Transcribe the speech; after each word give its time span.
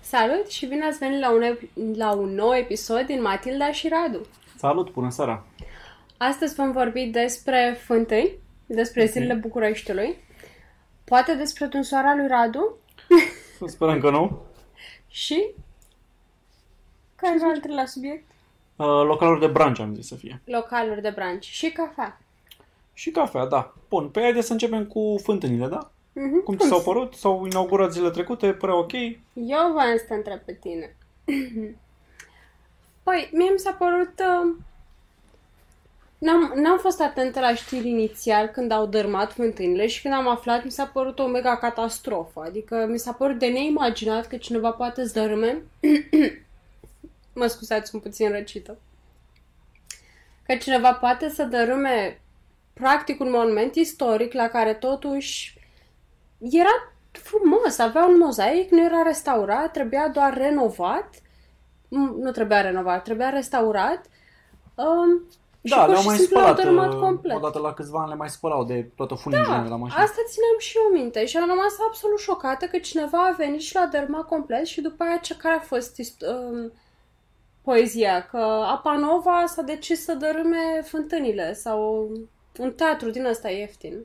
Salut 0.00 0.48
și 0.50 0.66
bine 0.66 0.84
ați 0.84 0.98
venit 0.98 1.20
la 1.20 1.30
un, 1.30 1.42
ep- 1.42 1.96
la 1.96 2.12
un 2.12 2.34
nou 2.34 2.54
episod 2.54 3.06
din 3.06 3.20
Matilda 3.22 3.72
și 3.72 3.88
Radu. 3.88 4.26
Salut, 4.56 4.92
bună 4.92 5.10
seara! 5.10 5.46
Astăzi 6.16 6.54
vom 6.54 6.72
vorbi 6.72 7.04
despre 7.04 7.78
fântâni, 7.84 8.30
despre 8.66 9.02
Ok. 9.02 9.08
zilele 9.08 9.34
Bucureștiului, 9.34 10.16
poate 11.04 11.34
despre 11.34 11.66
tunsoara 11.68 12.14
lui 12.14 12.26
Radu 12.26 12.76
Să 13.58 13.64
sperăm 13.66 14.00
că 14.00 14.10
nu. 14.10 14.42
și... 15.08 15.46
Care 17.16 17.36
e 17.40 17.44
al 17.44 17.58
treilea 17.58 17.86
subiect? 17.86 18.24
Uh, 18.76 18.86
localuri 18.86 19.40
de 19.40 19.46
branci 19.46 19.78
am 19.80 19.94
zis 19.94 20.06
să 20.06 20.14
fie. 20.14 20.40
Localuri 20.44 21.02
de 21.02 21.10
branci 21.10 21.44
și 21.44 21.70
cafea. 21.70 22.20
Și 22.92 23.10
cafea, 23.10 23.46
da. 23.46 23.74
Bun, 23.88 24.08
pe 24.08 24.20
haideți 24.20 24.46
să 24.46 24.52
începem 24.52 24.86
cu 24.86 25.20
fântânile, 25.22 25.66
da? 25.66 25.90
Mhm. 26.12 26.42
Cum 26.42 26.56
ți 26.56 26.66
s-au 26.66 26.82
părut? 26.82 27.14
S-au 27.14 27.46
inaugurat 27.46 27.92
zilele 27.92 28.10
trecute, 28.10 28.52
părea 28.52 28.76
ok. 28.76 28.92
Eu 29.34 29.72
voiam 29.72 29.96
să 29.96 30.04
te 30.08 30.14
întreb 30.14 30.38
pe 30.38 30.52
tine. 30.52 30.96
Păi, 33.02 33.30
mie 33.32 33.50
mi 33.50 33.58
s-a 33.58 33.72
părut... 33.72 34.12
Uh, 34.18 34.56
n-am, 36.18 36.52
n-am 36.54 36.78
fost 36.78 37.00
atentă 37.00 37.40
la 37.40 37.54
știri 37.54 37.88
inițial 37.88 38.46
când 38.46 38.70
au 38.70 38.86
dărmat 38.86 39.32
fântânile 39.32 39.86
și 39.86 40.02
când 40.02 40.14
am 40.14 40.28
aflat 40.28 40.64
mi 40.64 40.70
s-a 40.70 40.86
părut 40.86 41.18
o 41.18 41.26
mega 41.26 41.56
catastrofă. 41.56 42.40
Adică 42.40 42.86
mi 42.88 42.98
s-a 42.98 43.12
părut 43.12 43.38
de 43.38 43.46
neimaginat 43.46 44.26
că 44.26 44.36
cineva 44.36 44.70
poate 44.70 45.06
să 45.06 45.20
dărâme... 45.20 45.62
mă 47.34 47.46
scuzați, 47.46 47.90
sunt 47.90 48.02
puțin 48.02 48.30
răcită. 48.30 48.78
Că 50.46 50.56
cineva 50.56 50.92
poate 50.92 51.28
să 51.28 51.44
dărâme 51.44 52.20
practic 52.72 53.20
un 53.20 53.30
monument 53.30 53.74
istoric 53.74 54.32
la 54.32 54.48
care 54.48 54.74
totuși 54.74 55.59
era 56.40 56.92
frumos, 57.12 57.78
avea 57.78 58.04
un 58.06 58.18
mozaic, 58.18 58.70
nu 58.70 58.84
era 58.84 59.02
restaurat, 59.02 59.72
trebuia 59.72 60.08
doar 60.08 60.34
renovat. 60.36 61.08
Mm, 61.88 62.14
Nu 62.18 62.30
trebuia 62.30 62.60
renovat, 62.60 63.02
trebuia 63.04 63.28
restaurat. 63.30 64.00
Um, 64.74 65.24
și 65.64 65.74
Da, 65.74 65.76
pur 65.80 65.88
le-au 65.88 66.00
și 66.00 66.06
mai 66.06 66.16
simplu 66.16 66.36
l-au 66.38 66.46
spălat. 66.46 66.64
dărâmat 66.64 66.92
uh, 66.92 66.98
complet. 67.00 67.36
Odată 67.36 67.58
la 67.58 67.72
câțiva 67.74 68.00
ani 68.00 68.08
le 68.08 68.14
mai 68.14 68.28
spălau 68.28 68.64
de 68.64 68.90
toată 68.96 69.14
funigia 69.14 69.56
Da, 69.56 69.62
de 69.62 69.68
la 69.68 69.76
mașină. 69.76 70.02
asta 70.02 70.20
țineam 70.28 70.58
și 70.58 70.76
eu 70.76 70.92
minte 71.00 71.24
și 71.26 71.36
am 71.36 71.48
rămas 71.48 71.74
absolut 71.88 72.18
șocată 72.18 72.66
că 72.66 72.78
cineva 72.78 73.26
a 73.26 73.34
venit 73.36 73.60
și 73.60 73.74
l-a 73.74 73.86
dărâmat 73.86 74.22
complet 74.26 74.66
și 74.66 74.80
după 74.80 75.02
aia 75.04 75.16
ce 75.16 75.36
care 75.36 75.54
a 75.54 75.60
fost 75.60 76.00
ist- 76.02 76.26
um, 76.50 76.72
poezia, 77.62 78.26
că 78.26 78.36
Apanova 78.70 79.44
s-a 79.46 79.62
decis 79.62 80.04
să 80.04 80.14
dărâme 80.14 80.82
fântânile 80.84 81.52
sau 81.52 82.10
un 82.58 82.72
teatru 82.72 83.10
din 83.10 83.24
ăsta 83.24 83.48
ieftin. 83.50 84.04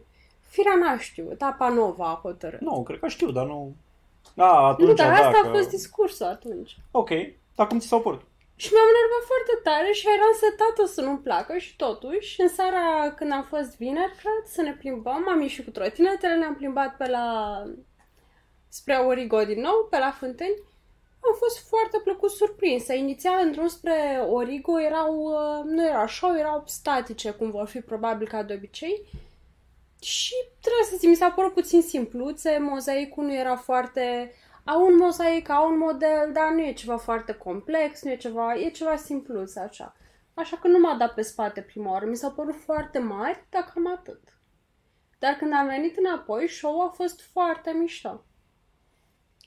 Firea 0.56 0.76
n-a 0.76 0.98
știut, 0.98 1.42
Apanova 1.42 2.08
a 2.10 2.20
hotărât. 2.22 2.60
Nu, 2.60 2.84
cred 2.84 3.00
că 3.00 3.08
știu, 3.08 3.32
dar 3.32 3.46
nu... 3.46 3.76
Da, 4.34 4.52
atunci, 4.68 4.88
Nu, 4.88 4.94
dar 4.94 5.12
asta 5.12 5.32
dacă... 5.32 5.48
a 5.48 5.54
fost 5.54 5.70
discursul 5.70 6.26
atunci. 6.26 6.78
Ok, 6.92 7.10
dar 7.56 7.68
cum 7.68 7.80
ți 7.80 7.88
s-au 7.88 8.02
părut? 8.02 8.22
Și 8.56 8.70
mi-am 8.74 8.90
enervat 8.94 9.24
foarte 9.32 9.56
tare 9.68 9.92
și 9.92 10.06
eram 10.18 10.34
setată 10.44 10.86
să 10.86 11.02
nu-mi 11.02 11.26
placă 11.28 11.58
și 11.58 11.76
totuși, 11.76 12.42
în 12.42 12.50
seara 12.58 13.14
când 13.18 13.32
am 13.32 13.44
fost 13.44 13.78
vineri, 13.78 14.18
cred, 14.22 14.44
să 14.56 14.62
ne 14.62 14.74
plimbăm, 14.74 15.30
am 15.30 15.42
ieșit 15.42 15.64
cu 15.66 15.72
trotinetele, 15.72 16.36
ne-am 16.36 16.56
plimbat 16.56 16.98
pe 16.98 17.08
la... 17.10 17.28
spre 18.68 18.96
Origo 18.96 19.44
din 19.44 19.62
nou, 19.62 19.88
pe 19.90 19.98
la 19.98 20.12
Fântâni. 20.20 20.62
Am 21.28 21.36
fost 21.38 21.68
foarte 21.68 21.98
plăcut 22.04 22.32
surprinsă. 22.32 22.94
Inițial, 22.94 23.40
în 23.44 23.52
drum 23.52 23.68
spre 23.68 24.26
Origo, 24.30 24.82
erau, 24.82 25.14
uh, 25.16 25.64
nu 25.64 25.88
era 25.88 26.08
show, 26.08 26.36
erau 26.38 26.64
statice, 26.66 27.32
cum 27.32 27.52
vor 27.52 27.68
fi 27.68 27.80
probabil 27.82 28.28
ca 28.28 28.44
de 28.44 28.54
obicei. 28.54 29.02
Și 30.06 30.34
trebuie 30.62 30.86
să 30.90 30.96
zic, 30.98 31.10
mi 31.10 31.16
s-a 31.16 31.32
părut 31.32 31.54
puțin 31.54 31.82
simpluțe, 31.82 32.58
mozaicul 32.58 33.24
nu 33.24 33.36
era 33.36 33.56
foarte... 33.56 34.32
Au 34.64 34.86
un 34.86 34.96
mozaic, 34.98 35.50
au 35.50 35.72
un 35.72 35.78
model, 35.78 36.30
dar 36.34 36.52
nu 36.52 36.62
e 36.62 36.74
ceva 36.74 36.98
foarte 36.98 37.34
complex, 37.34 38.04
nu 38.04 38.12
e 38.12 38.16
ceva, 38.18 38.56
e 38.56 38.70
ceva 38.70 38.96
simpluț 38.96 39.56
așa. 39.56 39.96
Așa 40.34 40.58
că 40.58 40.68
nu 40.68 40.80
m-a 40.80 40.96
dat 40.96 41.14
pe 41.14 41.22
spate 41.22 41.62
prima 41.62 41.92
oară, 41.92 42.06
mi 42.06 42.16
s-au 42.16 42.32
părut 42.32 42.56
foarte 42.56 43.00
mari, 43.00 43.46
dar 43.50 43.72
cam 43.74 43.88
atât. 43.88 44.22
Dar 45.20 45.34
când 45.34 45.54
am 45.54 45.68
venit 45.68 45.98
înapoi, 45.98 46.48
show-ul 46.48 46.86
a 46.88 46.90
fost 46.90 47.22
foarte 47.22 47.72
mișto. 47.80 48.24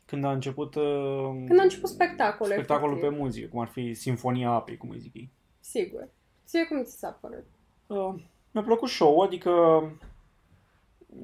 Când 0.06 0.25
a 0.25 0.33
început... 0.33 0.75
Uh, 0.75 1.44
Când 1.47 1.59
a 1.59 1.62
început 1.62 1.88
spectacolul, 1.88 2.53
Spectacolul 2.53 2.94
pe 2.97 3.00
efectiv. 3.00 3.21
muzică, 3.22 3.49
cum 3.49 3.60
ar 3.60 3.69
fi 3.69 3.94
Sinfonia 3.94 4.50
Apei, 4.50 4.77
cum 4.77 4.91
îi 4.91 4.99
zic 4.99 5.15
ei. 5.15 5.31
Sigur. 5.60 6.09
Ție 6.47 6.65
cum 6.65 6.84
ți 6.84 6.99
s-a 6.99 7.19
părut? 7.21 7.47
Uh, 7.87 8.22
mi-a 8.50 8.62
plăcut 8.62 8.88
show 8.88 9.21
adică 9.21 9.50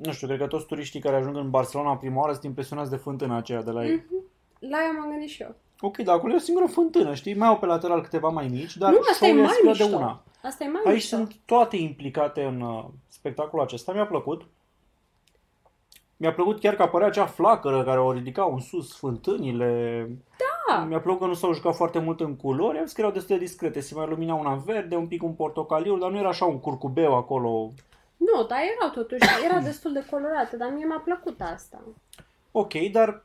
nu 0.03 0.12
știu, 0.12 0.27
cred 0.27 0.38
că 0.38 0.47
toți 0.47 0.66
turiștii 0.66 1.00
care 1.00 1.16
ajung 1.16 1.37
în 1.37 1.50
Barcelona 1.50 1.97
prima 1.97 2.21
oară 2.21 2.32
sunt 2.32 2.44
impresionați 2.44 2.91
de 2.91 2.97
fântâna 2.97 3.37
aceea 3.37 3.62
de 3.62 3.71
la 3.71 3.84
ei. 3.84 3.94
Mhm. 3.94 4.25
La 4.59 4.77
ea 4.78 4.91
m-am 4.99 5.10
gândit 5.10 5.28
și 5.28 5.43
eu. 5.43 5.55
Ok, 5.81 5.97
dar 5.97 6.16
acolo 6.16 6.32
e 6.32 6.37
o 6.37 6.38
singură 6.38 6.66
fântână, 6.66 7.15
știi? 7.15 7.34
Mai 7.34 7.49
au 7.49 7.59
pe 7.59 7.66
lateral 7.66 8.00
câteva 8.03 8.28
mai 8.28 8.47
mici, 8.49 8.77
dar 8.77 8.91
nu, 8.93 8.99
asta 9.10 9.27
e 9.27 9.28
show-ul 9.28 9.44
mai 9.44 9.44
exclude 9.65 9.71
mișto. 9.83 9.88
de 9.88 9.94
una. 9.94 10.22
Asta 10.43 10.65
e 10.65 10.69
mai 10.69 10.81
Aici 10.84 10.94
mișto. 10.94 11.16
sunt 11.16 11.37
toate 11.44 11.77
implicate 11.77 12.43
în 12.43 12.60
uh, 12.60 12.84
spectacolul 13.09 13.65
acesta. 13.65 13.93
Mi-a 13.93 14.06
plăcut. 14.06 14.43
Mi-a 16.16 16.33
plăcut 16.33 16.60
chiar 16.60 16.75
că 16.75 16.83
apărea 16.83 17.06
acea 17.06 17.27
flacără 17.27 17.84
care 17.84 18.00
o 18.00 18.12
ridicau 18.12 18.53
în 18.53 18.60
sus 18.60 18.97
fântânile. 18.97 20.09
Da. 20.69 20.84
Mi-a 20.84 21.00
plăcut 21.00 21.21
că 21.21 21.27
nu 21.27 21.34
s-au 21.34 21.53
jucat 21.53 21.75
foarte 21.75 21.99
mult 21.99 22.21
în 22.21 22.37
culori. 22.37 22.78
Am 22.78 22.84
zis 22.84 22.94
că 22.94 23.00
erau 23.00 23.12
destul 23.12 23.37
de 23.38 23.44
discrete. 23.44 23.81
Se 23.81 23.94
mai 23.94 24.06
lumina 24.09 24.34
una 24.34 24.53
în 24.53 24.59
verde, 24.59 24.97
un 24.97 25.06
pic 25.06 25.22
un 25.22 25.33
portocaliu, 25.33 25.99
dar 25.99 26.10
nu 26.10 26.19
era 26.19 26.28
așa 26.28 26.44
un 26.44 26.60
curcubeu 26.60 27.15
acolo. 27.16 27.71
Nu, 28.16 28.44
dar 28.47 28.58
erau 28.76 28.91
totuși, 28.94 29.22
era 29.44 29.58
destul 29.69 29.92
de 29.92 30.04
colorată, 30.10 30.56
dar 30.56 30.70
mie 30.75 30.86
m-a 30.86 30.98
plăcut 31.04 31.41
asta. 31.54 31.82
Ok, 32.52 32.72
dar 32.92 33.22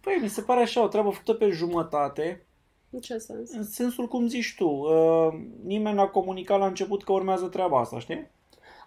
Păi, 0.00 0.18
mi 0.20 0.28
se 0.28 0.40
pare 0.42 0.60
așa 0.60 0.82
o 0.82 0.86
treabă 0.88 1.10
făcută 1.10 1.32
pe 1.34 1.48
jumătate, 1.50 2.44
În 2.90 3.00
ce 3.00 3.18
sens? 3.18 3.50
în 3.52 3.64
sensul 3.64 4.08
cum 4.08 4.26
zici 4.28 4.54
tu. 4.56 4.68
Uh, 4.68 5.28
nimeni 5.64 5.96
n-a 5.96 6.06
comunicat 6.08 6.58
la 6.58 6.66
început 6.66 7.04
că 7.04 7.12
urmează 7.12 7.46
treaba 7.46 7.80
asta, 7.80 7.98
știi? 7.98 8.30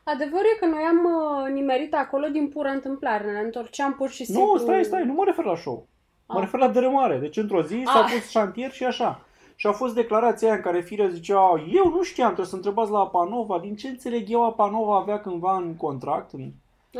Adevărul 0.03 0.45
e 0.55 0.59
că 0.59 0.65
noi 0.65 0.81
am 0.83 1.05
uh, 1.05 1.51
nimerit 1.53 1.93
acolo 1.93 2.27
din 2.27 2.49
pură 2.49 2.67
întâmplare, 2.69 3.31
ne 3.31 3.39
întorceam 3.39 3.93
pur 3.93 4.09
și 4.09 4.25
simplu... 4.25 4.45
Nu, 4.45 4.57
stai, 4.57 4.83
stai, 4.83 5.05
nu 5.05 5.13
mă 5.13 5.23
refer 5.25 5.45
la 5.45 5.55
show. 5.55 5.87
Mă 6.27 6.35
Ah. 6.35 6.41
refer 6.43 6.59
la 6.59 6.67
dărâmare. 6.67 7.17
Deci 7.17 7.37
într-o 7.37 7.61
zi 7.63 7.83
s-a 7.85 8.03
Ah. 8.03 8.11
pus 8.13 8.29
șantier 8.29 8.71
și 8.71 8.83
așa. 8.83 9.24
Și 9.55 9.67
a 9.67 9.71
fost 9.71 9.93
declarația 9.95 10.47
aia 10.47 10.55
în 10.57 10.63
care 10.63 10.81
Firea 10.81 11.07
zicea 11.07 11.63
eu 11.73 11.89
nu 11.89 12.03
știam, 12.03 12.25
trebuie 12.27 12.47
să 12.47 12.55
întrebați 12.55 12.91
la 12.91 12.99
Apanova. 12.99 13.59
Din 13.59 13.75
ce 13.75 13.87
înțeleg 13.87 14.29
eu, 14.31 14.45
Apanova 14.45 14.95
avea 14.97 15.19
cândva 15.21 15.55
în 15.57 15.75
contract, 15.75 16.31
în 16.33 16.51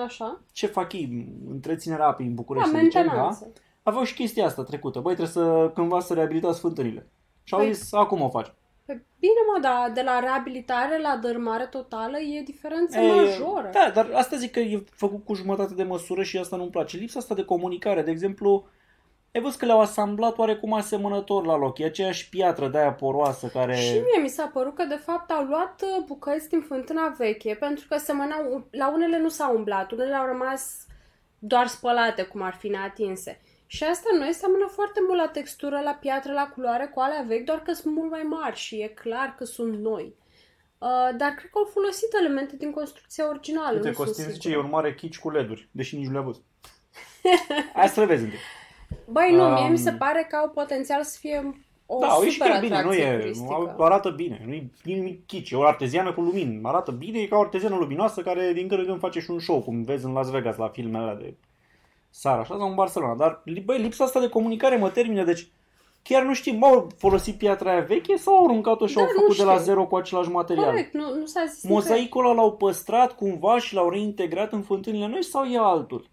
Așa? 0.06 0.40
ce 0.52 0.68
fac 0.68 0.94
ei, 0.94 1.28
întreținerea 1.52 2.08
apei 2.08 2.26
în 2.26 2.36
Da, 2.36 2.42
București, 2.42 2.70
să 2.70 2.78
zicem, 2.78 3.02
da? 3.06 3.12
mentenanță. 3.12 3.52
Aveau 3.84 4.04
și 4.04 4.14
chestia 4.14 4.46
asta 4.46 4.64
trecută. 4.64 5.00
Băi, 5.00 5.16
trebuie 5.16 5.44
să 5.44 5.72
cândva 5.74 6.00
să 6.00 6.14
reabilitați 6.14 6.60
fântânile. 6.60 7.08
Și 7.44 7.54
au 7.54 7.60
Păi- 7.66 7.72
zis, 7.72 7.94
acum 7.94 8.22
o 8.22 8.30
faci. 8.30 8.54
Păi 8.86 9.02
bine, 9.20 9.34
mă, 9.54 9.60
dar 9.62 9.92
de 9.94 10.02
la 10.02 10.20
reabilitare 10.20 11.02
la 11.02 11.20
dărmare 11.22 11.66
totală 11.66 12.18
e 12.20 12.42
diferență 12.42 13.00
E, 13.00 13.08
majoră. 13.16 13.70
Da, 13.74 13.92
dar 13.94 14.10
asta 14.14 14.36
zic 14.36 14.52
că 14.52 14.60
e 14.60 14.84
făcut 14.92 15.26
cu 15.26 15.34
jumătate 15.34 15.74
de 15.74 15.84
măsură 15.84 16.24
și 16.24 16.38
asta 16.38 16.56
nu-mi 16.56 16.70
place. 16.70 16.98
Lipsa 16.98 17.20
asta 17.20 17.36
de 17.36 17.46
comunicare, 17.46 18.02
de 18.02 18.12
exemplu, 18.12 18.66
ai 19.36 19.42
văzut 19.42 19.60
că 19.60 19.66
le-au 19.66 19.80
asamblat 19.80 20.38
oarecum 20.38 20.74
asemănător 20.74 21.46
la 21.46 21.58
loc. 21.58 21.80
E 21.80 21.86
aceeași 21.86 22.30
piatră 22.30 22.68
de 22.68 22.78
aia 22.78 22.94
poroasă 22.94 23.48
care... 23.48 23.76
Și 23.76 23.94
mie 23.94 24.22
mi 24.22 24.30
s-a 24.30 24.50
părut 24.54 24.76
că 24.76 24.84
de 24.84 24.96
fapt 24.96 25.32
au 25.32 25.44
luat 25.44 25.82
uh, 25.82 26.04
bucăți 26.06 26.50
din 26.50 26.62
fântâna 26.62 27.16
veche 27.18 27.56
pentru 27.60 27.86
că 27.90 27.98
semănau, 27.98 28.68
la 28.72 28.94
unele 28.94 29.20
nu 29.20 29.30
s-au 29.30 29.56
umblat, 29.56 29.92
unele 29.92 30.16
au 30.16 30.26
rămas 30.26 30.86
doar 31.40 31.68
spălate 31.68 32.24
cum 32.24 32.42
ar 32.42 32.54
fi 32.54 32.68
neatinse. 32.68 33.42
Și 33.68 33.84
asta 33.84 34.10
noi 34.18 34.34
seamănă 34.34 34.68
foarte 34.72 35.00
mult 35.08 35.20
la 35.20 35.28
textură, 35.28 35.82
la 35.84 35.98
piatră, 36.02 36.34
la 36.34 36.52
culoare 36.54 36.92
cu 36.94 37.00
alea 37.00 37.24
vechi, 37.28 37.46
doar 37.46 37.62
că 37.62 37.74
sunt 37.74 37.96
mult 37.96 38.10
mai 38.10 38.24
mari 38.24 38.56
și 38.56 38.82
e 38.82 38.88
clar 38.88 39.36
că 39.38 39.44
sunt 39.44 39.80
noi. 39.80 40.16
Uh, 40.78 41.10
dar 41.18 41.30
cred 41.30 41.50
că 41.52 41.58
au 41.58 41.70
folosit 41.74 42.14
elemente 42.20 42.56
din 42.56 42.72
construcția 42.72 43.30
originală. 43.30 43.76
Uite, 43.76 43.88
nu 43.88 43.94
sunt 43.94 44.06
Costin 44.06 44.24
zice, 44.24 44.48
sigură. 44.48 44.60
e 44.60 44.64
un 44.64 44.70
mare 44.70 44.94
chici 44.94 45.20
cu 45.20 45.30
leduri, 45.30 45.70
deși 45.72 45.96
nici 45.96 46.06
nu 46.06 46.12
le-a 46.12 46.22
văzut. 46.22 46.44
Hai 47.74 47.88
să 47.88 48.00
le 48.00 48.06
vezi 48.06 48.24
întâi. 48.24 48.40
Băi, 49.10 49.32
nu, 49.32 49.44
mie 49.44 49.64
Um, 49.64 49.72
mi 49.72 49.78
se 49.78 49.92
pare 49.92 50.28
că 50.30 50.36
au 50.36 50.50
potențial 50.50 51.04
să 51.04 51.18
fie 51.20 51.66
o 51.86 52.00
da, 52.00 52.18
e 52.22 52.26
și 52.26 52.32
super 52.32 52.50
chiar 52.50 52.60
bine, 52.60 52.74
nu 52.74 52.78
atracție 52.78 53.06
e, 53.06 53.18
turistică. 53.18 53.74
nu, 53.78 53.84
arată 53.84 54.10
bine, 54.10 54.44
nu 54.46 54.54
e 54.54 54.70
nimic 54.84 55.26
chici, 55.26 55.52
e 55.52 55.56
o 55.56 55.64
arteziană 55.64 56.14
cu 56.14 56.22
lumini, 56.22 56.60
arată 56.64 56.92
bine, 56.92 57.20
e 57.20 57.26
ca 57.28 57.38
o 57.38 57.40
arteziană 57.40 57.76
luminoasă 57.76 58.22
care 58.22 58.54
din 58.54 58.68
când 58.68 58.80
în 58.80 58.86
când 58.86 59.00
face 59.00 59.20
și 59.20 59.32
un 59.32 59.40
show, 59.40 59.62
cum 59.62 59.84
vezi 59.84 60.06
în 60.06 60.14
Las 60.14 60.30
Vegas 60.30 60.58
la 60.58 60.68
filmele 60.68 61.04
alea 61.04 61.16
de 61.16 61.34
Sara, 62.10 62.40
așa, 62.40 62.56
sau 62.58 62.68
în 62.70 62.76
Barcelona, 62.76 63.16
dar 63.16 63.44
băi, 63.66 63.82
lipsa 63.82 64.04
asta 64.04 64.20
de 64.20 64.30
comunicare 64.30 64.76
mă 64.76 64.90
termină, 64.90 65.24
deci 65.24 65.48
chiar 66.02 66.24
nu 66.24 66.34
știm, 66.34 66.64
au 66.64 66.88
folosit 66.98 67.38
piatra 67.38 67.72
aia 67.72 67.82
veche 67.82 68.16
sau 68.16 68.36
au 68.36 68.44
aruncat-o 68.44 68.88
și 68.88 68.96
Da, 68.96 69.02
au 69.02 69.08
nu 69.08 69.20
făcut 69.20 69.38
de 69.38 69.44
la 69.44 69.52
știu. 69.52 69.64
zero 69.64 69.86
cu 69.86 69.96
același 69.96 70.30
material? 70.30 70.66
Corect, 70.66 70.94
nu, 70.94 71.16
nu 71.20 71.26
s-a 71.26 71.44
zis 71.46 71.64
nicăieri. 71.64 71.88
Mozaicul 71.88 72.26
ăla 72.26 72.34
l-au 72.34 72.52
păstrat 72.52 73.16
cumva 73.16 73.60
și 73.60 73.74
l-au 73.74 73.90
reintegrat 73.90 74.52
în 74.52 74.62
fântânile 74.62 75.08
noi 75.08 75.24
sau 75.24 75.44
e 75.44 75.58
altul? 75.58 76.10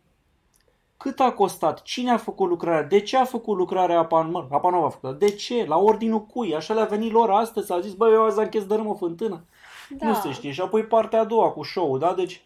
Cât 1.03 1.21
a 1.21 1.33
costat? 1.33 1.83
Cine 1.83 2.11
a 2.11 2.17
făcut 2.17 2.49
lucrarea? 2.49 2.83
De 2.83 3.01
ce 3.01 3.17
a 3.17 3.25
făcut 3.25 3.57
lucrarea 3.57 3.99
Apan... 3.99 4.31
Mă, 4.31 4.47
Apanova 4.51 4.87
a 4.87 4.89
făcut. 4.89 5.19
De 5.19 5.31
ce? 5.31 5.65
La 5.65 5.77
ordinul 5.79 6.27
cui? 6.27 6.55
Așa 6.55 6.75
le-a 6.75 6.85
venit 6.85 7.13
lor 7.13 7.31
astăzi, 7.31 7.73
a 7.73 7.81
zis, 7.81 7.93
băi, 7.93 8.13
eu 8.13 8.25
azi 8.25 8.39
am 8.41 8.49
chestia 8.49 8.69
dărâm 8.77 8.87
o 8.91 8.95
fântână. 8.95 9.45
Da. 9.91 10.07
Nu 10.07 10.15
se 10.15 10.33
știe. 10.33 10.51
Și 10.53 10.61
apoi 10.61 10.85
partea 10.85 11.21
a 11.21 11.25
doua 11.25 11.51
cu 11.51 11.63
show 11.63 11.99
da? 11.99 12.15
Deci, 12.15 12.43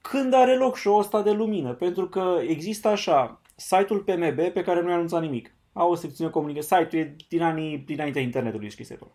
când 0.00 0.34
are 0.34 0.56
loc 0.56 0.76
show-ul 0.76 1.00
ăsta 1.00 1.22
de 1.22 1.30
lumină? 1.30 1.72
Pentru 1.72 2.08
că 2.08 2.36
există 2.46 2.88
așa, 2.88 3.40
site-ul 3.56 3.98
PMB 3.98 4.40
pe 4.52 4.62
care 4.64 4.80
nu 4.82 4.88
i-a 4.88 4.94
anunțat 4.94 5.20
nimic. 5.20 5.54
Au 5.72 5.90
o 5.90 5.94
secțiune 5.94 6.30
comunică. 6.30 6.60
Site-ul 6.60 7.02
e 7.02 7.16
din 7.28 7.42
anii 7.42 7.78
dinaintea 7.78 8.22
internetului 8.22 8.70
scris 8.70 8.90
acolo. 8.90 9.10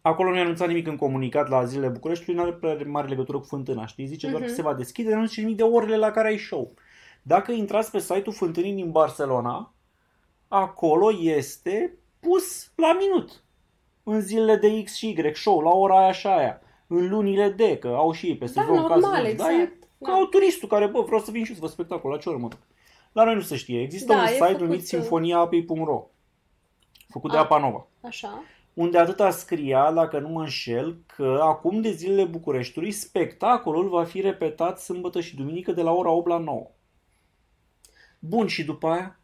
Acolo 0.00 0.28
nu 0.30 0.36
i-a 0.36 0.42
anunțat 0.42 0.68
nimic 0.68 0.86
în 0.86 0.96
comunicat 0.96 1.48
la 1.48 1.64
zilele 1.64 1.88
Bucureștiului, 1.88 2.42
nu 2.42 2.48
are 2.48 2.56
prea 2.56 2.76
mare 2.86 3.08
legătură 3.08 3.38
cu 3.38 3.44
fântâna, 3.44 3.86
știi? 3.86 4.06
Zice 4.06 4.28
doar 4.28 4.40
că 4.40 4.46
Mhm. 4.46 4.56
se 4.56 4.62
va 4.62 4.74
deschide, 4.74 5.14
nu 5.14 5.26
zice 5.26 5.40
nimic 5.40 5.56
de 5.56 5.62
orele 5.62 5.96
la 5.96 6.10
care 6.10 6.28
ai 6.28 6.38
show. 6.38 6.74
Dacă 7.26 7.52
intrați 7.52 7.90
pe 7.90 7.98
site-ul 7.98 8.34
Fântânii 8.34 8.72
din 8.72 8.90
Barcelona, 8.90 9.74
acolo 10.48 11.12
este 11.20 11.98
pus 12.20 12.70
la 12.74 12.96
minut. 13.00 13.44
În 14.02 14.20
zilele 14.20 14.56
de 14.56 14.82
X 14.82 14.94
și 14.94 15.08
Y, 15.08 15.34
show, 15.34 15.60
la 15.60 15.70
ora 15.70 15.98
aia 15.98 16.12
și 16.12 16.26
aia. 16.26 16.60
În 16.86 17.08
lunile 17.08 17.48
de, 17.48 17.78
că 17.78 17.88
au 17.88 18.12
și 18.12 18.26
ei 18.26 18.36
pe 18.36 18.44
Da, 18.44 18.50
sezon. 18.60 18.76
ca 18.76 18.94
să 18.94 19.00
normal, 19.00 19.22
vezi. 19.22 19.36
Da, 19.36 19.50
e 19.52 19.54
exact. 19.54 19.82
ca 20.02 20.12
au 20.12 20.24
turistul 20.24 20.68
care, 20.68 20.86
bă, 20.86 21.00
vreau 21.00 21.20
să 21.20 21.30
vin 21.30 21.44
și 21.44 21.52
să 21.52 21.58
văd 21.60 21.70
spectacol, 21.70 22.10
la 22.10 22.18
ce 22.18 22.28
oră 22.28 22.38
mă 22.38 22.48
duc. 22.48 22.58
La 23.12 23.24
noi 23.24 23.34
nu 23.34 23.40
se 23.40 23.56
știe. 23.56 23.80
Există 23.82 24.12
Da, 24.12 24.18
un 24.18 24.24
e 24.24 24.28
site 24.28 24.44
făcut, 24.44 24.60
numit 24.60 24.78
uh, 24.80 24.84
sinfoniaapei.ro 24.86 26.06
făcut 27.08 27.30
de 27.30 27.36
Ah. 27.36 27.42
Apa 27.42 27.58
Nova 27.58 27.86
Așa. 28.00 28.42
unde 28.74 28.98
atâta 28.98 29.30
scria, 29.30 29.92
dacă 29.92 30.18
nu 30.18 30.28
mă 30.28 30.40
înșel, 30.40 30.98
că 31.16 31.38
acum 31.42 31.80
de 31.80 31.90
zilele 31.90 32.24
Bucureștiului 32.24 32.90
spectacolul 32.90 33.88
va 33.88 34.04
fi 34.04 34.20
repetat 34.20 34.80
sâmbătă 34.80 35.20
și 35.20 35.36
duminică 35.36 35.72
de 35.72 35.82
la 35.82 35.92
ora 35.92 36.10
8 36.10 36.28
la 36.28 36.38
9. 36.38 36.70
Bun, 38.18 38.46
și 38.46 38.64
după 38.64 38.88
aia? 38.88 39.16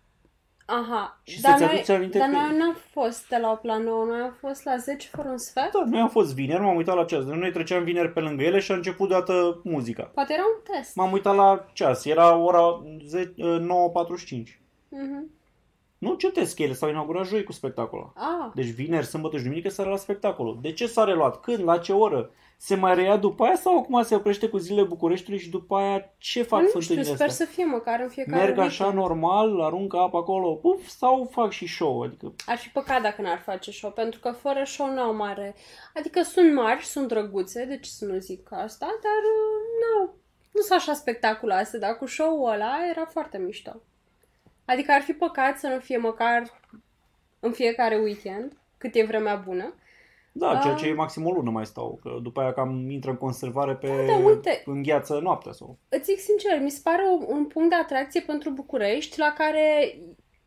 Aha. 0.67 1.21
Și 1.23 1.41
dar 1.41 1.51
să-ți 1.53 1.65
noi, 1.65 1.75
aduți 1.75 1.91
aminte 1.93 2.19
dar 2.19 2.29
că- 2.29 2.35
noi 2.37 2.59
n-am 2.59 2.77
fost 2.91 3.29
de 3.29 3.37
la 3.37 3.51
8 3.51 3.65
la 3.65 3.77
9, 3.77 4.05
noi 4.05 4.21
am 4.21 4.35
fost 4.41 4.65
la 4.65 4.77
10 4.77 5.09
fără 5.09 5.29
un 5.29 5.39
sfert. 5.39 5.73
Da, 5.73 5.83
noi 5.87 6.01
am 6.01 6.09
fost 6.09 6.35
vineri, 6.35 6.61
m-am 6.63 6.77
uitat 6.77 6.97
la 6.97 7.05
ceas. 7.05 7.25
De 7.25 7.35
noi 7.35 7.53
treceam 7.53 7.85
vineri 7.85 8.13
pe 8.13 8.21
lângă 8.21 8.43
ele 8.43 8.59
și 8.59 8.73
a 8.73 8.75
început 8.75 9.09
deodată 9.09 9.61
muzica. 9.65 10.03
Poate 10.03 10.33
era 10.33 10.43
un 10.43 10.75
test. 10.77 10.97
M-am 10.97 11.13
uitat 11.13 11.35
la 11.35 11.67
ceas, 11.73 12.05
era 12.05 12.37
ora 12.37 12.83
10, 13.07 13.35
9.45. 13.37 14.61
Mhm. 14.89 15.31
Nu, 16.03 16.15
ce 16.15 16.31
test, 16.31 16.57
că 16.57 16.63
ele 16.63 16.73
s-au 16.73 16.89
inaugurat 16.89 17.27
joi 17.27 17.45
cu 17.45 17.53
spectacolul. 17.53 18.13
Ah, 18.15 18.51
Deci 18.55 18.67
vineri, 18.67 19.07
sâmbătă 19.07 19.37
și 19.37 19.43
duminică 19.43 19.69
s-a 19.69 19.83
reluat 19.83 20.01
spectacolul. 20.01 20.59
De 20.63 20.73
ce 20.73 20.87
s-a 20.87 21.05
reluat? 21.05 21.41
Când? 21.41 21.63
La 21.65 21.79
ce 21.79 21.93
oră? 21.93 22.31
Se 22.57 22.75
mai 22.75 22.95
reia 22.95 23.17
după 23.17 23.45
aia 23.45 23.57
sau 23.57 23.79
acum 23.79 24.03
se 24.03 24.15
oprește 24.15 24.49
cu 24.49 24.59
zilele 24.59 24.87
Bucureștiului 24.87 25.41
și 25.43 25.49
după 25.51 25.77
aia 25.77 26.15
ce 26.19 26.43
fac 26.43 26.61
nu 26.61 26.67
știu, 26.67 26.81
fântânile 26.81 27.15
sper 27.15 27.29
astea? 27.29 27.47
să 27.47 27.53
fie 27.53 27.65
măcar 27.65 28.01
în 28.01 28.09
fiecare 28.09 28.45
Merg 28.45 28.59
așa 28.59 28.85
weekend. 28.85 29.03
normal, 29.07 29.61
aruncă 29.61 29.97
apă 29.97 30.17
acolo, 30.17 30.55
puf, 30.55 30.87
sau 30.87 31.29
fac 31.31 31.51
și 31.51 31.67
show? 31.67 32.01
Adică, 32.03 32.33
Ar 32.47 32.57
fi 32.57 32.69
păcat 32.69 33.03
dacă 33.03 33.23
n-ar 33.23 33.39
face 33.45 33.71
show, 33.71 33.91
pentru 33.91 34.21
că 34.21 34.31
fără 34.31 34.63
show 34.65 34.95
n-au 34.95 35.15
mare... 35.15 35.55
Adică 35.95 36.23
sunt 36.23 36.55
mari, 36.55 36.85
sunt 36.85 37.09
drăguțe, 37.09 37.65
de 37.65 37.79
ce 37.79 37.91
să 37.91 38.05
nu 38.05 38.19
zic 38.19 38.49
asta, 38.53 38.87
dar 38.87 39.23
uh, 39.37 39.63
nu, 39.83 40.15
nu 40.53 40.61
sunt 40.61 40.79
așa 40.79 40.93
spectaculoase, 40.93 41.79
dar 41.79 41.97
cu 41.97 42.07
show-ul 42.07 42.51
ăla 42.53 42.73
era 42.91 43.05
foarte 43.05 43.39
mișto. 43.39 43.73
Adică 44.65 44.93
ar 44.93 45.01
fi 45.01 45.13
păcat 45.13 45.59
să 45.59 45.69
nu 45.69 45.79
fie 45.79 45.97
măcar 45.97 46.61
în 47.41 47.53
fiecare 47.53 47.97
weekend, 47.97 48.53
cât 48.79 48.95
e 48.95 49.05
vremea 49.05 49.35
bună. 49.37 49.75
da, 50.33 50.53
Da. 50.53 50.59
ceea 50.59 50.75
ce 50.75 50.87
e 50.87 50.93
maxim 50.93 51.27
o 51.27 51.31
lună 51.33 51.51
mai 51.51 51.67
stau, 51.67 51.99
că 52.03 52.19
după 52.23 52.41
aia 52.41 52.53
cam 52.53 52.91
intră 52.91 53.11
în 53.11 53.17
conservare 53.17 53.75
pe 53.75 53.87
Da, 53.87 54.13
da, 54.13 54.17
uite. 54.17 54.63
îngheață 54.65 55.19
noaptea 55.23 55.53
sau... 55.53 55.79
Îți 55.89 56.05
zic 56.05 56.19
sincer, 56.19 56.61
mi 56.61 56.71
se 56.71 56.81
pare 56.83 57.03
un, 57.03 57.37
un 57.37 57.45
punct 57.47 57.69
de 57.69 57.75
atracție 57.75 58.21
pentru 58.21 58.51
București 58.51 59.19
la 59.19 59.35
care 59.39 59.99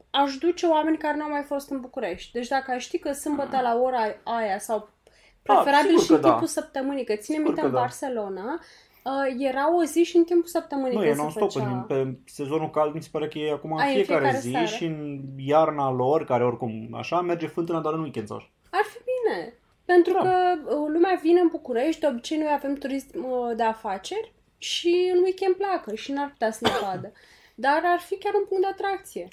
aș 0.10 0.36
duce 0.38 0.66
oameni 0.66 0.98
care 0.98 1.18
nu 1.18 1.24
au 1.24 1.30
mai 1.30 1.44
fost 1.44 1.70
în 1.70 1.80
București. 1.80 2.32
Deci 2.32 2.48
dacă 2.48 2.72
ai 2.72 2.80
ști 2.80 3.00
că 3.00 3.12
sâmbătă 3.12 3.62
la 3.62 3.80
ora 3.82 4.16
aia 4.24 4.60
sau 4.60 4.90
preferabil 5.42 5.88
sigur 5.90 6.02
și 6.02 6.08
că 6.08 6.14
în 6.16 6.22
da. 6.22 6.28
timpul 6.30 6.48
săptămânii, 6.48 7.04
că 7.06 7.16
ține 7.16 7.38
Sigur 7.38 7.44
minte 7.44 7.62
că 7.62 7.68
în 7.68 7.74
da. 7.74 7.80
Barcelona, 9.06 9.28
uh, 9.28 9.36
era 9.50 9.76
o 9.76 9.84
zi 9.84 10.04
și 10.04 10.18
în 10.18 10.24
timpul 10.24 10.48
săptămânii 10.48 10.92
Nu, 10.96 11.00
când 11.00 11.12
e 11.12 11.16
se 11.16 11.22
non-stop. 11.22 11.52
făcea... 11.52 11.70
În, 11.72 11.82
pe 11.84 12.18
sezonul 12.26 12.70
cald 12.70 12.94
mi 12.94 13.02
se 13.02 13.10
pare 13.12 13.28
că 13.28 13.38
e 13.38 13.52
acum 13.52 13.72
în 13.72 13.80
A, 13.80 13.84
e 13.86 13.88
în 13.88 13.94
fiecare, 13.94 14.20
fiecare 14.20 14.40
zi 14.42 14.50
seară. 14.52 14.66
și 14.66 14.86
în 14.86 15.20
iarna 15.38 15.92
lor, 15.92 16.26
care 16.26 16.46
oricum 16.46 16.90
așa, 16.94 17.22
merge 17.22 17.48
fântâna 17.48 17.80
doar 17.80 17.94
în 17.94 18.02
weekend 18.02 18.28
sau 18.28 18.38
așa. 18.38 18.50
Ar 18.70 18.84
fi 18.84 18.98
bine. 18.98 19.54
Pentru 19.86 20.14
Da. 20.14 20.20
că 20.20 20.30
uh, 20.76 20.88
lumea 20.94 21.20
vine 21.22 21.40
în 21.40 21.48
București, 21.52 22.00
de 22.02 22.08
obicei 22.08 22.38
noi 22.38 22.52
avem 22.54 22.74
turism 22.76 23.24
uh, 23.24 23.56
de 23.56 23.64
afaceri 23.64 24.34
și 24.58 25.12
în 25.16 25.24
weekend 25.24 25.56
pleacă 25.56 25.96
și 25.96 26.12
n-ar 26.12 26.30
putea 26.30 26.52
să 26.52 26.60
ne 26.62 26.70
vadă. 26.88 27.12
Dar 27.56 27.82
ar 27.84 28.00
fi 28.00 28.18
chiar 28.18 28.34
un 28.34 28.46
punct 28.50 28.64
de 28.64 28.70
atracție. 28.70 29.28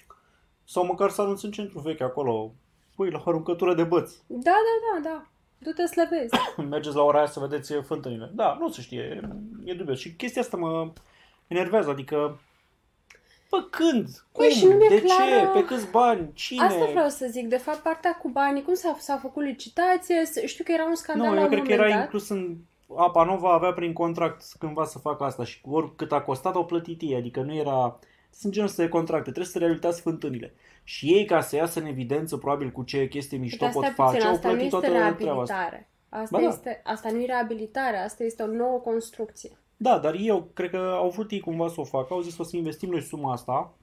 Sau 0.64 0.84
măcar 0.86 1.10
să 1.10 1.20
anunț 1.22 1.42
în 1.42 1.50
centru 1.50 1.78
vechi 1.78 2.00
acolo, 2.00 2.52
pui 2.96 3.10
la 3.10 3.22
o 3.24 3.28
aruncătură 3.28 3.74
de 3.74 3.82
băți. 3.82 4.22
Da, 4.26 4.50
da, 4.50 5.00
da, 5.02 5.08
da. 5.10 5.26
Du-te 5.62 5.86
să 5.86 5.92
le 5.96 6.08
vezi. 6.10 6.34
Mergeți 6.70 6.96
la 6.96 7.02
ora 7.02 7.18
aia 7.18 7.26
să 7.26 7.40
vedeți 7.40 7.72
fântânile. 7.74 8.30
Da, 8.34 8.56
nu 8.60 8.68
se 8.70 8.80
știe, 8.80 9.20
e 9.64 9.74
dubios. 9.74 9.98
Și 9.98 10.12
chestia 10.14 10.42
asta 10.42 10.56
mă 10.56 10.90
enervează, 11.46 11.90
adică... 11.90 12.40
Bă, 13.50 13.62
când? 13.70 14.06
Cum? 14.32 14.44
Păi 14.44 14.48
și 14.48 14.64
nu 14.66 14.74
mi-e 14.74 14.88
de 14.88 15.02
clară- 15.02 15.40
ce? 15.40 15.46
Pe 15.58 15.64
câți 15.64 15.90
bani? 15.90 16.30
Cine? 16.34 16.64
Asta 16.64 16.84
vreau 16.84 17.08
să 17.08 17.26
zic. 17.30 17.48
De 17.48 17.56
fapt, 17.56 17.78
partea 17.78 18.12
cu 18.14 18.28
banii, 18.28 18.62
cum 18.62 18.74
s-a, 18.74 18.96
s-a 18.98 19.16
făcut 19.16 19.44
licitație, 19.44 20.24
s- 20.24 20.44
știu 20.46 20.64
că 20.64 20.72
era 20.72 20.84
un 20.84 20.94
scandal 20.94 21.26
Nu, 21.28 21.32
la 21.34 21.38
eu 21.40 21.44
un 21.46 21.50
cred 21.52 21.62
că 21.62 21.68
moment 21.70 21.86
era 21.88 21.94
dat. 21.96 22.04
inclus 22.04 22.28
în... 22.28 22.56
Apa 22.96 23.24
Nova 23.24 23.52
avea 23.52 23.72
prin 23.72 23.92
contract 23.92 24.42
cândva 24.58 24.84
să 24.84 24.98
facă 24.98 25.24
asta 25.24 25.44
și 25.44 25.60
oricât 25.70 26.12
a 26.12 26.20
costat 26.20 26.54
au 26.54 26.64
plătit 26.64 27.00
ei, 27.02 27.14
adică 27.14 27.40
nu 27.40 27.54
era... 27.54 27.98
Sunt 28.30 28.52
genul 28.52 28.68
ăsta 28.68 28.82
de 28.82 28.88
contracte, 28.88 29.22
trebuie 29.30 29.44
să 29.52 29.58
reabilitați 29.58 30.00
fântânile. 30.00 30.54
Și 30.84 31.06
ei, 31.14 31.24
ca 31.24 31.40
să 31.40 31.56
iasă 31.56 31.80
în 31.80 31.86
evidență, 31.86 32.36
probabil 32.36 32.70
cu 32.70 32.82
ce 32.82 33.08
chestie 33.08 33.38
mișto 33.38 33.64
Dar 33.64 33.72
pot 33.72 33.82
stai 33.82 33.94
face, 33.94 34.12
puțin, 34.12 34.28
au 34.28 34.34
asta 34.34 34.48
nu 34.48 34.54
plătit 34.54 34.72
este 34.74 34.86
toată 34.86 34.94
treaba 34.94 35.40
asta. 35.40 35.54
reabilitare. 35.54 35.90
Asta, 36.08 36.36
Ba 36.36 36.42
da. 36.42 36.48
este, 36.48 36.80
asta 36.84 37.10
nu 37.10 37.20
e 37.20 37.26
reabilitare, 37.26 37.96
asta 37.96 38.24
este 38.24 38.42
o 38.42 38.46
nouă 38.46 38.78
construcție. 38.78 39.50
Da, 39.76 39.98
dar 39.98 40.14
eu 40.20 40.50
cred 40.54 40.70
că 40.70 40.94
au 40.96 41.08
vrut 41.10 41.30
ei 41.30 41.40
cumva 41.40 41.68
să 41.68 41.80
o 41.80 41.84
facă, 41.84 42.14
au 42.14 42.20
zis 42.20 42.38
o 42.38 42.42
să 42.42 42.56
investim 42.56 42.90
noi 42.90 43.00
suma 43.02 43.32
asta 43.32 43.74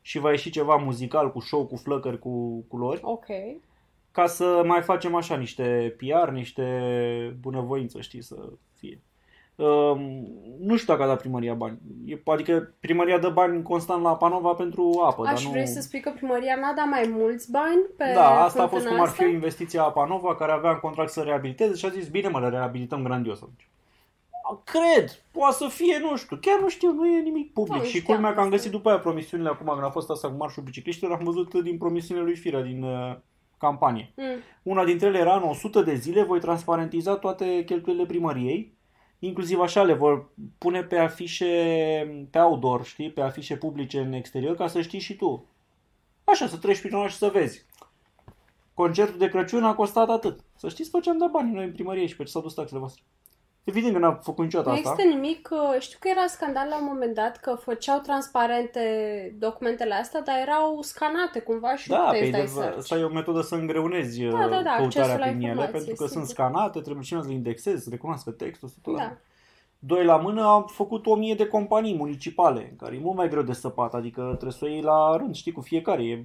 și 0.00 0.18
va 0.18 0.30
ieși 0.30 0.50
ceva 0.50 0.76
muzical 0.76 1.32
cu 1.32 1.40
show, 1.40 1.66
cu 1.66 1.76
flăcări, 1.76 2.18
cu 2.18 2.60
culori, 2.68 3.00
Ok. 3.02 3.26
ca 4.10 4.26
să 4.26 4.62
mai 4.66 4.82
facem 4.82 5.14
așa 5.14 5.36
niște 5.36 5.94
PR, 5.96 6.28
niște 6.30 6.64
bunăvoință, 7.40 8.00
știi, 8.00 8.22
să 8.22 8.48
fie. 8.76 9.00
Um, 9.56 10.00
nu 10.58 10.76
știu 10.76 10.92
dacă 10.92 11.02
a 11.02 11.06
dat 11.06 11.20
primăria 11.20 11.54
bani. 11.54 11.78
E, 12.06 12.20
adică 12.24 12.74
primăria 12.80 13.18
dă 13.18 13.28
bani 13.28 13.62
constant 13.62 14.02
la 14.02 14.16
Panova 14.16 14.52
pentru 14.52 15.02
apă, 15.04 15.26
Aș 15.26 15.32
dar 15.32 15.42
nu... 15.42 15.50
vrea 15.50 15.66
să 15.66 15.80
spui 15.80 16.00
că 16.00 16.10
primăria 16.14 16.56
n-a 16.60 16.72
dat 16.76 16.88
mai 16.88 17.14
mulți 17.18 17.50
bani 17.50 17.80
pe 17.96 18.12
Da, 18.14 18.44
asta 18.44 18.62
a 18.62 18.66
fost 18.66 18.82
fântâna 18.82 18.94
cum 18.94 19.00
ar 19.00 19.12
fi 19.12 19.20
asta? 19.20 19.32
o 19.32 19.34
investiție 19.34 19.78
a 19.78 19.82
Apanova 19.82 20.34
care 20.36 20.52
avea 20.52 20.70
în 20.70 20.78
contract 20.78 21.10
să 21.10 21.20
reabiliteze 21.20 21.74
și 21.74 21.86
a 21.86 21.88
zis, 21.88 22.08
bine 22.08 22.28
mă, 22.28 22.40
le 22.40 22.48
reabilităm 22.48 23.02
grandios 23.02 23.42
atunci. 23.42 23.68
Cred, 24.64 25.22
poate 25.30 25.54
să 25.54 25.66
fie, 25.68 25.98
nu 25.98 26.16
știu, 26.16 26.38
chiar 26.40 26.60
nu 26.60 26.68
știu, 26.68 26.92
nu 26.92 27.06
e 27.06 27.20
nimic 27.20 27.52
public. 27.52 27.82
Nu 27.82 27.88
și 27.88 27.98
știam 27.98 28.14
culmea 28.14 28.32
că 28.32 28.38
am 28.38 28.44
asta. 28.44 28.56
găsit 28.56 28.70
după 28.70 28.88
aia 28.88 28.98
promisiunile 28.98 29.48
acum 29.48 29.66
când 29.66 29.84
a 29.84 29.90
fost 29.90 30.10
asta 30.10 30.28
cu 30.28 30.36
marșul 30.36 30.62
bicicliștilor, 30.62 31.12
am 31.12 31.24
văzut 31.24 31.54
din 31.54 31.78
promisiunile 31.78 32.26
lui 32.26 32.36
Firea 32.36 32.62
din 32.62 32.82
uh, 32.82 33.16
campanie. 33.58 34.12
Mm. 34.16 34.36
Una 34.62 34.84
dintre 34.84 35.06
ele 35.06 35.18
era 35.18 35.36
în 35.36 35.48
100 35.48 35.82
de 35.82 35.94
zile 35.94 36.22
voi 36.22 36.40
transparentiza 36.40 37.16
toate 37.16 37.64
cheltuielile 37.66 38.06
primăriei, 38.06 38.73
inclusiv 39.26 39.60
așa 39.60 39.82
le 39.82 39.92
vor 39.92 40.28
pune 40.58 40.82
pe 40.82 40.98
afișe, 40.98 41.46
pe 42.30 42.38
outdoor, 42.38 42.84
știi, 42.84 43.10
pe 43.10 43.20
afișe 43.20 43.56
publice 43.56 44.00
în 44.00 44.12
exterior, 44.12 44.56
ca 44.56 44.66
să 44.66 44.82
știi 44.82 44.98
și 44.98 45.16
tu. 45.16 45.46
Așa, 46.24 46.46
să 46.46 46.56
treci 46.56 46.80
prin 46.80 46.94
oraș 46.94 47.12
și 47.12 47.18
să 47.18 47.28
vezi. 47.28 47.66
Concertul 48.74 49.18
de 49.18 49.28
Crăciun 49.28 49.64
a 49.64 49.74
costat 49.74 50.08
atât. 50.08 50.40
Să 50.56 50.68
știți 50.68 50.90
pe 50.90 51.00
ce 51.00 51.10
am 51.10 51.18
dat 51.18 51.30
bani 51.30 51.52
noi 51.52 51.64
în 51.64 51.72
primărie 51.72 52.06
și 52.06 52.16
pe 52.16 52.22
ce 52.22 52.30
s-au 52.30 52.42
dus 52.42 52.54
taxele 52.54 52.80
voastre. 52.80 53.02
Evident 53.64 53.92
că 53.92 53.98
n-a 53.98 54.12
făcut 54.22 54.44
niciodată 54.44 54.68
Nu 54.70 54.74
asta. 54.76 54.90
există 54.90 55.08
nimic, 55.18 55.48
uh, 55.52 55.80
știu 55.80 55.98
că 56.00 56.08
era 56.08 56.26
scandal 56.26 56.68
la 56.68 56.78
un 56.78 56.84
moment 56.84 57.14
dat 57.14 57.36
că 57.36 57.54
făceau 57.54 57.98
transparente 57.98 58.80
documentele 59.38 59.94
astea, 59.94 60.20
dar 60.22 60.38
erau 60.40 60.82
scanate 60.82 61.38
cumva 61.40 61.76
și 61.76 61.88
Da, 61.88 62.04
nu 62.04 62.10
pe 62.10 62.24
puteai 62.24 62.30
să 62.30 62.36
dai 62.36 62.44
de, 62.44 62.50
search. 62.60 62.76
asta 62.78 62.96
e 62.96 63.02
o 63.04 63.08
metodă 63.08 63.40
să 63.40 63.54
îngreunezi 63.54 64.22
Da, 64.22 64.30
da, 64.38 64.62
da, 64.62 64.74
căutarea 64.76 64.84
accesul 64.84 65.18
la 65.18 65.24
prin 65.26 65.36
ele, 65.36 65.46
informație, 65.46 65.72
pentru 65.72 65.94
că 65.94 66.06
sunt 66.10 66.26
sigur. 66.26 66.44
scanate, 66.44 66.80
trebuie 66.80 67.04
cineva 67.04 67.24
să 67.24 67.30
le 67.30 67.36
indexezi, 67.36 67.82
să 67.84 67.90
recunoască 67.90 68.30
textul. 68.30 68.68
să 68.68 68.74
tot 68.82 68.96
Da. 68.96 69.16
Doi 69.78 70.04
la 70.04 70.16
mână 70.16 70.46
am 70.46 70.66
făcut 70.66 71.06
o 71.06 71.14
mie 71.14 71.34
de 71.34 71.46
companii 71.46 71.94
municipale, 71.96 72.74
care 72.78 72.94
e 72.94 72.98
mult 72.98 73.16
mai 73.16 73.28
greu 73.28 73.42
de 73.42 73.52
săpat, 73.52 73.94
adică 73.94 74.22
trebuie 74.26 74.52
să 74.52 74.64
o 74.64 74.68
iei 74.68 74.80
la 74.82 75.16
rând, 75.16 75.34
știi, 75.34 75.52
cu 75.52 75.60
fiecare. 75.60 76.04
E, 76.04 76.24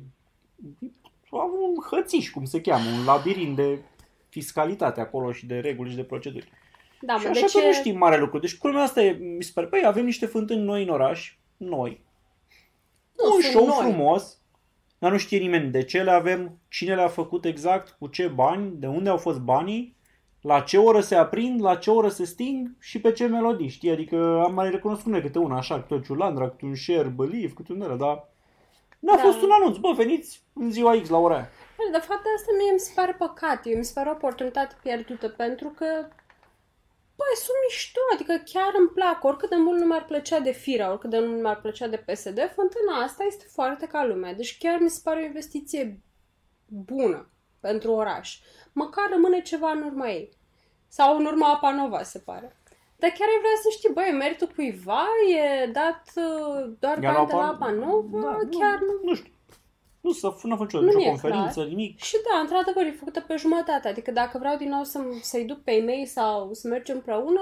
am 1.31 1.51
un 1.61 1.75
hățiș, 1.91 2.29
cum 2.31 2.45
se 2.45 2.61
cheamă, 2.61 2.83
un 2.99 3.05
labirint 3.05 3.55
de 3.55 3.79
fiscalitate 4.29 5.01
acolo 5.01 5.31
și 5.31 5.45
de 5.45 5.59
reguli 5.59 5.89
și 5.89 5.95
de 5.95 6.03
proceduri. 6.03 6.51
Da, 7.01 7.17
și 7.17 7.23
mă, 7.23 7.29
așa 7.29 7.39
deci 7.41 7.51
că 7.51 7.59
nu 7.59 7.67
e- 7.67 7.71
știm 7.73 7.97
mare 7.97 8.17
lucru. 8.17 8.39
Deci 8.39 8.57
culmea 8.57 8.81
asta 8.81 9.01
e, 9.01 9.11
mi 9.11 9.43
se 9.43 9.51
pare, 9.53 9.67
păi 9.67 9.81
avem 9.85 10.05
niște 10.05 10.25
fântâni 10.25 10.61
noi 10.63 10.83
în 10.83 10.89
oraș, 10.89 11.37
noi, 11.57 12.05
nu 13.17 13.35
un 13.35 13.41
sunt 13.41 13.53
show 13.53 13.65
noi. 13.65 13.75
frumos, 13.77 14.37
dar 14.99 15.11
nu 15.11 15.17
știe 15.17 15.37
nimeni 15.37 15.71
de 15.71 15.83
ce 15.83 16.03
le 16.03 16.11
avem, 16.11 16.57
cine 16.69 16.95
le-a 16.95 17.07
făcut 17.07 17.45
exact, 17.45 17.95
cu 17.99 18.07
ce 18.07 18.27
bani, 18.27 18.71
de 18.75 18.87
unde 18.87 19.09
au 19.09 19.17
fost 19.17 19.39
banii, 19.39 19.97
la 20.41 20.59
ce 20.59 20.77
oră 20.77 21.01
se 21.01 21.15
aprind, 21.15 21.61
la 21.61 21.75
ce 21.75 21.91
oră 21.91 22.09
se 22.09 22.25
sting 22.25 22.75
și 22.79 23.01
pe 23.01 23.11
ce 23.11 23.25
melodii, 23.27 23.67
știi? 23.67 23.91
Adică 23.91 24.41
am 24.45 24.53
mai 24.53 24.69
recunoscut 24.69 25.11
noi 25.11 25.21
câte 25.21 25.39
una, 25.39 25.57
așa, 25.57 25.81
câte 25.81 25.93
o 25.93 25.99
ciulandra, 25.99 26.49
câte 26.49 26.65
un 26.65 26.75
share, 26.75 27.07
believe, 27.07 27.53
câte 27.53 27.71
un 27.73 27.81
ăla, 27.81 27.95
dar 27.95 28.27
n-a 28.99 29.15
Da. 29.15 29.21
fost 29.21 29.41
un 29.41 29.49
anunț, 29.51 29.77
bă, 29.77 29.93
veniți 29.95 30.41
în 30.53 30.71
ziua 30.71 30.99
X 31.01 31.09
la 31.09 31.17
ora 31.17 31.35
aia. 31.35 31.49
De 31.91 31.97
fapt, 31.97 32.21
asta 32.35 32.51
mie 32.57 32.71
mi 32.71 32.79
se 32.79 32.91
pare 32.95 33.15
păcat, 33.17 33.61
eu 33.65 33.77
mi 33.77 33.83
se 33.85 33.91
pare 33.95 34.09
o 34.09 34.11
oportunitate 34.11 34.75
pierdută, 34.83 35.29
pentru 35.29 35.67
că 35.77 35.85
Băi, 37.19 37.35
sunt 37.45 37.57
mișto, 37.67 37.99
adică 38.13 38.33
chiar 38.51 38.71
îmi 38.77 38.87
plac. 38.87 39.23
Oricât 39.23 39.49
de 39.49 39.55
mult 39.55 39.79
nu 39.79 39.85
mi-ar 39.85 40.05
plăcea 40.05 40.39
de 40.39 40.51
Fira, 40.51 40.89
oricât 40.89 41.09
de 41.09 41.19
mult 41.19 41.31
nu 41.31 41.41
mi-ar 41.41 41.61
plăcea 41.61 41.87
de 41.87 41.97
PSD, 41.97 42.51
fântâna 42.55 43.03
asta 43.03 43.23
este 43.23 43.45
foarte 43.47 43.85
ca 43.87 44.05
lumea. 44.05 44.33
Deci 44.33 44.57
chiar 44.57 44.79
mi 44.79 44.89
se 44.89 44.99
pare 45.03 45.21
o 45.21 45.25
investiție 45.25 46.01
bună 46.67 47.29
pentru 47.59 47.91
oraș. 47.91 48.39
Măcar 48.73 49.09
rămâne 49.09 49.41
ceva 49.41 49.71
în 49.71 49.83
urma 49.83 50.09
ei. 50.09 50.29
Sau 50.87 51.17
în 51.17 51.25
urma 51.25 51.53
Apa 51.53 51.71
Nova, 51.73 52.03
se 52.03 52.19
pare. 52.19 52.57
Dar 52.95 53.09
chiar 53.09 53.27
ai 53.27 53.39
vrea 53.39 53.57
să 53.61 53.69
știi, 53.71 53.93
băi, 53.93 54.11
meritul 54.11 54.47
cuiva 54.55 55.05
e 55.37 55.65
dat 55.65 56.03
uh, 56.15 56.71
doar 56.79 56.97
Iar 57.01 57.13
bani 57.13 57.27
de 57.27 57.33
Apa- 57.33 57.37
la 57.37 57.47
Apa 57.47 57.69
Nova? 57.71 58.19
Da, 58.21 58.57
chiar 58.59 58.79
nu. 58.79 58.99
Nu 59.03 59.15
știu. 59.15 59.33
Nu 60.01 60.11
să 60.11 60.35
nu 60.43 60.53
a 60.53 60.57
făcut 60.57 60.71
Nu 60.73 60.81
nicio 60.81 60.97
mi-e 60.97 61.07
conferință, 61.07 61.53
clar. 61.53 61.67
nimic. 61.67 61.99
Și 61.99 62.15
da, 62.31 62.39
într-adevăr, 62.39 62.83
e 62.85 62.91
făcută 62.99 63.21
pe 63.21 63.35
jumătate. 63.35 63.87
Adică 63.87 64.11
dacă 64.11 64.37
vreau 64.37 64.57
din 64.57 64.69
nou 64.69 64.83
să, 64.83 64.99
să-i 65.21 65.45
duc 65.45 65.63
pe 65.63 65.71
e-mail 65.71 66.05
sau 66.05 66.53
să 66.53 66.67
mergem 66.67 66.95
împreună, 66.95 67.41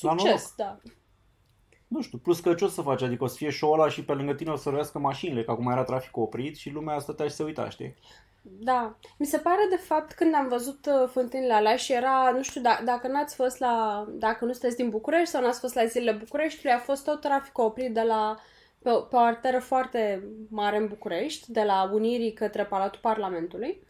La 0.00 0.08
noroc. 0.10 0.18
succes, 0.18 0.52
da. 0.56 0.78
Nu 1.88 2.00
știu, 2.02 2.18
plus 2.18 2.40
că 2.40 2.54
ce 2.54 2.64
o 2.64 2.68
să 2.68 2.82
faci? 2.82 3.02
Adică 3.02 3.24
o 3.24 3.26
să 3.26 3.36
fie 3.36 3.50
show 3.50 3.72
ăla 3.72 3.88
și 3.88 4.04
pe 4.04 4.12
lângă 4.12 4.34
tine 4.34 4.50
o 4.50 4.56
să 4.56 4.70
răiască 4.70 4.98
mașinile, 4.98 5.44
că 5.44 5.50
acum 5.50 5.70
era 5.70 5.84
traficul 5.84 6.22
oprit 6.22 6.56
și 6.56 6.70
lumea 6.70 6.98
stătea 6.98 7.26
și 7.26 7.34
se 7.34 7.42
uita, 7.42 7.68
știi? 7.68 7.94
Da. 8.42 8.96
Mi 9.18 9.26
se 9.26 9.38
pare, 9.38 9.66
de 9.70 9.76
fapt, 9.76 10.12
când 10.12 10.34
am 10.34 10.48
văzut 10.48 10.86
uh, 10.86 11.08
fântânile 11.10 11.52
alea 11.52 11.76
și 11.76 11.92
era, 11.92 12.30
nu 12.34 12.42
știu, 12.42 12.60
da, 12.60 12.80
dacă 12.84 13.08
n-ați 13.08 13.34
fost 13.34 13.58
la, 13.58 14.04
dacă 14.08 14.44
nu 14.44 14.52
sunteți 14.52 14.76
din 14.76 14.90
București 14.90 15.28
sau 15.28 15.42
n-ați 15.42 15.60
fost 15.60 15.74
la 15.74 15.84
zilele 15.84 16.16
Bucureștiului, 16.18 16.76
a 16.78 16.80
fost 16.82 17.04
tot 17.04 17.20
traficul 17.20 17.64
oprit 17.64 17.94
de 17.94 18.02
la, 18.02 18.36
pe, 18.86 18.92
pe 19.10 19.16
o 19.16 19.18
arteră 19.18 19.58
foarte 19.58 20.22
mare 20.50 20.76
în 20.76 20.86
București, 20.88 21.52
de 21.52 21.62
la 21.62 21.90
Unirii 21.92 22.32
către 22.32 22.64
Palatul 22.64 23.00
Parlamentului. 23.02 23.82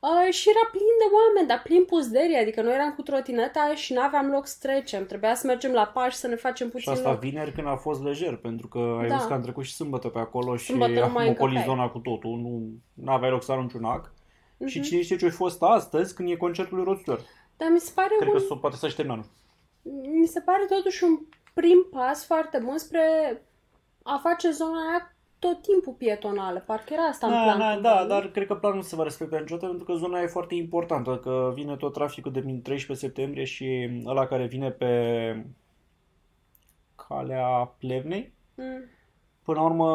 Uh, 0.00 0.32
și 0.32 0.48
era 0.48 0.68
plin 0.70 0.94
de 0.98 1.14
oameni, 1.14 1.48
dar 1.48 1.62
plin 1.62 1.84
puzderii, 1.84 2.36
adică 2.36 2.62
noi 2.62 2.74
eram 2.74 2.92
cu 2.94 3.02
trotineta 3.02 3.72
și 3.74 3.92
n-aveam 3.92 4.30
loc 4.30 4.46
să 4.46 4.56
trecem. 4.60 5.06
Trebuia 5.06 5.34
să 5.34 5.46
mergem 5.46 5.72
la 5.72 5.86
pași 5.86 6.16
să 6.16 6.26
ne 6.26 6.34
facem 6.34 6.66
Și 6.66 6.72
puțin 6.72 6.92
asta 6.92 7.10
loc. 7.10 7.20
vineri 7.20 7.52
când 7.52 7.66
a 7.66 7.76
fost 7.76 8.02
lejer, 8.02 8.36
pentru 8.36 8.68
că 8.68 8.78
ai 9.00 9.08
Da. 9.08 9.14
văzut 9.14 9.28
că 9.28 9.34
am 9.34 9.42
trecut 9.42 9.64
și 9.64 9.74
sâmbătă 9.74 10.08
pe 10.08 10.18
acolo 10.18 10.56
și 10.56 10.64
Sâmbătă 10.64 10.92
nu 10.92 11.02
am 11.02 11.12
mai 11.12 11.28
ocolit 11.28 11.38
încăpeai. 11.56 11.64
zona 11.76 11.88
cu 11.88 11.98
totul, 11.98 12.36
nu 12.94 13.12
aveai 13.12 13.30
loc 13.30 13.42
să 13.42 13.52
arunci 13.52 13.72
un 13.72 13.84
ac. 13.84 14.12
Și 14.66 14.78
Mhm. 14.78 14.86
cine 14.88 15.02
știe 15.02 15.16
ce 15.16 15.26
a 15.26 15.30
fost 15.30 15.62
astăzi 15.62 16.14
când 16.14 16.30
e 16.30 16.36
concertul 16.36 16.76
lui 16.76 16.86
Rod 16.86 16.98
Stewart. 17.00 17.24
Dar 17.56 17.68
mi 17.72 17.80
se 17.80 17.92
pare 17.94 18.14
Cred 18.18 18.28
un 18.28 18.34
că 18.34 18.40
s-o, 18.40 18.56
poate 18.56 18.76
să-și 18.76 18.96
terminat. 18.96 19.24
mi 20.20 20.26
se 20.26 20.40
pare 20.40 20.64
totuși 20.68 21.04
un 21.04 21.18
prim 21.54 21.86
pas 21.90 22.24
foarte 22.26 22.58
bun 22.64 22.78
spre 22.78 23.02
a 24.02 24.20
face 24.22 24.50
zona 24.50 24.88
aia 24.88 25.14
tot 25.38 25.62
timpul 25.62 25.92
pietonală. 25.92 26.58
Parcă 26.60 26.92
era 26.92 27.02
asta 27.02 27.26
în 27.26 27.32
Da, 27.32 27.42
plan. 27.42 27.58
da, 27.58 27.72
cumva, 27.72 27.88
da, 27.88 28.02
nu? 28.02 28.08
dar 28.08 28.26
cred 28.30 28.46
că 28.46 28.54
planul 28.54 28.76
nu 28.76 28.82
se 28.82 28.96
va 28.96 29.02
respecta 29.02 29.38
niciodată 29.38 29.66
pentru 29.66 29.84
că 29.84 29.92
zona 29.92 30.20
e 30.20 30.26
foarte 30.26 30.54
importantă, 30.54 31.16
că 31.18 31.50
vine 31.54 31.76
tot 31.76 31.92
traficul 31.92 32.32
de 32.32 32.40
din 32.40 32.62
13 32.62 33.06
septembrie 33.06 33.44
și 33.44 33.90
ăla 34.06 34.26
care 34.26 34.46
vine 34.46 34.70
pe 34.70 35.44
calea 37.08 37.74
Plevnei, 37.78 38.32
Mm. 38.54 38.84
până 39.42 39.58
la 39.58 39.64
urmă 39.64 39.88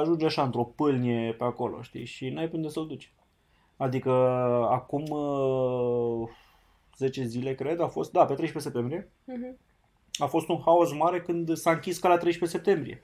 ajunge 0.00 0.24
așa 0.26 0.42
într-o 0.42 0.64
pâlnie 0.64 1.32
pe 1.32 1.44
acolo, 1.44 1.82
știi, 1.82 2.04
și 2.04 2.28
n-ai 2.28 2.48
pe 2.48 2.56
unde 2.56 2.68
să-l 2.68 2.86
duci. 2.86 3.12
Adică 3.76 4.10
acum 4.70 5.02
uh, 5.08 6.28
10 6.96 7.24
zile, 7.24 7.54
cred, 7.54 7.80
a 7.80 7.86
fost, 7.86 8.12
da, 8.12 8.24
pe 8.24 8.34
13 8.34 8.58
septembrie, 8.72 9.10
Mhm. 9.24 9.58
a 10.18 10.26
fost 10.26 10.48
un 10.48 10.60
haos 10.64 10.92
mare 10.92 11.20
când 11.20 11.56
s-a 11.56 11.70
închis 11.70 11.98
calea 11.98 12.16
13 12.16 12.58
septembrie 12.58 13.02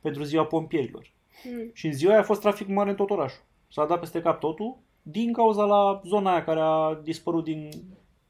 pentru 0.00 0.22
ziua 0.22 0.44
pompierilor. 0.44 1.10
Mm. 1.44 1.70
Și 1.72 1.86
în 1.86 1.92
ziua 1.92 2.10
aia 2.12 2.20
a 2.20 2.24
fost 2.24 2.40
trafic 2.40 2.68
mare 2.68 2.90
în 2.90 2.96
tot 2.96 3.10
orașul. 3.10 3.42
S-a 3.72 3.84
dat 3.86 4.00
peste 4.00 4.20
cap 4.22 4.40
totul 4.40 4.76
din 5.02 5.32
cauza 5.32 5.64
la 5.64 6.00
zona 6.06 6.30
aia 6.30 6.44
care 6.44 6.60
a 6.60 6.98
dispărut 7.02 7.44
din... 7.44 7.70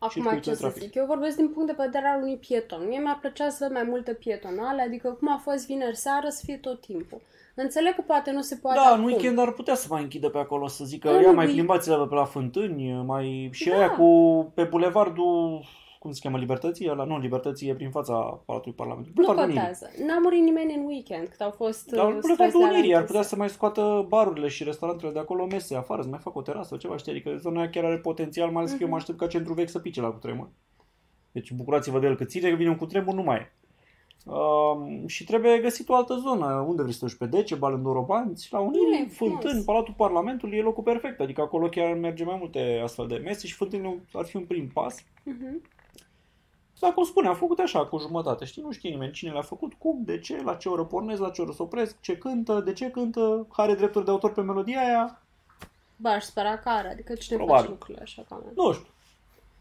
Acum 0.00 0.10
circuitul 0.22 0.42
ce 0.42 0.50
de 0.50 0.56
să 0.56 0.62
trafic. 0.62 0.82
zic, 0.82 0.94
eu 0.94 1.04
vorbesc 1.06 1.36
din 1.36 1.48
punct 1.48 1.68
de 1.76 1.82
vedere 1.84 2.06
al 2.06 2.22
unui 2.22 2.36
pieton. 2.36 2.86
Mie 2.88 2.98
mi-ar 2.98 3.18
plăcea 3.20 3.48
să 3.48 3.56
văd 3.60 3.72
mai 3.72 3.82
multe 3.88 4.14
pietonale, 4.14 4.82
adică 4.82 5.08
cum 5.18 5.28
a 5.32 5.40
fost 5.42 5.66
vineri 5.66 5.96
seară 5.96 6.28
să 6.28 6.42
fie 6.44 6.56
tot 6.56 6.80
timpul. 6.80 7.20
Înțeleg 7.54 7.94
că 7.94 8.02
poate 8.06 8.30
nu 8.30 8.40
se 8.40 8.56
poate 8.56 8.78
Da, 8.78 8.86
în 8.88 8.92
acum. 8.92 9.04
weekend 9.04 9.38
ar 9.38 9.52
putea 9.52 9.74
să 9.74 9.86
mai 9.90 10.02
închidă 10.02 10.28
pe 10.28 10.38
acolo, 10.38 10.66
să 10.66 10.84
zică, 10.84 11.16
În 11.16 11.22
ia 11.22 11.32
mai 11.32 11.46
week- 11.46 11.50
plimbați-le 11.52 12.06
pe 12.08 12.14
la 12.14 12.24
fântâni, 12.24 12.92
mai... 13.06 13.48
Și 13.52 13.68
Da. 13.68 13.76
aia 13.76 13.90
cu, 13.90 14.06
pe 14.54 14.62
bulevardul, 14.64 15.64
cum 15.98 16.12
se 16.12 16.20
cheamă, 16.22 16.38
Libertății? 16.38 16.88
Ăla, 16.90 17.04
nu, 17.04 17.18
Libertății 17.18 17.68
e 17.68 17.74
prin 17.74 17.90
fața 17.90 18.14
Palatului 18.46 18.76
Parlamentului. 18.76 19.14
Nu 19.16 19.24
Bulevardul 19.24 19.54
Unirii. 19.56 19.74
contează. 19.76 20.04
N-a 20.06 20.18
murit 20.18 20.42
nimeni 20.42 20.74
în 20.74 20.84
weekend, 20.86 21.28
cât 21.28 21.40
au 21.40 21.50
fost 21.50 21.86
Dar 21.90 21.98
uh, 22.06 22.18
Bulevardul 22.20 22.34
străzile 22.34 22.64
alea 22.64 22.76
Unirii 22.76 22.94
ar 22.94 23.00
închise. 23.00 23.16
putea 23.18 23.28
să 23.28 23.36
mai 23.36 23.48
scoată 23.48 24.04
barurile 24.08 24.48
și 24.48 24.64
restaurantele 24.64 25.12
de 25.12 25.18
acolo 25.18 25.46
mese 25.46 25.76
afară, 25.76 26.02
să 26.02 26.08
mai 26.08 26.18
facă 26.22 26.38
o 26.38 26.42
terasă, 26.42 26.76
ceva, 26.76 26.96
știi? 26.96 27.12
Adică 27.12 27.36
zona 27.36 27.60
aia 27.60 27.70
chiar 27.70 27.84
are 27.84 27.98
potențial, 27.98 28.50
mai 28.50 28.62
ales 28.62 28.70
că 28.72 28.78
eu 28.80 28.88
mă 28.88 28.92
Mhm. 28.94 29.00
aștept 29.02 29.18
ca 29.18 29.26
centru 29.26 29.52
vechi 29.54 29.68
să 29.68 29.78
pice 29.78 30.00
la 30.00 30.08
cutremur. 30.10 30.48
Deci 31.32 31.52
bucurați-vă 31.52 31.98
de 31.98 32.06
el 32.06 32.16
că 32.16 32.24
ține, 32.24 32.48
că 32.50 32.54
vine 32.56 32.68
un 32.70 32.76
cutremur, 32.76 33.14
nu 33.14 33.22
mai 33.22 33.36
e. 33.36 33.52
Um, 34.24 35.06
și 35.06 35.24
trebuie 35.24 35.58
găsit 35.60 35.88
o 35.88 35.94
altă 35.94 36.14
zonă. 36.14 36.64
Unde 36.68 36.82
vrei 36.82 36.94
să 36.94 36.98
te 36.98 37.04
duci? 37.06 37.16
Pe 37.18 37.26
Decebal, 37.26 37.72
în 37.74 37.82
Dorobanți, 37.82 38.48
la 38.50 38.58
E 38.58 38.62
Unirii, 38.62 39.08
frumos. 39.08 39.40
Fântâni, 39.42 39.64
Palatul 39.64 39.94
Parlamentului, 39.96 40.58
e 40.58 40.62
locul 40.62 40.82
perfect. 40.82 41.20
Adică 41.20 41.40
acolo 41.40 41.68
chiar 41.68 41.94
merge 41.94 42.24
mai 42.24 42.36
multe 42.38 42.80
astfel 42.82 43.06
de 43.06 43.16
mese 43.16 43.46
și 43.46 43.54
Fântâni 43.54 44.02
ar 44.12 44.24
fi 44.24 44.36
un 44.36 44.44
prim 44.44 44.68
pas. 44.68 45.04
Mhm. 45.22 45.62
Dar 46.80 46.92
cum 46.92 47.04
spune, 47.04 47.28
am 47.28 47.34
făcut 47.34 47.58
așa, 47.58 47.86
cu 47.86 47.98
jumătate. 47.98 48.44
Știi, 48.44 48.62
nu 48.62 48.70
știe 48.72 48.90
nimeni 48.90 49.12
cine 49.12 49.32
le-a 49.32 49.42
făcut, 49.42 49.72
cum, 49.78 49.98
de 50.04 50.18
ce, 50.18 50.42
la 50.42 50.54
ce 50.54 50.68
oră 50.68 50.84
pornesc, 50.84 51.20
la 51.20 51.30
ce 51.30 51.42
oră 51.42 51.52
se 51.52 51.62
opresc, 51.62 52.00
ce 52.00 52.16
cântă, 52.16 52.60
de 52.60 52.72
ce 52.72 52.90
cântă, 52.90 53.46
are 53.50 53.74
drepturi 53.74 54.04
de 54.04 54.10
autor 54.10 54.32
pe 54.32 54.40
melodia 54.40 54.80
aia. 54.80 55.20
Ba, 55.96 56.10
aș 56.10 56.24
spera 56.24 56.58
că 56.58 56.68
are, 56.68 56.88
adică 56.90 57.14
cine 57.14 57.36
Probabil. 57.36 57.60
face 57.60 57.70
lucrurile 57.72 58.02
așa 58.02 58.22
ca 58.28 58.34
mine. 58.40 58.52
Nu 58.56 58.72
știu. 58.72 58.86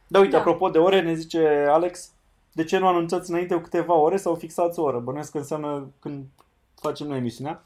Dar 0.08 0.22
uite, 0.22 0.34
Da. 0.34 0.40
apropo 0.40 0.70
de 0.70 0.78
ore, 0.78 1.02
ne 1.02 1.14
zice 1.14 1.68
Alex, 1.70 2.12
de 2.52 2.64
ce 2.64 2.78
nu 2.78 2.88
anunțați 2.88 3.30
înainte 3.30 3.56
cu 3.56 3.62
câteva 3.62 3.94
ore 3.94 4.18
sau 4.18 4.36
fixați 4.36 4.80
o 4.80 4.84
oră? 4.84 5.00
Bănuiesc 5.00 5.32
că 5.32 5.38
înseamnă 5.38 5.88
când 6.00 6.26
facem 6.76 7.08
noi 7.08 7.18
emisiunea. 7.18 7.64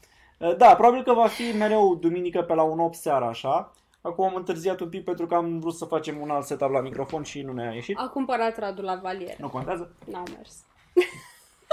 Da, 0.56 0.74
probabil 0.74 1.02
că 1.02 1.12
va 1.12 1.26
fi 1.26 1.56
mereu 1.58 1.94
duminică 1.94 2.42
pe 2.42 2.54
la 2.54 2.62
un 2.62 2.78
8 2.78 2.94
seara, 2.94 3.26
așa. 3.28 3.72
Acum 4.02 4.24
am 4.24 4.34
întârziat 4.34 4.80
un 4.80 4.88
pic 4.88 5.04
pentru 5.04 5.26
că 5.26 5.34
am 5.34 5.58
vrut 5.60 5.74
să 5.74 5.84
facem 5.84 6.20
un 6.20 6.30
alt 6.30 6.46
setup 6.46 6.70
la 6.70 6.80
microfon 6.80 7.22
și 7.22 7.42
nu 7.42 7.52
ne-a 7.52 7.72
ieșit. 7.72 7.96
A 7.98 8.08
cumpărat 8.08 8.58
Radu 8.58 8.82
la 8.82 8.94
valier. 8.96 9.36
Nu 9.38 9.48
contează. 9.48 9.94
N-au 10.04 10.24
mers. 10.36 10.56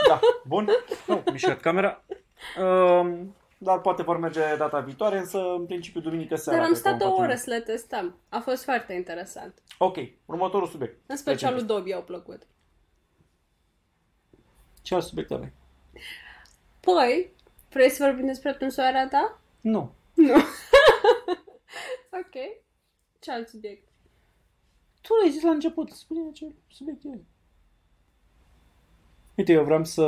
Da, 0.07 0.19
bun. 0.47 0.69
Nu, 1.07 1.23
mișcat 1.31 1.59
camera. 1.59 2.03
Um, 2.61 3.35
dar 3.57 3.79
poate 3.81 4.03
vor 4.03 4.17
merge 4.17 4.55
data 4.57 4.79
viitoare, 4.79 5.17
însă 5.17 5.37
în 5.37 5.65
principiu 5.65 5.99
duminică 6.01 6.35
seara. 6.35 6.59
Dar 6.59 6.67
am 6.67 6.73
cred 6.73 6.83
că 6.83 6.89
stat 6.89 7.01
vom 7.01 7.07
o 7.07 7.11
face 7.15 7.23
oră 7.23 7.31
un- 7.31 7.37
să 7.37 7.49
le 7.49 7.59
testăm. 7.59 8.17
A 8.29 8.39
fost 8.39 8.63
foarte 8.63 8.93
interesant. 8.93 9.53
Ok, 9.77 9.97
următorul 10.25 10.67
subiect. 10.67 10.99
În 11.05 11.15
special 11.17 11.37
Trecem 11.51 11.55
lui 11.67 11.75
Dobby 11.75 11.93
au 11.93 12.01
plăcut. 12.03 12.41
Ce 14.81 14.93
alt 14.95 15.03
subiect 15.03 15.31
avem? 15.31 15.51
Păi, 16.79 17.31
vrei 17.69 17.89
să 17.89 18.03
vorbim 18.05 18.25
despre 18.25 18.53
tunsoarea 18.53 19.07
ta? 19.07 19.39
Nu. 19.61 19.93
Nu. 20.13 20.33
ok. 22.11 22.63
Ce 23.19 23.31
alt 23.31 23.47
subiect? 23.47 23.87
Tu 25.01 25.13
l-ai 25.21 25.31
zis 25.31 25.43
la 25.43 25.49
început, 25.49 25.89
spune 25.89 26.31
ce 26.31 26.45
subiect 26.67 27.03
e. 27.03 27.19
Uite, 29.35 29.51
eu 29.51 29.63
vreau 29.63 29.83
să... 29.83 30.03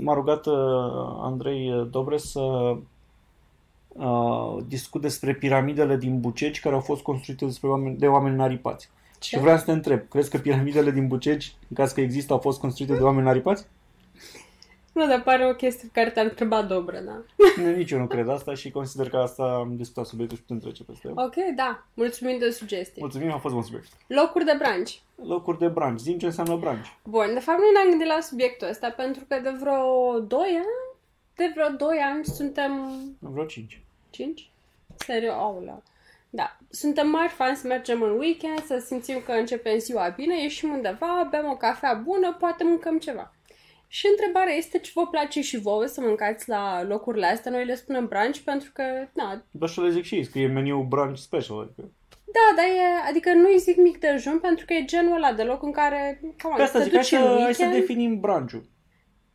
M-a 0.00 0.14
rugat 0.14 0.46
uh, 0.46 0.54
Andrei 1.18 1.86
Dobre 1.90 2.16
să 2.16 2.76
uh, 3.88 4.56
discut 4.66 5.00
despre 5.00 5.34
piramidele 5.34 5.96
din 5.96 6.20
Buceci 6.20 6.60
care 6.60 6.74
au 6.74 6.80
fost 6.80 7.02
construite 7.02 7.44
despre 7.44 7.68
oameni, 7.68 7.96
de 7.96 8.06
oameni 8.06 8.36
naripați. 8.36 8.90
Și 9.20 9.38
vreau 9.38 9.56
să 9.56 9.64
te 9.64 9.72
întreb, 9.72 10.08
crezi 10.08 10.30
că 10.30 10.38
piramidele 10.38 10.90
din 10.90 11.06
Buceci, 11.06 11.56
în 11.68 11.76
caz 11.76 11.92
că 11.92 12.00
există, 12.00 12.32
au 12.32 12.38
fost 12.38 12.60
construite 12.60 12.94
de 12.94 13.02
oameni 13.02 13.26
naripați? 13.26 13.66
Nu, 14.94 15.06
dar 15.06 15.22
pare 15.22 15.46
o 15.46 15.54
chestie 15.54 15.88
pe 15.92 16.00
care 16.00 16.10
te-a 16.10 16.22
întrebat 16.22 16.66
Dobre, 16.66 17.00
da? 17.00 17.22
Nu, 17.62 17.70
Nici 17.70 17.90
eu 17.90 17.98
nu 17.98 18.06
cred 18.06 18.28
asta 18.28 18.54
și 18.54 18.70
consider 18.70 19.08
că 19.08 19.16
asta 19.16 19.42
am 19.42 19.76
discutat 19.76 20.06
subiectul 20.06 20.36
și 20.36 20.42
putem 20.42 20.58
trece 20.60 20.84
peste 20.84 21.08
el. 21.08 21.14
Ok, 21.16 21.34
da. 21.56 21.84
Mulțumim 21.94 22.38
de 22.38 22.50
sugestii. 22.50 23.02
Mulțumim, 23.02 23.32
a 23.32 23.38
fost 23.38 23.54
un 23.54 23.62
subiect. 23.62 23.88
Locuri 24.06 24.44
de 24.44 24.54
branci. 24.58 25.02
Locuri 25.26 25.58
de 25.58 25.68
branci. 25.68 26.00
Zim 26.00 26.18
ce 26.18 26.26
înseamnă 26.26 26.56
branci. 26.56 26.96
Bun, 27.04 27.30
de 27.32 27.40
fapt 27.40 27.58
noi 27.58 27.70
ne-am 27.72 27.88
gândit 27.88 28.06
la 28.06 28.20
subiectul 28.20 28.68
ăsta 28.68 28.90
pentru 28.90 29.24
că 29.28 29.40
de 29.42 29.50
vreo 29.60 30.18
2 30.18 30.40
ani, 30.40 30.96
de 31.34 31.52
vreo 31.54 31.68
2 31.68 31.98
ani 31.98 32.24
suntem 32.24 32.72
Vreo 33.18 33.44
5. 33.44 33.82
5? 34.10 34.50
Serios, 34.96 35.34
aulea. 35.34 35.82
Da, 36.30 36.56
suntem 36.70 37.08
mari 37.08 37.32
fani 37.32 37.56
să 37.56 37.66
mergem 37.66 38.02
în 38.02 38.18
weekend, 38.18 38.64
să 38.64 38.82
simțim 38.86 39.22
că 39.26 39.32
începem 39.32 39.78
ziua 39.78 40.08
bine, 40.08 40.42
ieșim 40.42 40.70
undeva, 40.72 41.28
bem 41.30 41.44
o 41.50 41.56
cafea 41.56 41.94
bună, 41.94 42.36
poate 42.38 42.64
mâncăm 42.64 42.98
ceva. 42.98 43.32
Și 43.94 44.06
întrebarea 44.10 44.54
este 44.54 44.78
ce 44.78 44.90
vă 44.94 45.06
place 45.06 45.40
și 45.42 45.58
vouă 45.58 45.86
să 45.86 46.00
mâncați 46.00 46.48
la 46.48 46.82
locurile 46.82 47.26
astea. 47.26 47.50
Noi 47.50 47.64
le 47.64 47.74
spunem 47.74 48.06
brunch 48.06 48.38
pentru 48.38 48.70
că, 48.72 48.82
na, 49.12 49.44
Dar 49.50 49.68
și 49.68 49.80
le 49.80 49.90
zic 49.90 50.04
și 50.04 50.14
ei, 50.14 50.24
scrie 50.24 50.46
meniu 50.46 50.82
brunch 50.82 51.18
special. 51.18 51.60
Adică. 51.60 51.92
da, 52.24 52.56
dar 52.56 52.64
e, 52.64 53.08
adică 53.08 53.32
nu-i 53.32 53.58
zic 53.58 53.76
mic 53.76 53.98
dejun 53.98 54.38
pentru 54.38 54.64
că 54.64 54.72
e 54.72 54.84
genul 54.84 55.14
ăla 55.14 55.32
de 55.32 55.42
loc 55.42 55.62
în 55.62 55.72
care, 55.72 56.20
come 56.42 56.52
on, 56.52 56.56
Pe 56.56 56.62
asta 56.62 56.78
te 56.78 56.84
zic, 56.84 56.92
hai 56.92 57.00
duci 57.00 57.10
să, 57.10 57.16
în 57.16 57.42
hai 57.42 57.54
să 57.54 57.62
weekend, 57.62 57.72
definim 57.72 58.20
brunch 58.20 58.52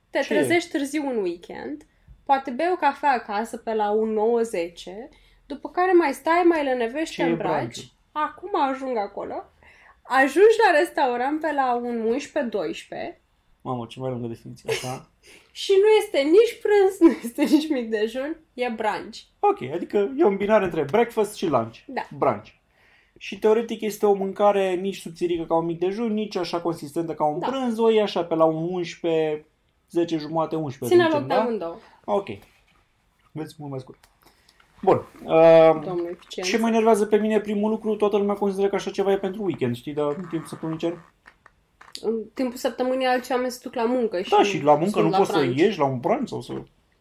te 0.09 0.19
ce 0.19 0.33
e? 0.33 0.37
trezești 0.37 0.69
târziu 0.69 1.09
în 1.09 1.17
weekend, 1.17 1.83
poate 2.25 2.51
bei 2.51 2.69
o 2.71 2.75
cafea 2.75 3.11
acasă 3.11 3.57
pe 3.57 3.73
la 3.73 3.91
un 3.91 4.17
9-10, 4.17 5.09
după 5.45 5.69
care 5.69 5.91
mai 5.91 6.13
stai, 6.13 6.43
mai 6.45 6.63
Ce 6.63 6.69
lănevești, 6.69 7.21
e 7.21 7.23
te 7.23 7.29
îmbraci. 7.29 7.55
brunch-ul? 7.57 7.83
Acum 8.11 8.51
ajung 8.69 8.97
acolo. 8.97 9.43
ajungi 10.01 10.57
la 10.65 10.79
restaurant 10.79 11.41
pe 11.41 11.51
la 11.51 11.73
un 11.75 12.17
11-12 13.13 13.19
Mamă, 13.61 13.85
ce 13.85 13.99
mai 13.99 14.09
lungă 14.09 14.27
definiție 14.27 14.69
asta. 14.71 15.09
și 15.51 15.71
nu 15.81 15.87
este 16.03 16.19
nici 16.29 16.59
prânz, 16.61 16.99
nu 16.99 17.19
este 17.23 17.43
nici 17.55 17.69
mic 17.69 17.89
dejun, 17.89 18.37
e 18.53 18.67
brunch. 18.69 19.17
ok, 19.39 19.61
adică 19.73 20.11
e 20.17 20.23
un 20.23 20.35
binar 20.35 20.61
între 20.61 20.83
breakfast 20.83 21.35
și 21.35 21.47
lunch. 21.47 21.77
Da. 21.87 22.01
Brunch. 22.17 22.47
Și 23.17 23.39
teoretic 23.39 23.81
este 23.81 24.05
o 24.05 24.13
mâncare 24.13 24.73
nici 24.73 24.99
subțirică 24.99 25.43
ca 25.43 25.55
un 25.55 25.65
mic 25.65 25.79
dejun, 25.79 26.13
nici 26.13 26.35
așa 26.35 26.61
consistentă 26.61 27.13
ca 27.13 27.25
un 27.25 27.39
Da. 27.39 27.47
prânz, 27.47 27.77
o 27.77 27.91
e 27.91 28.01
așa 28.01 28.23
pe 28.23 28.35
la 28.35 28.43
un 28.45 28.67
11, 28.71 29.45
10 29.89 30.17
jumate, 30.17 30.55
11. 30.55 30.97
Ține 30.97 31.07
zicem, 31.07 31.19
loc 31.19 31.27
de 31.29 31.33
da? 31.35 31.41
amândouă. 31.41 31.75
Ok. 32.05 32.27
Vezi, 33.31 33.55
mult 33.57 33.71
mai 33.71 33.79
scurt. 33.79 33.99
Bun. 34.81 34.95
Uh, 35.25 35.83
Domnul 35.85 36.07
eficient. 36.11 36.49
ce 36.49 36.57
mă 36.57 36.67
enervează 36.67 37.05
pe 37.05 37.17
mine, 37.17 37.39
primul 37.39 37.69
lucru, 37.69 37.95
toată 37.95 38.17
lumea 38.17 38.35
consideră 38.35 38.67
că 38.69 38.75
așa 38.75 38.91
ceva 38.91 39.11
e 39.11 39.17
pentru 39.17 39.43
weekend, 39.43 39.75
știi, 39.75 39.93
dar 39.93 40.05
în 40.07 40.25
timpul 40.29 40.47
săptămânii 40.47 40.79
cer. 40.79 40.97
În 42.01 42.23
timpul 42.33 42.57
săptămânii 42.57 43.05
alții 43.05 43.33
oameni 43.33 43.51
se 43.51 43.59
duc 43.63 43.73
la 43.73 43.85
muncă 43.85 44.21
și 44.21 44.29
Da, 44.29 44.43
și 44.43 44.61
la 44.61 44.75
muncă 44.75 44.89
sunt 44.89 45.03
nu 45.03 45.09
la 45.09 45.17
poți 45.17 45.29
să 45.31 45.37
brunch. 45.37 45.59
ieși 45.59 45.79
la 45.79 45.85
un 45.85 45.99
brunch 45.99 46.27
sau 46.29 46.41
să... 46.41 46.51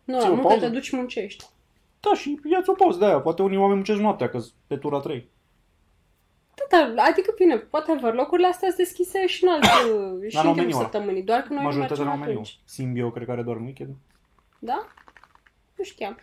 Nu, 0.04 0.18
ții 0.18 0.26
la 0.28 0.30
o 0.30 0.34
muncă 0.34 0.48
pauză? 0.48 0.64
te 0.66 0.72
duci 0.72 0.84
și 0.84 0.96
muncești. 0.96 1.44
Da, 2.00 2.14
și 2.14 2.38
ia-ți 2.50 2.70
o 2.70 2.72
pauză 2.72 2.98
de 2.98 3.04
aia. 3.04 3.20
Poate 3.20 3.42
unii 3.42 3.56
oameni 3.56 3.74
muncesc 3.74 4.00
noaptea, 4.00 4.28
că 4.28 4.40
pe 4.66 4.76
tura 4.76 5.00
3. 5.00 5.28
Da, 6.70 6.92
da, 6.94 7.02
adică 7.02 7.32
bine, 7.36 7.56
poate 7.58 7.98
văr, 8.00 8.14
locurile 8.14 8.46
astea 8.46 8.68
sunt 8.68 8.80
deschise 8.86 9.26
și 9.26 9.44
în 9.44 9.50
alt, 9.50 9.64
și 10.28 10.34
Dar 10.34 10.44
în 10.44 10.50
la 10.50 10.54
timpul 10.54 10.54
meniu 10.56 10.76
ăla. 10.76 10.82
săptămânii, 10.82 11.22
doar 11.22 11.40
că 11.40 11.46
noi 11.48 11.56
nu 11.58 11.64
Majoritatea 11.64 12.04
mergem 12.04 12.20
la 12.20 12.26
meniu. 12.26 12.40
atunci. 12.40 12.58
Simbio, 12.64 13.10
cred 13.10 13.26
că 13.26 13.32
are 13.32 13.42
doar 13.42 13.56
în 13.56 13.62
weekend. 13.64 13.94
Da? 14.58 14.86
Nu 15.76 15.84
știam. 15.84 16.18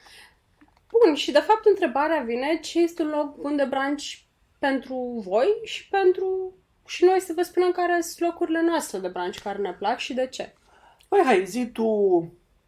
Bun, 0.91 1.15
și 1.15 1.32
de 1.32 1.39
fapt 1.39 1.65
întrebarea 1.65 2.22
vine 2.25 2.60
ce 2.62 2.79
este 2.79 3.01
un 3.01 3.10
loc 3.10 3.36
bun 3.36 3.55
de 3.55 3.63
brunch 3.70 4.03
pentru 4.60 5.22
voi 5.27 5.48
și 5.63 5.88
pentru... 5.89 6.53
Și 6.86 7.04
noi 7.04 7.20
să 7.20 7.34
vă 7.36 7.42
spunem 7.42 7.72
care 7.72 8.01
sunt 8.01 8.30
locurile 8.30 8.62
noastre 8.62 9.00
de 9.00 9.08
brunch 9.08 9.39
care 9.39 9.58
ne 9.58 9.74
plac 9.74 9.98
și 9.98 10.13
de 10.13 10.27
ce. 10.27 10.54
Păi 11.08 11.22
hai, 11.25 11.46
zi 11.46 11.68
tu... 11.68 11.86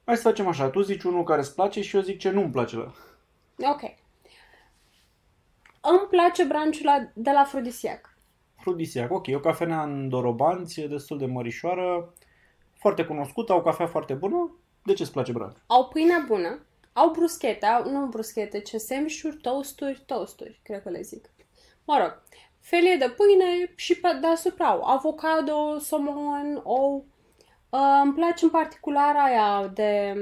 Hai 0.06 0.16
să 0.16 0.22
facem 0.22 0.48
așa. 0.48 0.70
Tu 0.70 0.82
zici 0.82 1.04
unul 1.04 1.24
care 1.24 1.40
îți 1.40 1.56
place 1.56 1.82
și 1.82 1.96
eu 1.96 2.02
zic 2.02 2.20
ce 2.20 2.30
nu-mi 2.30 2.52
place 2.52 2.76
la... 2.76 2.94
Ok. 3.72 3.82
Îmi 5.82 6.08
place 6.10 6.44
brunchul 6.44 6.86
la, 6.86 7.10
de 7.14 7.32
la 7.32 7.40
Afrodisiac. 7.40 8.18
Afrodisiac. 8.58 9.12
Ok, 9.12 9.26
o 9.34 9.40
cafenea 9.40 9.84
în 9.84 10.10
Dorobanți, 10.10 10.82
e 10.82 10.88
destul 10.88 11.18
de 11.18 11.26
mărișoară, 11.26 12.14
foarte 12.74 13.06
cunoscută, 13.06 13.52
au 13.52 13.62
cafea 13.62 13.88
foarte 13.88 14.14
bună. 14.14 14.52
De 14.84 14.94
ce 14.94 15.02
îți 15.02 15.12
place 15.12 15.32
brunch? 15.32 15.58
Au 15.68 15.88
pâine 15.88 16.24
bună, 16.28 16.60
au 16.94 17.10
bruschete, 17.12 17.66
au, 17.66 17.92
nu 17.92 18.06
bruschete, 18.06 18.62
ce 18.62 18.78
sandwich-uri, 18.78 19.38
toasturi, 19.42 20.04
toasturi, 20.06 20.60
cred 20.64 20.82
că 20.82 20.90
le 20.90 21.02
zic. 21.02 21.30
Mă 21.86 21.98
rog, 21.98 22.22
felie 22.70 22.96
de 22.96 23.10
pâine 23.18 23.72
și 23.76 24.00
pe 24.00 24.18
deasupra 24.22 24.68
au 24.68 24.84
avocado, 24.84 25.78
somon, 25.80 26.60
ou. 26.64 27.06
Uh, 27.70 27.80
îmi 28.04 28.14
place 28.14 28.44
în 28.46 28.50
particular 28.52 29.16
aia 29.16 29.68
de 29.74 30.14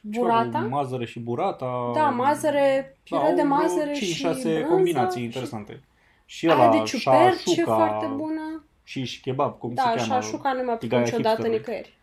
burata. 0.00 0.44
Ceva 0.44 0.62
cu 0.62 0.68
Mazăre 0.68 1.04
și 1.04 1.20
burata. 1.20 1.90
Da, 1.94 2.08
mazăre, 2.08 2.96
piure 3.02 3.32
de 3.32 3.42
mazăre 3.42 3.92
și 3.92 4.14
5-6 4.14 4.20
brânză 4.20 4.62
combinații 4.68 5.18
și 5.20 5.24
interesante. 5.26 5.82
Și 6.24 6.48
aia 6.48 6.54
ăla, 6.54 6.70
de 6.70 6.82
ciuperci 6.82 7.44
e 7.44 7.50
șașuca, 7.50 7.74
foarte 7.74 8.06
bună. 8.06 8.64
și 8.84 9.20
kebab, 9.20 9.58
cum 9.58 9.74
Da, 9.74 9.82
se 9.82 9.88
cheamă. 9.88 10.02
șașuca 10.12 10.48
nu 10.52 10.54
mi-a 10.54 10.64
plăcut 10.64 10.80
tigaia 10.80 11.02
niciodată 11.02 11.28
hipsterului. 11.28 11.58
nicăieri. 11.58 11.98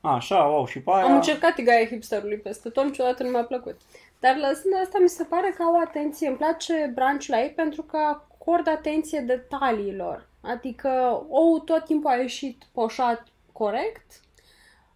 Așa, 0.00 0.44
wow, 0.44 0.66
și 0.66 0.80
pe 0.80 0.90
aia... 0.94 1.04
Am 1.04 1.14
încercat 1.14 1.54
tigaia 1.54 1.86
hipsterului 1.86 2.36
peste 2.36 2.68
tot, 2.68 2.84
niciodată 2.84 3.22
nu 3.22 3.28
mi-a 3.30 3.44
plăcut. 3.44 3.76
Dar 4.20 4.36
lăsând 4.36 4.74
asta, 4.82 4.98
mi 5.02 5.08
se 5.08 5.24
pare 5.24 5.54
că 5.56 5.62
au 5.62 5.80
atenție. 5.80 6.28
Îmi 6.28 6.36
place 6.36 6.92
brunch 6.94 7.26
la 7.26 7.40
ei 7.42 7.50
pentru 7.50 7.82
că 7.82 8.22
acord 8.42 8.68
atenție 8.68 9.20
detaliilor. 9.20 10.28
Adică 10.40 11.22
ou 11.28 11.58
tot 11.58 11.84
timpul 11.84 12.10
a 12.10 12.14
ieșit 12.14 12.62
poșat 12.72 13.26
corect, 13.52 14.20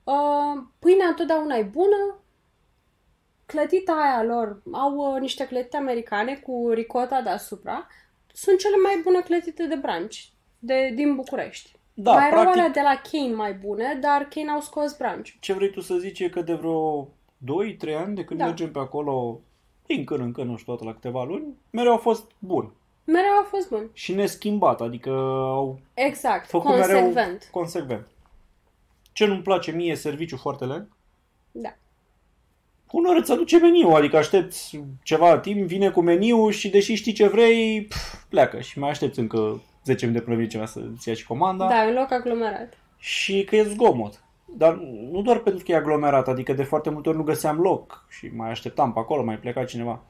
uh, 0.04 0.62
pâinea 0.78 1.06
întotdeauna 1.06 1.56
e 1.56 1.62
bună, 1.62 2.18
clătita 3.46 3.92
aia 3.92 4.22
lor, 4.22 4.62
au 4.72 4.96
uh, 4.96 5.20
niște 5.20 5.46
clătite 5.46 5.76
americane 5.76 6.35
cu 6.35 6.70
ricota 6.74 7.20
deasupra, 7.22 7.87
sunt 8.32 8.59
cele 8.59 8.76
mai 8.82 9.00
bune 9.02 9.20
clătite 9.20 9.66
de 9.66 9.74
brunch 9.74 10.16
de, 10.59 10.92
din 10.94 11.14
București. 11.14 11.74
Da, 11.94 12.12
mai 12.12 12.26
erau 12.26 12.40
practic, 12.40 12.61
alea 12.61 12.72
de 12.72 12.80
la 12.80 13.00
Kane 13.11 13.35
mai 13.35 13.52
bune, 13.54 13.98
dar 14.00 14.28
Kane 14.28 14.50
au 14.50 14.61
scos 14.61 14.96
brunch. 14.96 15.30
ce 15.40 15.52
vrei 15.52 15.70
tu 15.70 15.80
să 15.80 15.96
zici 15.96 16.20
e 16.20 16.28
că 16.28 16.40
de 16.40 16.54
vreo 16.54 17.02
2-3 17.02 17.09
ani 17.96 18.14
de 18.14 18.24
când 18.24 18.38
Da. 18.40 18.46
mergem 18.46 18.70
pe 18.72 18.78
acolo, 18.78 19.40
din 19.87 20.04
când 20.04 20.20
în 20.20 20.32
când, 20.32 20.50
nu 20.50 20.56
știu, 20.56 20.72
toată 20.72 20.85
la 20.85 20.94
câteva 20.94 21.24
luni, 21.24 21.54
mereu 21.70 21.92
a 21.92 21.96
fost 21.96 22.30
bun. 22.38 22.72
Mereu 23.07 23.31
a 23.42 23.47
fost 23.49 23.69
bun. 23.69 23.90
Și 23.92 24.14
neschimbat, 24.14 24.81
adică 24.81 25.11
au 25.11 25.79
Exact, 25.95 26.49
făcut 26.49 26.71
consecvent. 26.71 27.14
mereu 27.14 27.38
consecvent. 27.51 28.07
Ce 29.12 29.27
nu-mi 29.27 29.42
place 29.42 29.71
mie 29.71 29.90
e 29.90 29.95
serviciu 29.95 30.37
foarte 30.37 30.64
lent. 30.64 30.88
Da. 31.53 31.75
Uneori 32.90 33.19
îți 33.19 33.33
aduce 33.33 33.59
meniu, 33.59 33.88
adică 33.88 34.16
aștepți 34.16 34.81
ceva 35.03 35.38
timp, 35.38 35.66
vine 35.66 35.90
cu 35.90 36.01
meniu 36.01 36.51
și 36.51 36.69
deși 36.71 36.95
știi 36.95 37.12
ce 37.12 37.29
vrei, 37.29 37.83
pf, 37.85 38.14
pleacă 38.29 38.61
și 38.61 38.79
mai 38.79 38.90
aștepți 38.90 39.19
încă 39.19 39.61
10 39.85 40.07
minute 40.07 40.25
până 40.25 40.37
vine 40.37 40.49
ceva 40.49 40.66
să-ți 40.66 41.09
ia 41.09 41.14
și 41.14 41.27
comanda. 41.27 41.66
Da, 41.69 41.85
e 41.85 41.88
un 41.88 41.95
loc 41.95 42.11
aglomerat. 42.12 42.73
și 42.99 43.45
că 43.45 43.57
e 43.57 43.62
zgomot. 43.62 44.21
Dar 44.57 44.75
nu 45.11 45.23
doar 45.23 45.38
pentru 45.38 45.64
că 45.64 45.73
e 45.73 45.77
aglomerat, 45.77 46.29
adică 46.29 46.53
de 46.53 46.62
foarte 46.62 46.90
multe 46.90 47.09
ori 47.09 47.19
nu 47.19 47.25
găseam 47.25 47.61
loc 47.61 48.05
și 48.09 48.27
mai 48.35 48.51
așteptam 48.51 48.92
pe 48.92 48.99
acolo, 48.99 49.25
mai 49.25 49.38
pleca 49.38 49.64
cineva. 49.64 50.03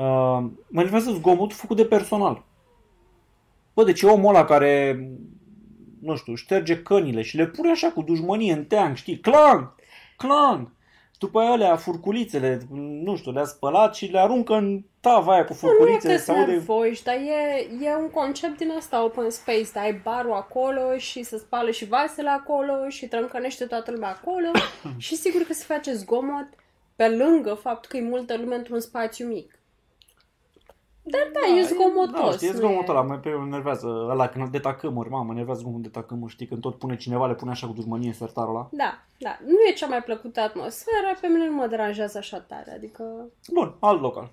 Uh, 0.00 0.44
mă 0.68 0.80
enervează 0.80 1.10
zgomotul 1.10 1.56
făcut 1.56 1.76
de 1.76 1.84
personal. 1.84 2.44
Bă, 3.74 3.84
deci 3.84 4.00
e 4.00 4.06
omul 4.06 4.34
ăla 4.34 4.44
care, 4.44 5.00
nu 6.00 6.16
știu, 6.16 6.34
șterge 6.34 6.82
cănile 6.82 7.22
și 7.22 7.36
le 7.36 7.46
pune 7.46 7.70
așa 7.70 7.90
cu 7.90 8.02
dușmănie 8.02 8.52
în 8.52 8.64
teanc, 8.64 8.96
știi? 8.96 9.18
Clang! 9.18 9.74
Clang! 10.16 10.72
După 11.18 11.40
aia 11.40 11.50
alea, 11.50 11.76
furculițele, 11.76 12.60
nu 13.04 13.16
știu, 13.16 13.32
le-a 13.32 13.44
spălat 13.44 13.94
și 13.94 14.06
le 14.06 14.18
aruncă 14.18 14.54
în 14.54 14.82
tava 15.00 15.32
aia 15.32 15.44
cu 15.44 15.52
Nu, 15.52 15.58
nu 15.62 15.68
e 15.68 15.76
furculițele. 15.76 16.12
că 16.12 16.18
se 16.18 16.24
sunt 16.24 16.36
aude... 16.36 16.50
nervoși, 16.50 17.02
dar 17.02 17.14
e, 17.14 17.68
e 17.84 17.94
un 17.94 18.10
concept 18.10 18.56
din 18.56 18.72
ăsta 18.76 19.04
open 19.04 19.30
space. 19.30 19.70
Da, 19.72 19.80
ai 19.80 19.92
barul 19.92 20.32
acolo 20.32 20.96
și 20.96 21.22
se 21.22 21.38
spală 21.38 21.70
și 21.70 21.84
vasele 21.86 22.28
acolo 22.28 22.88
și 22.88 23.06
trâncănește 23.06 23.64
toată 23.64 23.90
lumea 23.90 24.08
acolo 24.08 24.50
și 24.96 25.16
sigur 25.16 25.42
că 25.42 25.52
se 25.52 25.64
face 25.66 25.92
zgomot 25.92 26.48
pe 26.96 27.08
lângă 27.08 27.54
faptul 27.54 27.90
că 27.90 27.96
e 27.96 28.08
multă 28.08 28.36
lume 28.36 28.54
într-un 28.54 28.80
spațiu 28.80 29.26
mic. 29.26 29.59
Dar 31.10 31.30
da, 31.32 31.58
e 31.58 31.62
zgomotos. 31.62 32.30
Da, 32.30 32.32
știi, 32.32 32.48
e 32.48 32.52
nu 32.52 32.56
zgomotul 32.56 32.96
ăla, 32.96 33.04
mă 33.04 33.16
pe 33.16 33.30
mă 33.30 33.46
enervează 33.46 34.06
ăla 34.10 34.28
când 34.28 34.48
de 34.48 34.58
tacâmuri, 34.58 35.08
mamă, 35.08 35.24
mă 35.24 35.32
enervează 35.32 35.60
zgomotul 35.60 35.90
de 35.90 35.98
tacâmuri, 35.98 36.32
știi, 36.32 36.46
când 36.46 36.60
tot 36.60 36.78
pune 36.78 36.96
cineva, 36.96 37.26
le 37.26 37.34
pune 37.34 37.50
așa 37.50 37.66
cu 37.66 37.72
dușmănie 37.72 38.12
sertarul 38.12 38.54
ăla. 38.54 38.68
Da, 38.72 38.98
da. 39.18 39.38
Nu 39.46 39.58
e 39.68 39.72
cea 39.72 39.86
mai 39.86 40.02
plăcută 40.02 40.40
atmosferă, 40.40 41.16
pe 41.20 41.26
mine 41.26 41.46
nu 41.46 41.54
mă 41.54 41.66
deranjează 41.66 42.18
așa 42.18 42.38
tare, 42.38 42.72
adică... 42.74 43.04
Bun, 43.52 43.76
alt 43.80 44.00
local. 44.00 44.32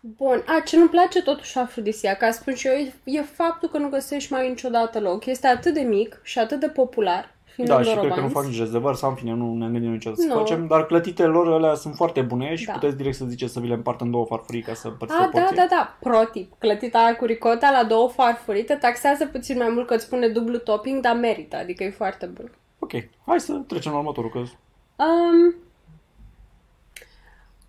Bun, 0.00 0.44
a, 0.46 0.60
ce 0.60 0.76
nu-mi 0.76 0.88
place 0.88 1.22
totuși 1.22 1.58
afrodisia, 1.58 2.14
ca 2.14 2.30
spun 2.30 2.54
și 2.54 2.66
eu, 2.66 2.72
e, 2.72 2.94
e 3.04 3.22
faptul 3.22 3.68
că 3.68 3.78
nu 3.78 3.88
găsești 3.88 4.32
mai 4.32 4.48
niciodată 4.48 5.00
loc. 5.00 5.24
Este 5.24 5.46
atât 5.46 5.74
de 5.74 5.80
mic 5.80 6.20
și 6.22 6.38
atât 6.38 6.60
de 6.60 6.68
popular, 6.68 7.35
fiind 7.56 7.70
Da, 7.70 7.76
în 7.76 7.82
și 7.82 7.88
cred 7.88 8.00
că 8.00 8.06
nu 8.08 8.14
Dorobanți. 8.14 8.34
fac 8.34 8.44
nici 8.44 8.58
rezervări 8.58 8.96
sau 8.96 9.10
în 9.10 9.16
fine, 9.16 9.32
nu 9.32 9.54
ne-am 9.54 9.72
gândit 9.72 9.90
niciodată 9.90 10.20
să 10.22 10.26
Nu. 10.28 10.34
facem, 10.34 10.66
dar 10.66 10.86
clătitele 10.86 11.28
lor 11.28 11.52
alea 11.52 11.74
sunt 11.74 11.94
foarte 11.94 12.20
bune 12.20 12.54
și 12.54 12.66
Da. 12.66 12.72
puteți 12.72 12.96
direct 12.96 13.16
să 13.16 13.24
ziceți 13.24 13.52
să 13.52 13.60
vi 13.60 13.66
le 13.68 13.74
împart 13.74 14.00
în 14.00 14.10
două 14.10 14.24
farfurii 14.24 14.62
ca 14.62 14.74
să 14.74 14.88
împărțiți 14.88 15.20
o 15.20 15.22
A, 15.22 15.26
da, 15.32 15.38
porție. 15.40 15.56
da, 15.56 15.66
da. 15.70 15.96
Pro 16.00 16.24
tip. 16.24 16.52
Clătita 16.58 16.98
aia 16.98 17.16
cu 17.16 17.24
ricota 17.24 17.70
la 17.70 17.84
două 17.84 18.08
farfurii 18.08 18.64
te 18.64 18.74
taxează 18.74 19.26
puțin 19.26 19.56
mai 19.56 19.68
mult 19.68 19.86
că 19.86 19.94
îți 19.94 20.04
spune 20.04 20.28
dublu 20.28 20.58
topping, 20.58 21.00
dar 21.02 21.16
merită. 21.16 21.56
Adică 21.56 21.84
e 21.84 21.90
foarte 21.90 22.26
bun. 22.26 22.50
Ok, 22.78 22.90
hai 23.26 23.40
să 23.40 23.52
trecem 23.66 23.92
la 23.92 23.98
următorul, 23.98 24.30
că 24.30 24.38
Um, 24.38 25.54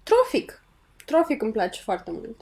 trofic. 0.03 0.61
Trofic 1.05 1.41
îmi 1.41 1.51
place 1.51 1.81
foarte 1.81 2.11
mult. 2.11 2.41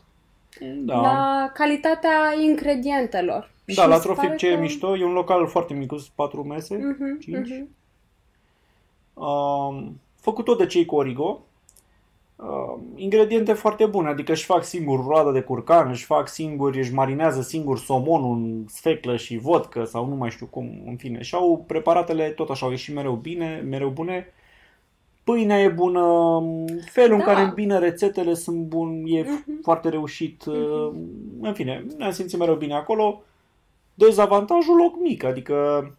da. 0.86 0.96
La 1.02 1.52
calitatea 1.54 2.34
ingredientelor. 2.42 3.52
Și 3.68 3.76
Da, 3.76 3.86
la 3.86 3.96
mi 3.96 4.02
se 4.02 4.08
pare 4.08 4.20
Trofic 4.20 4.38
ce 4.38 4.48
e 4.48 4.54
că- 4.56 4.62
mișto, 4.62 4.98
e 4.98 5.04
un 5.06 5.14
local 5.14 5.48
foarte 5.48 5.74
mic, 5.74 5.88
cu 5.88 6.06
patru 6.16 6.44
mese, 6.44 6.76
Mhm, 6.76 7.20
cinci. 7.20 7.48
mhm. 7.50 7.70
Um, 9.14 10.00
făcut 10.20 10.46
tot 10.46 10.58
de 10.58 10.66
cei 10.66 10.86
cu 10.86 10.96
Origo. 10.96 11.40
Um, 12.36 12.82
ingrediente 12.96 13.54
foarte 13.54 13.86
bune, 13.86 14.08
adică 14.10 14.32
își 14.32 14.46
fac 14.46 14.64
singur 14.64 15.06
roadă 15.06 15.32
de 15.32 15.42
curcan, 15.42 15.90
își 15.90 16.06
fac 16.06 16.28
singuri, 16.28 16.80
își 16.80 16.94
marinează 16.94 17.42
singur 17.42 17.78
somonul 17.80 18.36
în 18.36 18.66
sfeclă 18.68 19.16
și 19.18 19.38
vodcă 19.38 19.84
sau 19.84 20.06
nu 20.08 20.16
mai 20.16 20.30
știu 20.30 20.46
cum, 20.46 20.82
în 20.86 20.96
fine. 20.96 21.22
Și 21.22 21.36
au 21.36 21.64
preparatele 21.68 22.30
tot 22.30 22.50
așa, 22.50 22.66
au 22.66 22.72
ieșit 22.72 22.96
mereu 22.96 23.14
bine, 23.14 23.64
mereu 23.70 23.90
bune. 23.90 24.28
Pâinea 25.24 25.60
e 25.62 25.68
bună, 25.70 26.42
felul 26.92 27.14
în 27.14 27.26
Da. 27.26 27.26
care 27.34 27.42
îmbină 27.42 27.80
rețetele 27.80 28.34
sunt 28.34 28.58
bun, 28.58 29.04
e 29.06 29.22
Mhm. 29.22 29.62
foarte 29.62 29.90
reușit. 29.90 30.44
În 31.42 31.54
fine, 31.54 31.86
ne-am 31.98 32.12
simțit 32.12 32.40
mereu 32.40 32.56
bine 32.56 32.74
acolo. 32.74 33.22
Dezavantajul 33.96 34.76
loc 34.76 35.00
mic, 35.00 35.24
adică 35.24 35.90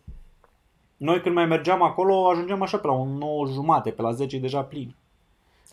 noi 0.97 1.21
când 1.21 1.35
mai 1.35 1.47
mergeam 1.47 1.83
acolo 1.83 2.29
ajungeam 2.31 2.63
așa 2.63 2.79
pe 2.79 2.87
la 2.87 2.93
un 2.93 3.09
9 3.19 3.47
jumate, 3.47 3.91
pe 3.91 4.03
la 4.03 4.13
10 4.13 4.37
e 4.37 4.39
deja 4.39 4.63
plin. 4.63 4.95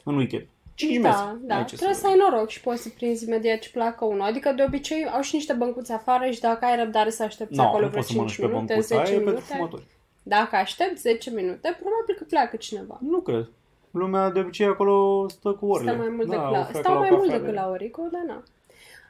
În 0.04 0.16
weekend. 0.16 0.46
5 0.76 1.02
Da, 1.02 1.10
metri. 1.10 1.48
da. 1.48 1.56
N-ai 1.56 1.66
ce 1.66 1.76
Trebuie 1.76 1.96
să 1.98 2.08
ai 2.08 2.16
noroc 2.18 2.50
și 2.50 2.62
poți 2.62 2.82
să 2.82 2.90
prinzi 2.96 3.26
imediat 3.28 3.60
ce 3.60 3.70
placă 3.70 4.06
unul. 4.06 4.22
Adică 4.22 4.52
de 4.56 4.64
obicei 4.68 5.06
au 5.14 5.22
și 5.22 5.36
niște 5.36 5.54
băncuți 5.54 5.92
afară 5.92 6.30
și 6.30 6.40
dacă 6.40 6.66
ai 6.66 6.76
răbdare 6.76 7.10
să 7.10 7.24
aștepți 7.24 7.56
Nu, 7.58 7.64
acolo 7.64 7.84
nu 7.84 7.88
vreo 7.90 8.00
poți 8.02 8.12
să 8.14 8.20
5 8.20 8.38
mănânci 8.38 8.40
pe 8.40 8.46
minute, 8.48 8.74
băncuța 8.74 8.96
10 8.96 9.12
aia, 9.12 9.20
e 9.22 9.24
pentru 9.24 9.34
minute, 9.34 9.54
fumători. 9.56 9.84
dacă 10.24 10.56
aștepți 10.56 11.02
10 11.02 11.30
minute, 11.30 11.78
probabil 11.82 12.16
că 12.18 12.24
pleacă 12.30 12.56
cineva. 12.56 12.98
Nu 13.10 13.20
cred. 13.20 13.50
Lumea 13.92 14.30
de 14.30 14.40
obicei 14.40 14.66
acolo 14.66 15.26
stă 15.28 15.52
cu 15.52 15.66
orele. 15.66 15.92
Stă 15.92 16.00
mai 16.00 16.10
mult 16.16 16.28
da, 16.30 16.36
decât 16.36 16.48
o 16.50 16.52
la, 16.52 16.64
freacă 16.64 16.78
stau 16.80 16.94
la 16.94 17.00
mai 17.00 17.10
o 17.10 17.16
mult 17.16 17.26
cafea 17.30 17.40
decât 17.40 17.54
de- 17.56 17.60
la 17.62 17.70
Orico, 17.70 18.02
dar 18.12 18.22
na. 18.28 18.44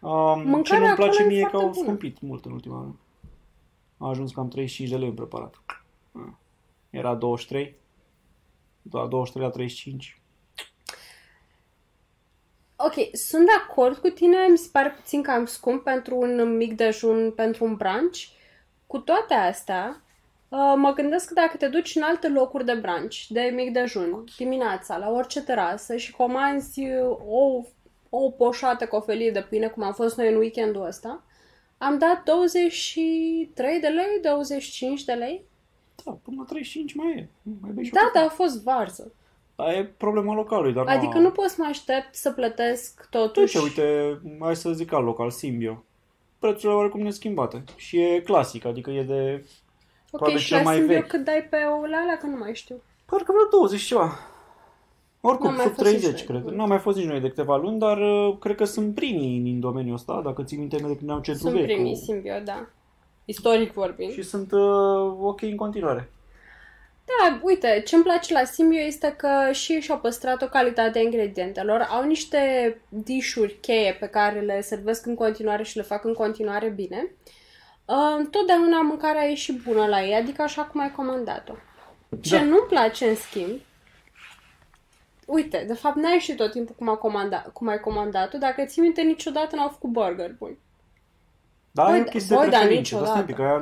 Um, 0.10 0.41
ce 0.43 0.47
Mâncarea 0.49 0.80
nu-mi 0.84 0.95
place 0.95 1.10
acolo 1.21 1.23
e 1.23 1.28
mie 1.34 1.39
e 1.39 1.43
că 1.43 1.49
foarte 1.49 1.65
au 1.65 1.71
bună. 1.71 1.84
scumpit 1.86 2.17
mult 2.21 2.45
în 2.45 2.52
ultima 2.52 2.78
an. 2.78 2.88
A 4.03 4.09
ajuns 4.09 4.31
cam 4.31 4.47
35 4.47 4.89
de 4.89 4.97
lei 4.97 5.07
în 5.07 5.13
preparat. 5.13 5.61
Ah. 6.11 6.21
Era 6.89 7.15
23. 7.15 7.75
Da, 8.81 9.05
23 9.05 9.47
la 9.47 9.53
35. 9.53 10.21
Ok, 12.75 12.93
sunt 13.15 13.45
de 13.45 13.51
acord 13.67 13.97
cu 13.97 14.09
tine, 14.09 14.47
mi 14.49 14.57
se 14.57 14.69
pare 14.71 14.89
puțin 14.89 15.21
cam 15.21 15.45
scump 15.45 15.83
pentru 15.83 16.17
un 16.17 16.55
mic 16.55 16.75
dejun, 16.75 17.31
pentru 17.31 17.65
un 17.65 17.75
brunch. 17.75 18.19
Cu 18.87 18.97
toate 18.97 19.33
astea, 19.33 20.01
uh, 20.49 20.73
mă 20.75 20.93
gândesc 20.93 21.27
că 21.27 21.33
dacă 21.33 21.57
te 21.57 21.67
duci 21.67 21.95
în 21.95 22.01
alte 22.01 22.27
locuri 22.27 22.65
de 22.65 22.73
brunch, 22.73 23.25
de 23.29 23.51
mic 23.53 23.73
dejun, 23.73 24.23
dimineața, 24.37 24.97
la 24.97 25.09
orice 25.09 25.43
terasă 25.43 25.95
și 25.95 26.11
comanzi 26.11 26.89
uh, 26.89 27.17
o, 27.27 27.61
o 28.09 28.29
poșată 28.29 28.87
cu 28.87 28.95
o 28.95 29.01
felie 29.01 29.31
de 29.31 29.45
pâine, 29.49 29.67
cum 29.67 29.83
am 29.83 29.93
fost 29.93 30.17
noi 30.17 30.29
în 30.29 30.37
weekendul 30.37 30.85
ăsta, 30.85 31.23
am 31.77 31.97
dat 31.97 32.23
23 32.23 33.79
de 33.79 33.88
lei, 33.88 34.19
25 34.21 35.03
de 35.03 35.13
lei. 35.13 35.43
Da, 36.03 36.12
până 36.23 36.36
la 36.39 36.43
35 36.43 36.93
mai 36.93 37.07
e. 37.12 37.27
Mai 37.62 37.71
bei 37.71 37.83
și 37.83 37.91
o 37.93 37.95
Da, 37.95 38.05
cafea. 38.05 38.21
dar 38.21 38.29
a 38.29 38.33
fost 38.33 38.63
varză. 38.63 39.12
Dar 39.55 39.73
e 39.73 39.93
problema 39.97 40.33
localului, 40.33 40.73
dar 40.73 40.88
Adică 40.88 41.17
nu 41.17 41.31
pot 41.31 41.49
să 41.49 41.55
mă 41.57 41.65
aștept 41.69 42.15
să 42.15 42.31
plătesc 42.31 43.07
totuși. 43.09 43.57
Uite, 43.57 43.81
uite, 43.81 44.21
hai 44.39 44.55
să 44.55 44.71
zic 44.71 44.91
al 44.91 45.03
local, 45.03 45.29
Simbio. 45.31 45.83
Prețurile 46.39 46.73
oarecum 46.77 47.01
neschimbate. 47.01 47.63
Și 47.75 47.99
e 47.99 48.21
clasic, 48.21 48.65
adică 48.65 48.89
e 48.91 49.03
de... 49.03 49.43
Ok, 50.12 50.19
probabil 50.19 50.38
și 50.38 50.47
cel 50.47 50.57
la 50.57 50.63
mai 50.63 50.75
Simbio 50.75 50.95
vechi. 50.95 51.07
cât 51.07 51.23
dai 51.23 51.47
pe 51.49 51.57
ouăle 51.75 51.95
alea, 51.95 52.17
că 52.17 52.25
nu 52.25 52.38
mai 52.38 52.55
știu. 52.55 52.81
Parcă 53.05 53.31
vreo 53.31 53.59
20 53.59 53.81
ceva. 53.81 54.17
Oricum, 55.25 55.45
N-am 55.47 55.55
mai 55.55 55.65
sub 55.65 55.73
fost 55.75 55.89
nici 55.91 55.99
30, 56.01 56.27
noi. 56.27 56.41
cred. 56.41 56.53
N-am 56.55 56.67
mai 56.67 56.77
fost 56.77 56.97
nici 56.97 57.05
noi 57.07 57.19
de 57.19 57.27
câteva 57.27 57.57
luni, 57.57 57.79
dar 57.79 57.97
uh, 57.97 58.38
cred 58.39 58.55
că 58.55 58.63
sunt 58.65 58.95
primii 58.95 59.39
din 59.39 59.59
domeniul 59.59 59.95
ăsta, 59.95 60.21
dacă 60.23 60.43
ții 60.43 60.57
minte, 60.57 60.75
mereu 60.81 60.95
când 60.95 61.09
am 61.09 61.21
centru 61.21 61.43
Sunt 61.47 61.55
vechi. 61.55 61.65
primii 61.65 61.93
cu- 61.93 61.99
Simbio, 62.05 62.33
da. 62.45 62.65
Istoric 63.25 63.71
vorbind. 63.73 64.12
Și 64.12 64.21
sunt 64.23 64.51
uh, 64.51 65.13
ok 65.21 65.41
în 65.41 65.55
continuare. 65.55 66.12
Da, 67.05 67.39
uite, 67.43 67.83
ce 67.86 67.95
îmi 67.95 68.03
place 68.03 68.33
la 68.33 68.43
Simbio 68.43 68.79
este 68.79 69.13
că 69.17 69.51
și 69.51 69.71
ei 69.73 69.81
și-au 69.81 69.97
păstrat 69.99 70.41
o 70.41 70.45
calitate 70.47 70.97
a 70.99 71.01
ingredientelor. 71.01 71.88
Au 71.91 72.03
niște 72.03 72.38
dișuri 72.89 73.57
cheie 73.62 73.97
pe 73.99 74.05
care 74.07 74.39
le 74.39 74.62
servesc 74.62 75.05
în 75.05 75.15
continuare 75.15 75.63
și 75.63 75.77
le 75.77 75.83
fac 75.83 76.03
în 76.05 76.13
continuare 76.13 76.69
bine. 76.69 77.12
Uh, 77.86 77.95
Întotdeauna 78.17 78.81
mâncarea 78.81 79.27
e 79.27 79.33
și 79.36 79.53
bună 79.67 79.86
la 79.86 80.03
ei, 80.03 80.13
adică 80.13 80.41
așa 80.41 80.62
cum 80.63 80.81
ai 80.81 80.91
comandat-o. 80.91 81.53
Ce 82.21 82.36
Da. 82.38 82.43
nu-mi 82.43 82.65
place, 82.69 83.05
în 83.09 83.15
schimb, 83.15 83.59
uite, 85.33 85.63
de 85.67 85.73
fapt 85.73 85.95
n-ai 85.95 86.17
și 86.17 86.35
tot 86.35 86.51
timpul 86.51 86.75
cum, 86.77 86.89
a 86.89 86.95
comanda, 86.95 87.37
cum 87.53 87.67
ai 87.67 87.79
comandat-o, 87.79 88.37
dacă 88.37 88.65
ții 88.65 88.81
minte 88.81 89.01
niciodată 89.01 89.55
n-au 89.55 89.67
făcut 89.69 89.89
burger 89.89 90.35
bun. 90.37 90.57
Dar 91.71 91.89
Băi, 91.89 91.97
e 91.97 92.01
o 92.01 92.03
chestie 92.03 92.35
băi, 92.35 92.45
de 92.45 92.51
dar 92.51 92.59
preferință. 92.59 92.95
Dar 92.95 93.05
stai 93.05 93.19
un 93.21 93.25
niciodată. 93.25 93.25
pic, 93.25 93.35
că 93.35 93.41
aia 93.41 93.57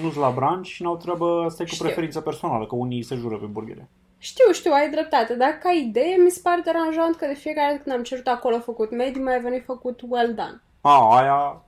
nu 0.00 0.10
sunt 0.10 0.14
la 0.16 0.30
branch 0.30 0.66
și 0.66 0.82
n-au 0.82 0.96
treabă, 0.96 1.42
asta 1.46 1.62
e 1.62 1.66
cu 1.66 1.72
Știu. 1.72 1.84
preferință 1.84 2.20
personală, 2.20 2.66
că 2.66 2.74
unii 2.74 3.02
se 3.02 3.14
jură 3.14 3.36
pe 3.36 3.46
burgere. 3.46 3.88
Știu, 4.18 4.52
știu, 4.52 4.72
ai 4.72 4.90
dreptate, 4.90 5.34
dar 5.34 5.50
ca 5.50 5.70
idee 5.70 6.16
mi 6.16 6.30
se 6.30 6.40
pare 6.42 6.60
deranjant 6.64 7.16
că 7.16 7.26
de 7.26 7.34
fiecare 7.34 7.70
dată 7.70 7.82
când 7.82 7.96
am 7.96 8.02
cerut 8.02 8.26
acolo 8.26 8.58
făcut 8.60 8.90
medium, 8.90 9.24
mai 9.24 9.40
venit 9.40 9.64
făcut 9.64 10.00
well 10.08 10.34
done. 10.34 10.60
A, 10.80 11.16
aia... 11.16 11.62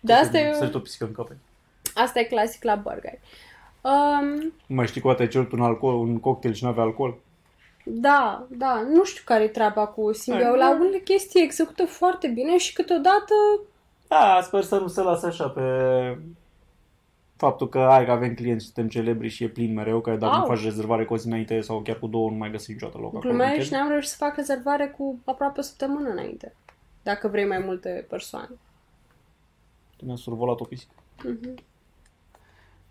Dar 0.00 0.18
asta 0.22 0.38
Să 0.52 0.64
e, 0.64 0.68
tot 0.68 0.82
pisică 0.82 1.04
în 1.04 1.12
capet. 1.12 1.36
asta 1.94 2.20
e 2.20 2.24
clasic 2.24 2.62
la 2.62 2.74
burger. 2.74 3.18
Um, 3.84 4.52
Nu 4.66 4.74
mai 4.74 4.86
știi 4.86 5.00
cu 5.00 5.08
ai 5.08 5.28
cerut 5.28 5.52
un, 5.52 5.60
alcool, 5.62 5.94
un 5.94 6.20
cocktail 6.20 6.54
și 6.54 6.64
nu 6.64 6.70
avea 6.70 6.82
alcool? 6.82 7.14
da, 7.86 8.46
da, 8.50 8.80
nu 8.80 9.04
știu 9.04 9.22
care 9.24 9.44
e 9.44 9.48
treaba 9.48 9.86
cu 9.86 10.12
Simbio. 10.12 10.44
Hai, 10.44 10.56
La 10.58 10.72
nu. 10.74 10.80
unele 10.80 10.98
chestii 10.98 11.42
execută 11.42 11.84
foarte 11.84 12.28
bine 12.28 12.58
și 12.58 12.72
câteodată 12.72 13.34
Da, 14.08 14.40
sper 14.42 14.62
să 14.62 14.78
nu 14.78 14.86
se 14.86 15.02
lasă 15.02 15.26
așa 15.26 15.48
pe 15.48 15.62
faptul 17.36 17.68
că 17.68 17.78
ai 17.78 18.04
că 18.04 18.10
avem 18.10 18.34
clienți, 18.34 18.64
suntem 18.64 18.88
celebri 18.88 19.28
și 19.28 19.44
e 19.44 19.48
plin 19.48 19.72
mereu, 19.74 20.00
că 20.00 20.10
dacă 20.16 20.32
Au. 20.34 20.40
nu 20.40 20.46
faci 20.46 20.62
rezervare 20.62 21.04
cu 21.04 21.12
o 21.12 21.16
zi 21.16 21.26
înainte 21.26 21.60
sau 21.60 21.80
chiar 21.80 21.98
cu 21.98 22.06
două, 22.06 22.30
nu 22.30 22.36
mai 22.36 22.50
găsești 22.50 22.72
niciodată 22.72 22.98
loc 22.98 23.14
acolo. 23.14 23.30
în 23.30 23.36
glumești, 23.36 23.58
weekend. 23.58 23.80
n-am 23.80 23.90
reușit 23.90 24.10
să 24.10 24.16
fac 24.18 24.36
rezervare 24.36 24.86
cu 24.98 25.18
aproape 25.24 25.58
o 25.60 25.62
săptămână 25.62 26.08
înainte. 26.08 26.54
Dacă 27.02 27.28
vrei 27.28 27.46
mai 27.46 27.58
multe 27.58 28.06
persoane. 28.08 28.48
Mi-a 30.02 30.16
survolat 30.16 30.60
o 30.60 30.64
pisică. 30.64 30.92
Mhm. 31.24 31.54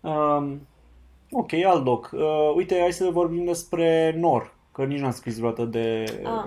Um, 0.00 0.60
ok, 1.34 1.52
alt 1.52 1.84
doc. 1.84 2.10
Uh, 2.12 2.52
uite, 2.54 2.78
hai 2.80 2.92
să 2.92 3.08
vorbim 3.12 3.44
despre 3.44 4.14
Nor, 4.18 4.54
că 4.72 4.84
nici 4.84 5.00
n-am 5.00 5.10
scris 5.10 5.36
vreodată 5.36 5.64
de 5.64 6.04
Ah. 6.24 6.44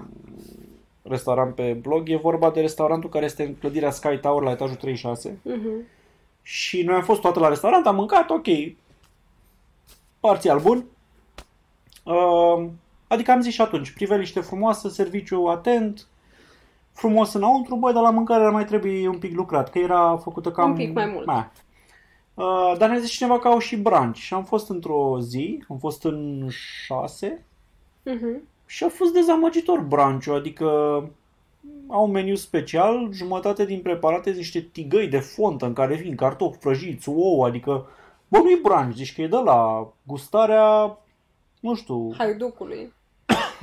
restaurant 1.01 1.55
pe 1.55 1.77
blog. 1.81 2.09
E 2.09 2.15
vorba 2.15 2.49
de 2.51 2.61
restaurantul 2.61 3.09
care 3.09 3.25
este 3.25 3.43
în 3.43 3.55
clădirea 3.55 3.91
Sky 3.91 4.17
Tower 4.17 4.43
la 4.43 4.51
etajul 4.51 4.75
36. 4.75 5.39
Mhm. 5.43 5.69
Și 6.41 6.81
noi 6.81 6.95
am 6.95 7.03
fost 7.03 7.21
toată 7.21 7.39
la 7.39 7.47
restaurant, 7.47 7.85
am 7.87 7.95
mâncat, 7.95 8.29
ok, 8.29 8.47
parțial 10.19 10.59
bun. 10.59 10.85
Uh, 12.03 12.65
adică 13.07 13.31
am 13.31 13.41
zis 13.41 13.53
și 13.53 13.61
atunci, 13.61 13.91
priveliște 13.91 14.39
frumoasă, 14.39 14.89
serviciu 14.89 15.43
atent, 15.45 16.07
frumos 16.93 17.33
înăuntru, 17.33 17.75
băi, 17.75 17.93
dar 17.93 18.01
la 18.01 18.09
mâncare 18.09 18.49
mai 18.49 18.65
trebuie 18.65 19.07
un 19.07 19.17
pic 19.17 19.35
lucrat, 19.35 19.69
că 19.69 19.79
era 19.79 20.17
făcută 20.17 20.51
cam... 20.51 20.69
Un 20.69 20.75
pic 20.75 20.93
mai 20.93 21.05
mult. 21.05 21.25
Ma. 21.25 21.51
Uh, 22.37 22.73
dar 22.77 22.89
ne-a 22.89 22.99
zis 22.99 23.09
cineva 23.09 23.39
că 23.39 23.47
au 23.47 23.59
și 23.59 23.75
branci 23.77 24.17
și 24.17 24.33
am 24.33 24.43
fost 24.43 24.69
într-o 24.69 25.17
zi, 25.21 25.63
am 25.69 25.77
fost 25.77 26.03
în 26.03 26.47
șase 26.85 27.45
Mhm. 28.03 28.41
și 28.65 28.83
a 28.83 28.89
fost 28.89 29.13
dezamăgitor 29.13 29.79
branciul, 29.79 30.35
adică 30.35 30.65
au 31.87 32.05
un 32.05 32.11
meniu 32.11 32.35
special, 32.35 33.09
jumătate 33.11 33.65
din 33.65 33.81
preparate 33.81 34.23
sunt 34.23 34.35
niște 34.35 34.59
tigăi 34.61 35.07
de 35.07 35.19
fontă 35.19 35.65
în 35.65 35.73
care 35.73 35.95
vin 35.95 36.15
cartofi 36.15 36.57
prăjiți, 36.57 37.09
ouă, 37.09 37.45
adică 37.45 37.85
bă, 38.27 38.37
nu-i 38.37 38.59
branci, 38.61 38.95
zici 38.95 39.15
că 39.15 39.21
e 39.21 39.27
de 39.27 39.35
la 39.37 39.87
gustarea, 40.03 40.97
nu 41.59 41.75
știu, 41.75 42.13
Haiducului. 42.17 42.93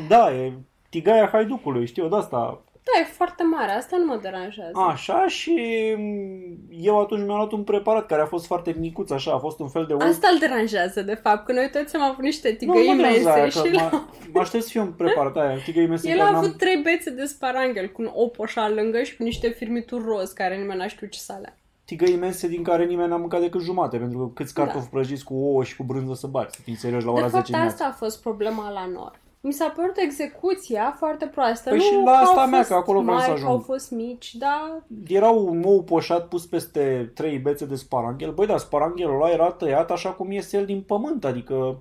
da, 0.09 0.35
e 0.35 0.53
tigaia 0.89 1.29
haiducului, 1.29 1.87
știu, 1.87 2.09
de 2.09 2.17
asta. 2.17 2.63
Da, 2.87 3.01
e 3.01 3.05
foarte 3.05 3.43
mare, 3.43 3.71
asta 3.73 3.97
nu 3.97 4.05
mă 4.05 4.19
deranjează. 4.23 4.71
Așa 4.89 5.27
și 5.29 5.55
mm, 5.97 6.59
eu 6.71 7.01
atunci 7.01 7.25
mi-am 7.25 7.37
luat 7.37 7.53
un 7.53 7.63
preparat 7.65 8.07
care 8.07 8.23
a 8.23 8.27
fost 8.27 8.47
foarte 8.47 8.75
micuț, 8.79 9.11
așa, 9.11 9.33
a 9.33 9.39
fost 9.39 9.59
un 9.61 9.69
fel 9.69 9.85
de 9.87 9.93
ou. 9.93 10.01
Asta 10.01 10.29
îl 10.33 10.39
deranjează, 10.39 11.03
de 11.03 11.15
fapt, 11.15 11.47
că 11.47 11.53
noi 11.53 11.71
toți 11.73 11.97
am 11.97 12.03
avut 12.03 12.25
niște 12.25 12.49
nu, 12.51 12.57
tigăi 12.57 12.87
mă 12.87 12.95
deranjează 12.95 13.21
imense 13.21 13.41
aia, 13.41 13.49
și 13.49 13.61
că 13.61 13.67
el, 13.69 13.75
mă, 13.93 14.01
mă 14.33 14.41
aștept 14.41 14.63
să 14.63 14.69
fie 14.71 14.81
un 14.81 14.93
preparat 14.93 15.37
aia, 15.37 15.57
tigăi 15.65 15.83
imense 15.85 16.07
în 16.07 16.13
el 16.13 16.19
care 16.19 16.31
a 16.31 16.33
n-am- 16.33 16.45
avut 16.45 16.57
trei 16.59 16.81
bețe 16.83 17.11
de 17.11 17.25
sparanghel 17.25 17.89
cu 17.89 18.03
un 18.03 18.11
opoșa 18.15 18.69
lângă 18.69 19.03
și 19.03 19.17
cu 19.17 19.23
niște 19.23 19.49
firmituri 19.49 20.05
roz 20.07 20.33
care 20.33 20.57
nimeni 20.57 20.79
n-a 20.79 20.87
știut 20.89 21.11
ce 21.11 21.19
să 21.19 21.33
alea. 21.37 21.57
tigăi 21.85 22.13
imense 22.13 22.49
din 22.49 22.63
care 22.63 22.85
nimeni 22.85 23.09
n-a 23.09 23.17
mâncat 23.17 23.41
decât 23.41 23.61
jumate, 23.61 23.97
pentru 23.97 24.19
că 24.19 24.25
câți 24.35 24.55
cartofi 24.55 24.89
prăjiți 24.89 25.25
cu 25.25 25.35
ouă 25.35 25.65
și 25.65 25.77
cu 25.77 25.83
brânză 25.83 26.15
să 26.15 26.27
bați, 26.27 26.57
să 26.57 26.63
fii 26.63 26.77
serios 26.77 27.05
la 27.05 27.11
ora 27.11 27.21
De 27.21 27.27
10 27.27 27.37
fapt, 27.37 27.47
dimineața. 27.47 27.75
asta 27.85 27.87
a 27.95 27.97
fost 28.05 28.21
problema 28.23 28.71
la 28.71 28.87
nor. 28.93 29.23
Mi 29.47 29.53
s-a 29.53 29.73
părut 29.77 29.97
execuția 29.97 30.95
foarte 30.99 31.27
proastă. 31.27 31.69
Păi 31.69 31.79
nu 31.79 31.85
și 31.85 31.95
la 31.95 32.13
că 32.13 32.17
asta 32.17 32.41
au 32.41 32.49
mea, 32.49 32.59
fost 32.59 32.71
că 32.71 32.77
acolo 32.77 33.01
vreau 33.01 33.19
să 33.19 33.27
mari, 33.27 33.41
că 33.41 33.47
ajung. 33.47 33.59
au 33.59 33.65
fost 33.65 33.91
mici, 33.91 34.35
dar 34.35 34.83
Era 35.07 35.31
un 35.31 35.63
ou 35.65 35.83
poșat 35.83 36.29
pus 36.29 36.47
peste 36.47 37.11
trei 37.15 37.39
bețe 37.39 37.67
de 37.67 37.75
sparanghel. 37.75 38.33
Băi, 38.33 38.47
dar 38.47 38.59
sparanghelul 38.59 39.15
ăla 39.15 39.31
era 39.31 39.51
tăiat 39.51 39.91
așa 39.91 40.11
cum 40.11 40.31
iese 40.31 40.57
el 40.57 40.65
din 40.65 40.81
pământ, 40.81 41.25
adică... 41.25 41.79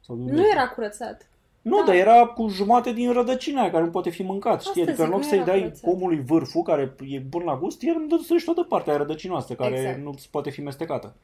Sau 0.00 0.16
din 0.16 0.34
nu 0.34 0.48
era 0.52 0.68
curățat. 0.68 1.28
Nu, 1.62 1.78
da. 1.78 1.84
dar 1.84 1.94
era 1.94 2.26
cu 2.26 2.48
jumate 2.48 2.92
din 2.92 3.12
rădăcina 3.12 3.60
aia 3.60 3.70
care 3.70 3.84
nu 3.84 3.90
poate 3.90 4.10
fi 4.10 4.22
mâncat, 4.22 4.62
știi? 4.62 4.80
Asta 4.80 4.92
Adică 4.92 5.02
în 5.02 5.08
zic, 5.08 5.14
loc 5.14 5.22
nu 5.22 5.28
să-i 5.28 5.38
era 5.38 5.46
dai 5.46 5.58
curățat. 5.58 5.90
omului 5.92 6.22
vârful, 6.26 6.62
care 6.62 6.94
e 7.08 7.18
bun 7.18 7.42
la 7.44 7.56
gust, 7.56 7.82
el 7.82 7.94
îmi 7.96 8.08
dă 8.08 8.16
să 8.22 8.42
toată 8.44 8.62
partea 8.62 8.92
aia 8.92 9.02
rădăcinoasă, 9.02 9.54
care 9.54 9.78
Exact. 9.78 9.98
nu 10.02 10.14
se 10.16 10.26
poate 10.30 10.50
fi 10.50 10.62
mestecată. 10.62 11.14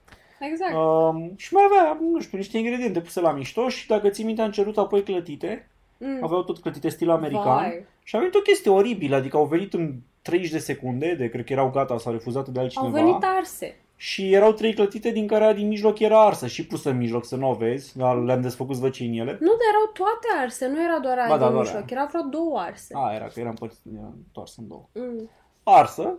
Exact. 0.41 0.75
Um, 0.75 1.33
și 1.37 1.55
mai 1.55 1.63
avea, 1.67 1.99
nu 2.13 2.21
știu, 2.21 2.39
niște 2.39 2.59
ingrediente 2.59 3.01
puse 3.01 3.21
la 3.21 3.33
mișto 3.33 3.69
și 3.69 3.87
dacă 3.87 4.09
ții 4.09 4.25
minte 4.25 4.43
am 4.43 4.51
cerut 4.51 4.79
apoi 4.79 5.03
clătite, 5.03 5.71
Mm. 6.05 6.19
aveau 6.25 6.43
tot 6.43 6.59
clătite 6.59 6.89
stil 6.89 7.11
american 7.11 7.43
Vai. 7.59 7.87
și 8.03 8.17
a 8.17 8.19
venit 8.19 8.35
o 8.35 8.41
chestie 8.41 8.71
oribilă, 8.71 9.17
adică 9.17 9.37
au 9.37 9.45
venit 9.45 9.75
în 9.75 9.95
30 10.23 10.51
de 10.51 10.59
secunde, 10.59 11.15
de 11.15 11.29
cred 11.29 11.45
că 11.45 11.53
erau 11.53 11.71
gata 11.71 11.99
sau 11.99 12.13
refuzate 12.13 12.51
de 12.51 12.59
Au 12.59 12.65
altcineva. 12.65 12.99
venit 12.99 13.17
arse. 13.39 13.77
Și 13.97 14.33
erau 14.33 14.53
trei 14.53 14.75
clătite 14.75 15.11
din 15.11 15.27
care 15.27 15.45
aia 15.45 15.53
din 15.53 15.69
mijloc 15.69 15.99
era 15.99 16.25
arsă 16.27 16.47
și 16.47 16.67
pusă 16.67 16.91
în 16.91 16.97
mijloc, 16.97 17.25
să 17.25 17.37
nu 17.37 17.51
o 17.51 17.55
vezi, 17.55 17.97
dar 17.99 18.17
le-am 18.17 18.41
desfăcut 18.41 18.77
zvăcinile. 18.77 19.31
Nu, 19.41 19.47
dar 19.51 19.69
erau 19.71 19.91
toate 19.93 20.27
arse, 20.43 20.67
nu 20.69 20.83
era 20.85 20.99
doar 20.99 21.19
aia 21.19 21.27
Ba 21.29 21.37
da, 21.37 21.45
din 21.45 21.53
doar 21.53 21.65
mijloc, 21.65 21.83
aia. 21.83 21.89
erau 21.91 22.07
vreo 22.07 22.23
două 22.23 22.59
arse. 22.59 22.95
A, 22.97 23.15
era 23.15 23.25
că 23.27 23.41
eram 23.41 23.51
împărțit, 23.51 23.81
era 23.97 24.13
întoars 24.17 24.57
în 24.57 24.69
două. 24.69 24.89
Mm. 24.95 25.31
Arsă, 25.63 26.19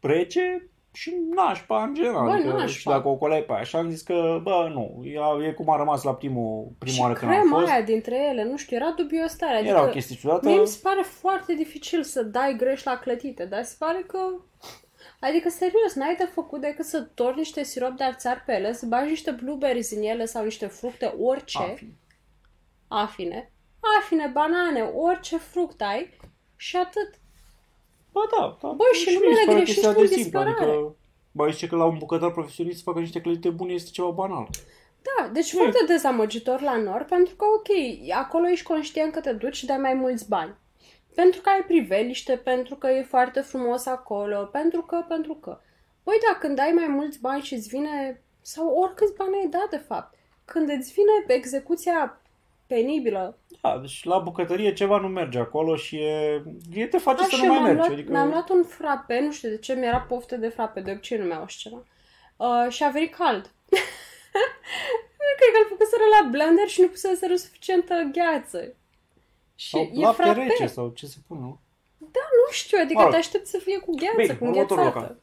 rece 0.00 0.68
și 0.98 1.16
nașpa 1.34 1.82
în 1.82 1.94
general. 1.94 2.24
Bă, 2.24 2.32
adică, 2.32 2.48
nașpa. 2.48 2.66
Și 2.66 2.86
dacă 2.86 3.08
o 3.08 3.16
colai 3.16 3.42
pe 3.42 3.52
aia. 3.52 3.62
Și 3.62 3.76
am 3.76 3.90
zis 3.90 4.02
că, 4.02 4.40
bă, 4.42 4.70
nu, 4.72 5.02
ea, 5.04 5.48
e 5.48 5.52
cum 5.52 5.70
a 5.70 5.76
rămas 5.76 6.02
la 6.02 6.14
primul, 6.14 6.72
prima 6.78 6.94
și 6.94 7.00
oară 7.00 7.12
când 7.12 7.32
am 7.32 7.38
crema 7.38 7.58
fost. 7.58 7.70
aia 7.70 7.82
dintre 7.82 8.16
ele, 8.30 8.44
nu 8.44 8.56
știu, 8.56 8.76
era 8.76 8.92
dubios 8.96 9.36
tare. 9.36 9.56
Adică 9.56 9.70
Era 9.70 9.82
o 9.82 9.88
chestie 9.88 10.16
ciudată. 10.16 10.48
Mie 10.48 10.60
mi 10.60 10.66
se 10.66 10.78
pare 10.82 11.02
foarte 11.02 11.54
dificil 11.54 12.02
să 12.02 12.22
dai 12.22 12.56
greș 12.56 12.82
la 12.82 12.98
clătite, 12.98 13.44
dar 13.44 13.62
se 13.62 13.74
pare 13.78 14.04
că... 14.06 14.18
Adică, 15.20 15.48
serios, 15.48 15.94
n-ai 15.94 16.14
de 16.16 16.24
făcut 16.24 16.60
decât 16.60 16.84
să 16.84 17.00
torni 17.00 17.38
niște 17.38 17.62
sirop 17.62 17.90
de 17.90 18.04
arțar 18.04 18.42
pe 18.46 18.52
ele, 18.52 18.72
să 18.72 18.86
bagi 18.86 19.08
niște 19.08 19.30
blueberries 19.30 19.90
în 19.90 20.02
ele 20.02 20.24
sau 20.24 20.44
niște 20.44 20.66
fructe, 20.66 21.14
orice, 21.18 21.58
Afin. 21.58 21.94
afine, 22.88 23.52
afine, 23.98 24.30
banane, 24.32 24.80
orice 24.80 25.36
fruct 25.36 25.80
ai 25.80 26.16
și 26.56 26.76
atât. 26.76 27.10
Bă, 28.18 28.36
da, 28.36 28.56
da. 28.62 28.68
Bă, 28.68 28.84
și 28.92 29.08
mie 29.08 29.18
numele 29.18 29.30
mi 29.30 29.36
se 29.36 29.44
pare 29.44 29.56
greșești 29.56 29.80
chestia 29.80 29.88
în 30.02 30.06
de 30.08 30.14
simplă, 30.14 30.44
disperare. 30.44 30.76
Adică, 30.76 30.96
bă, 31.32 31.48
zice 31.50 31.66
că 31.66 31.76
la 31.76 31.84
un 31.84 31.98
bucătar 31.98 32.30
profesionist 32.30 32.76
să 32.76 32.82
facă 32.84 32.98
niște 32.98 33.20
clădite 33.20 33.50
bune 33.50 33.72
este 33.72 33.90
ceva 33.90 34.10
banal. 34.10 34.46
Da, 35.08 35.28
deci 35.32 35.52
Mm. 35.52 35.58
foarte 35.58 35.84
dezamăgitor 35.86 36.60
la 36.60 36.76
nor, 36.76 37.04
pentru 37.08 37.34
că, 37.36 37.44
ok, 37.44 37.68
acolo 38.16 38.48
ești 38.48 38.66
conștient 38.66 39.12
că 39.12 39.20
te 39.20 39.32
duci 39.32 39.56
și 39.56 39.66
dai 39.66 39.78
mai 39.78 39.94
mulți 39.94 40.28
bani. 40.28 40.54
Pentru 41.14 41.40
că 41.40 41.48
ai 41.48 41.62
priveliște, 41.66 42.36
pentru 42.36 42.74
că 42.74 42.86
e 42.88 43.02
foarte 43.02 43.40
frumos 43.40 43.86
acolo, 43.86 44.48
pentru 44.52 44.82
că, 44.82 45.04
pentru 45.08 45.34
că. 45.34 45.58
Băi, 46.04 46.18
da, 46.26 46.38
când 46.38 46.58
ai 46.58 46.72
mai 46.74 46.86
mulți 46.86 47.20
bani 47.20 47.42
și 47.42 47.54
îți 47.54 47.68
vine, 47.68 48.22
sau 48.40 48.68
oricâți 48.68 49.14
bani 49.16 49.34
ai 49.34 49.48
dat, 49.50 49.68
de 49.70 49.76
fapt, 49.76 50.14
când 50.44 50.68
îți 50.78 50.92
vine 50.92 51.34
execuția 51.36 52.20
penibilă, 52.68 53.38
Da, 53.60 53.78
deci 53.78 54.04
la 54.04 54.18
bucătărie 54.18 54.72
ceva 54.72 54.98
nu 54.98 55.08
merge 55.08 55.38
acolo 55.38 55.76
și 55.76 55.96
e, 55.96 56.42
e 56.74 56.86
te 56.86 56.98
face 56.98 57.22
să 57.22 57.28
Așa, 57.32 57.36
nu 57.46 57.52
mai 57.52 57.52
mi-am 57.52 57.62
mergi. 57.62 57.78
luat, 57.78 57.90
Adică, 57.92 58.10
mi-am 58.10 58.28
luat 58.28 58.48
un 58.48 58.64
frape, 58.64 59.20
nu 59.20 59.32
știu 59.32 59.48
de 59.48 59.58
ce, 59.58 59.74
mi-era 59.74 60.00
poftă 60.00 60.36
de 60.36 60.48
frape, 60.48 60.80
de 60.80 60.90
obicei 60.90 61.18
nu 61.18 61.24
mi-au 61.24 61.42
așa 61.42 61.56
ceva. 61.60 61.84
Uh, 62.36 62.70
și 62.72 62.84
a 62.84 62.88
venit 62.88 63.14
cald. 63.14 63.42
Cred 65.38 65.50
că 65.52 65.58
îl 65.62 65.68
făcuseră 65.68 66.02
la 66.20 66.28
blender 66.30 66.68
și 66.68 66.80
nu 66.80 66.88
puseseră 66.88 67.34
suficientă 67.34 67.94
gheață. 68.12 68.74
Și 69.54 69.68
sau 69.68 69.80
e 69.94 70.00
lapte 70.00 70.22
frape. 70.22 70.40
rece 70.40 70.66
sau 70.66 70.88
ce 70.88 71.06
se 71.06 71.16
pune, 71.26 71.40
nu? 71.40 71.60
Nu 72.40 72.52
știu, 72.52 72.78
adică 72.82 72.98
Mă 72.98 73.02
rog. 73.02 73.12
te 73.12 73.18
aștept 73.18 73.46
să 73.46 73.58
fie 73.58 73.78
cu 73.78 73.94
gheață, 73.94 74.16
Bine, 74.16 74.34
cu 74.34 74.44
următorul 74.44 74.84
înghețată. 74.84 74.98
local. 75.00 75.18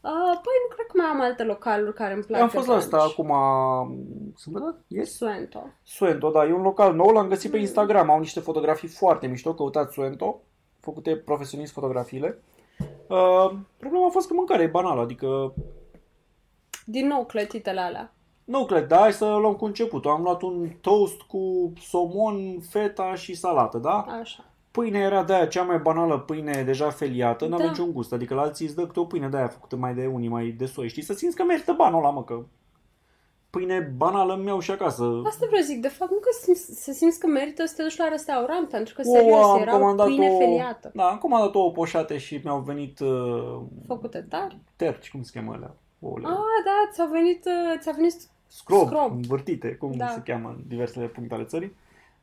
Uh, 0.00 0.10
păi 0.42 0.54
nu 0.68 0.74
cred 0.74 0.86
că 0.86 0.92
mai 0.96 1.06
am 1.06 1.20
alte 1.20 1.42
localuri 1.42 1.94
care 1.94 2.12
îmi 2.14 2.22
plac 2.22 2.38
Eu 2.38 2.44
am 2.44 2.50
de 2.50 2.56
fost 2.56 2.68
la 2.68 2.74
asta 2.74 2.96
brunch. 2.96 3.12
acum, 3.18 4.32
sâmbătă? 4.36 4.84
Yes? 4.86 5.16
Suento. 5.16 5.62
Suento, 5.82 6.30
da, 6.30 6.44
e 6.46 6.52
un 6.52 6.62
local 6.62 6.94
nou, 6.94 7.08
l-am 7.10 7.28
găsit 7.28 7.44
Mm. 7.50 7.50
pe 7.54 7.58
Instagram, 7.58 8.10
au 8.10 8.18
niște 8.18 8.40
fotografii 8.40 8.88
foarte 8.88 9.26
mișto, 9.26 9.54
căutați 9.54 9.92
Suento, 9.94 10.40
făcute 10.80 11.16
profesionist 11.16 11.72
fotografiile. 11.72 12.42
Uh, 13.08 13.50
problema 13.76 14.06
a 14.06 14.10
fost 14.10 14.26
că 14.28 14.34
mâncarea 14.34 14.64
e 14.64 14.68
banală, 14.68 15.00
adică 15.00 15.54
Din 16.84 17.06
nou 17.06 17.24
clătitele 17.24 17.80
alea. 17.80 18.12
nu 18.44 18.64
cred, 18.66 18.86
da, 18.86 18.96
hai 18.96 19.12
să 19.12 19.24
luăm 19.26 19.54
cu 19.54 19.64
începutul. 19.64 20.10
Am 20.10 20.22
luat 20.22 20.42
un 20.42 20.68
toast 20.80 21.20
cu 21.20 21.72
somon, 21.80 22.60
feta 22.60 23.14
și 23.14 23.34
salată, 23.34 23.78
da? 23.78 23.98
Așa. 24.20 24.44
Pâinea 24.78 25.00
era 25.00 25.22
de 25.24 25.34
aia 25.34 25.46
cea 25.46 25.62
mai 25.62 25.78
banală 25.78 26.18
pâine 26.18 26.62
deja 26.62 26.90
feliată, 26.90 27.46
n-avea 27.46 27.64
Da. 27.64 27.70
niciun 27.70 27.92
gust. 27.92 28.12
Adică 28.12 28.34
la 28.34 28.40
alții 28.40 28.66
îți 28.66 28.74
dă 28.74 28.86
câte 28.86 29.00
o 29.00 29.04
pâine 29.04 29.28
de 29.28 29.36
aia 29.36 29.48
făcută 29.48 29.76
mai 29.76 29.94
de 29.94 30.06
unii, 30.06 30.28
mai 30.28 30.46
de 30.48 30.66
soi. 30.66 30.88
Știi, 30.88 31.02
să 31.02 31.12
simți 31.12 31.36
că 31.36 31.42
merită 31.44 31.72
banul 31.72 31.98
ăla, 31.98 32.10
mă, 32.10 32.24
că 32.24 32.42
pâine 33.50 33.92
banală 33.96 34.34
îmi 34.34 34.46
iau 34.46 34.60
și 34.60 34.70
acasă. 34.70 35.22
Asta 35.26 35.46
vreau 35.48 35.62
zic, 35.62 35.80
de 35.80 35.88
fapt 35.88 36.10
nu 36.10 36.16
că 36.18 36.28
simți, 36.42 36.82
să 36.84 36.92
simți 36.92 37.18
că 37.18 37.26
merită 37.26 37.64
să 37.66 37.74
te 37.76 37.82
duci 37.82 37.96
la 37.96 38.08
restaurant, 38.08 38.68
pentru 38.68 38.94
că 38.94 39.02
O, 39.04 39.12
serios, 39.12 39.44
am 39.44 39.60
era 39.60 39.74
o 39.74 39.78
comandat 39.78 40.06
pâine 40.06 40.30
o- 40.30 40.38
feliată. 40.38 40.90
Da, 40.94 41.04
am 41.04 41.18
comandat 41.18 41.54
o 41.54 41.70
poșate 41.70 42.18
și 42.18 42.40
mi-au 42.44 42.58
venit 42.60 43.00
uh, 43.00 43.58
Făcute 43.86 44.26
tari. 44.28 44.58
terci, 44.76 45.10
cum 45.10 45.22
se 45.22 45.30
cheamă 45.34 45.52
alea? 45.52 45.74
Ouăle. 46.00 46.26
Ah, 46.26 46.34
da, 46.64 46.90
ți-a 46.92 47.08
venit, 47.12 47.44
uh, 47.46 47.78
ți-a 47.80 47.92
venit 47.92 48.14
scrob, 48.46 48.86
scrob. 48.86 49.12
învârtite, 49.12 49.68
cum 49.74 49.92
Da. 49.96 50.06
se 50.06 50.22
cheamă 50.24 50.48
în 50.48 50.62
diversele 50.66 51.06
puncte 51.06 51.34
ale 51.34 51.44
țării. 51.44 51.76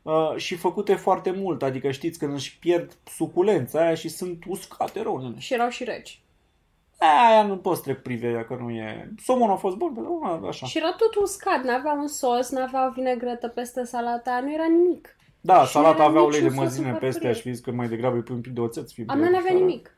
Uh, 0.06 0.36
și 0.36 0.56
făcute 0.56 0.96
foarte 0.96 1.32
mult, 1.32 1.64
adică 1.64 1.92
știți 1.92 2.20
când 2.20 2.34
își 2.34 2.60
pierd 2.60 2.98
suculența 3.04 3.80
aia 3.80 3.94
și 3.96 4.10
sunt 4.10 4.44
uscate 4.48 5.02
rău. 5.02 5.18
nene. 5.22 5.40
și 5.40 5.54
erau 5.54 5.70
și 5.70 5.84
reci. 5.84 6.20
Aia 6.98 7.44
nu 7.44 7.58
poți 7.58 7.82
trec 7.82 8.02
privirea 8.02 8.46
că 8.46 8.56
nu 8.56 8.70
e... 8.70 9.12
Somonul 9.24 9.54
a 9.54 9.58
fost 9.58 9.76
bun, 9.76 9.94
dar 9.94 10.04
nu, 10.04 10.48
așa. 10.48 10.66
Și 10.66 10.78
era 10.78 10.92
tot 10.98 11.16
uscat, 11.16 11.64
n-avea 11.64 11.94
un 11.94 12.08
sos, 12.08 12.50
n-avea 12.50 12.88
o 12.88 12.92
vinegretă 12.92 13.48
peste 13.48 13.84
salata, 13.84 14.40
nu 14.44 14.54
era 14.54 14.66
nimic. 14.66 15.18
Da, 15.42 15.66
Și 15.66 15.72
salata 15.72 16.04
era 16.04 16.04
avea 16.04 16.22
ulei 16.22 16.42
de 16.42 16.50
niciun 16.50 16.64
sos 16.64 16.64
măzine 16.64 16.90
în 16.90 16.96
peste, 16.96 17.28
farfurie. 17.28 17.30
aș 17.30 17.40
fi 17.42 17.52
zis 17.54 17.60
că 17.64 17.72
mai 17.72 17.88
degrabă 17.88 18.16
îi 18.16 18.24
pui 18.24 18.36
un 18.36 18.42
pic 18.42 18.52
de 18.52 18.60
oțet. 18.62 18.88
să 18.88 18.94
fie 18.94 19.04
A 19.08 19.14
mea 19.14 19.30
n-avea 19.30 19.54
bine. 19.54 19.66
nimic. 19.66 19.98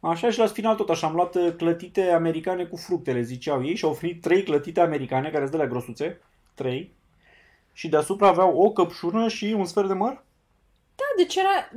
Așa 0.00 0.30
și 0.30 0.38
la 0.38 0.46
final 0.46 0.74
tot 0.76 0.88
așa, 0.90 1.06
am 1.06 1.14
luat 1.14 1.34
uh, 1.34 1.54
clătite 1.56 2.10
americane 2.10 2.64
cu 2.64 2.76
fructele, 2.76 3.22
ziceau 3.22 3.64
ei, 3.64 3.74
și 3.76 3.84
au 3.84 3.90
oferit 3.90 4.20
trei 4.20 4.42
clătite 4.42 4.80
americane, 4.80 5.30
care 5.30 5.38
sunt 5.46 5.50
de 5.50 5.62
la 5.62 5.66
grosuțe, 5.68 6.20
trei, 6.54 6.95
și 7.76 7.88
deasupra 7.88 8.28
aveau 8.28 8.58
o 8.58 8.72
căpșună 8.72 9.28
și 9.28 9.54
un 9.58 9.64
sfert 9.64 9.86
de 9.86 9.92
măr. 9.92 10.24
Da, 10.94 11.04
deci 11.16 11.36
era... 11.36 11.70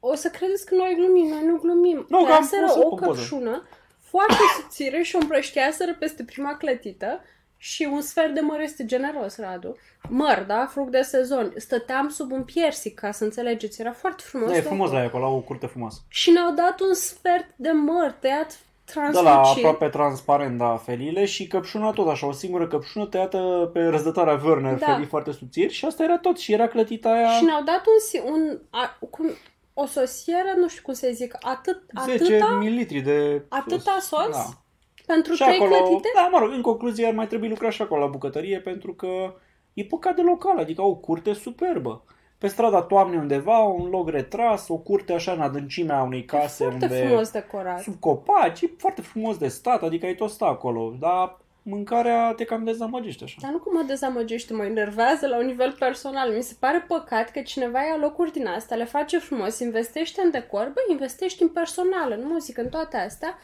O 0.00 0.14
să 0.14 0.28
credeți 0.28 0.66
că 0.66 0.74
noi 0.74 0.94
glumim, 0.96 1.28
noi 1.28 1.44
nu 1.44 1.58
glumim. 1.58 2.06
Nu, 2.08 2.24
că 2.24 2.32
am 2.32 2.48
Tăiaseră 2.48 2.66
pus-o 2.66 2.88
o 2.88 2.94
pe 2.94 3.04
poză. 3.04 3.18
căpșună 3.18 3.68
foarte 4.00 4.34
subțire 4.60 5.02
și 5.02 5.16
o 5.16 5.18
împrășteaseră 5.18 5.94
peste 5.94 6.24
prima 6.24 6.56
clătită 6.56 7.20
și 7.56 7.88
un 7.92 8.00
sfert 8.00 8.34
de 8.34 8.40
măr 8.40 8.60
este 8.60 8.84
generos, 8.84 9.36
Radu. 9.38 9.76
Măr, 10.08 10.44
da? 10.46 10.66
Fruct 10.66 10.90
de 10.90 11.02
sezon. 11.02 11.52
Stăteam 11.56 12.08
sub 12.08 12.32
un 12.32 12.44
piersic, 12.44 12.98
ca 12.98 13.10
să 13.10 13.24
înțelegeți. 13.24 13.80
Era 13.80 13.92
foarte 13.92 14.22
frumos. 14.22 14.48
Da, 14.48 14.54
e 14.54 14.56
locul. 14.56 14.70
frumos 14.70 14.90
la 14.90 14.98
ea, 14.98 15.06
acolo, 15.06 15.24
au 15.24 15.36
o 15.36 15.40
curte 15.40 15.66
frumoasă. 15.66 16.00
Și 16.08 16.30
ne-au 16.30 16.52
dat 16.54 16.80
un 16.80 16.94
sfert 16.94 17.46
de 17.56 17.70
măr 17.70 18.10
tăiat 18.10 18.58
De 18.94 19.00
la 19.00 19.10
translucid. 19.30 19.64
aproape 19.64 19.88
transparent, 19.88 20.58
da, 20.58 20.76
felile 20.76 21.24
și 21.24 21.46
căpșuna 21.46 21.90
tot 21.90 22.08
așa, 22.08 22.26
o 22.26 22.32
singură 22.32 22.66
căpșună 22.66 23.06
tăiată 23.06 23.70
pe 23.72 23.80
răzdătoarea 23.84 24.40
Werner, 24.44 24.78
Da. 24.78 24.86
felii 24.86 25.06
foarte 25.06 25.32
subțiri 25.32 25.72
și 25.72 25.84
asta 25.84 26.02
era 26.02 26.18
tot 26.18 26.38
și 26.38 26.52
era 26.52 26.66
clătita 26.68 27.10
aia 27.12 27.28
Și 27.28 27.44
ne-au 27.44 27.62
dat 27.62 27.82
un, 27.86 27.98
si- 28.08 28.22
un 28.32 28.58
a, 28.70 28.98
cum, 29.10 29.26
o 29.74 29.86
sosieră, 29.86 30.48
nu 30.56 30.68
știu 30.68 30.82
cum 30.84 30.94
să 30.94 31.08
zic, 31.12 31.36
atât, 31.40 31.82
10 32.04 32.24
atâta, 32.34 32.50
mililitri 32.52 33.00
de 33.00 33.42
atâta 33.48 33.96
sos 34.00 34.30
Da. 34.30 34.44
pentru 35.06 35.34
Și 35.34 35.42
trei 35.42 35.54
acolo, 35.56 35.70
clătite? 35.74 36.08
da, 36.14 36.28
mă 36.32 36.38
rog, 36.38 36.50
în 36.52 36.60
concluzie 36.62 37.06
ar 37.06 37.12
mai 37.14 37.26
trebui 37.26 37.48
lucrat 37.48 37.72
și 37.72 37.82
acolo 37.82 38.00
la 38.00 38.06
bucătărie 38.10 38.60
pentru 38.60 38.94
că 38.94 39.34
e 39.74 39.84
păcat 39.84 40.14
de 40.14 40.22
local, 40.22 40.58
adică 40.58 40.80
au 40.80 40.90
o 40.90 40.94
curte 40.94 41.32
superbă. 41.32 42.04
Pe 42.42 42.48
strada 42.48 42.82
Toamnei 42.82 43.18
undeva, 43.18 43.58
un 43.58 43.88
loc 43.88 44.08
retras, 44.08 44.68
o 44.68 44.76
curte 44.76 45.12
așa 45.12 45.32
în 45.32 45.40
adâncimea 45.40 46.02
unei 46.02 46.18
E 46.18 46.22
case 46.22 46.64
foarte 46.64 46.84
unde 46.84 47.04
frumos 47.04 47.30
decorat. 47.30 47.80
sub 47.80 47.94
copaci, 48.00 48.60
e 48.60 48.70
foarte 48.78 49.00
frumos 49.00 49.36
de 49.36 49.48
stat, 49.48 49.82
adică 49.82 50.06
ai 50.06 50.14
tot 50.14 50.30
sta 50.30 50.46
acolo, 50.46 50.94
dar 50.98 51.40
mâncarea 51.62 52.32
te 52.32 52.44
cam 52.44 52.64
dezamăgește 52.64 53.24
așa. 53.24 53.36
Dar 53.40 53.50
nu 53.50 53.58
că 53.58 53.68
mă 53.72 53.82
dezamăgește, 53.86 54.52
mă 54.52 54.64
enervează 54.64 55.26
la 55.26 55.38
un 55.38 55.46
nivel 55.46 55.76
personal. 55.78 56.30
Mi 56.30 56.42
se 56.42 56.56
pare 56.58 56.84
păcat 56.88 57.30
că 57.30 57.40
cineva 57.40 57.78
ia 57.78 57.96
locuri 58.00 58.32
din 58.32 58.46
astea, 58.46 58.76
le 58.76 58.84
face 58.84 59.18
frumos, 59.18 59.58
investește 59.58 60.22
în 60.24 60.30
decor, 60.30 60.70
bă, 60.74 60.80
investești 60.90 61.42
în 61.42 61.48
personal, 61.48 62.10
în 62.10 62.26
muzică, 62.26 62.60
în 62.60 62.68
toate 62.68 62.96
astea. 62.96 63.38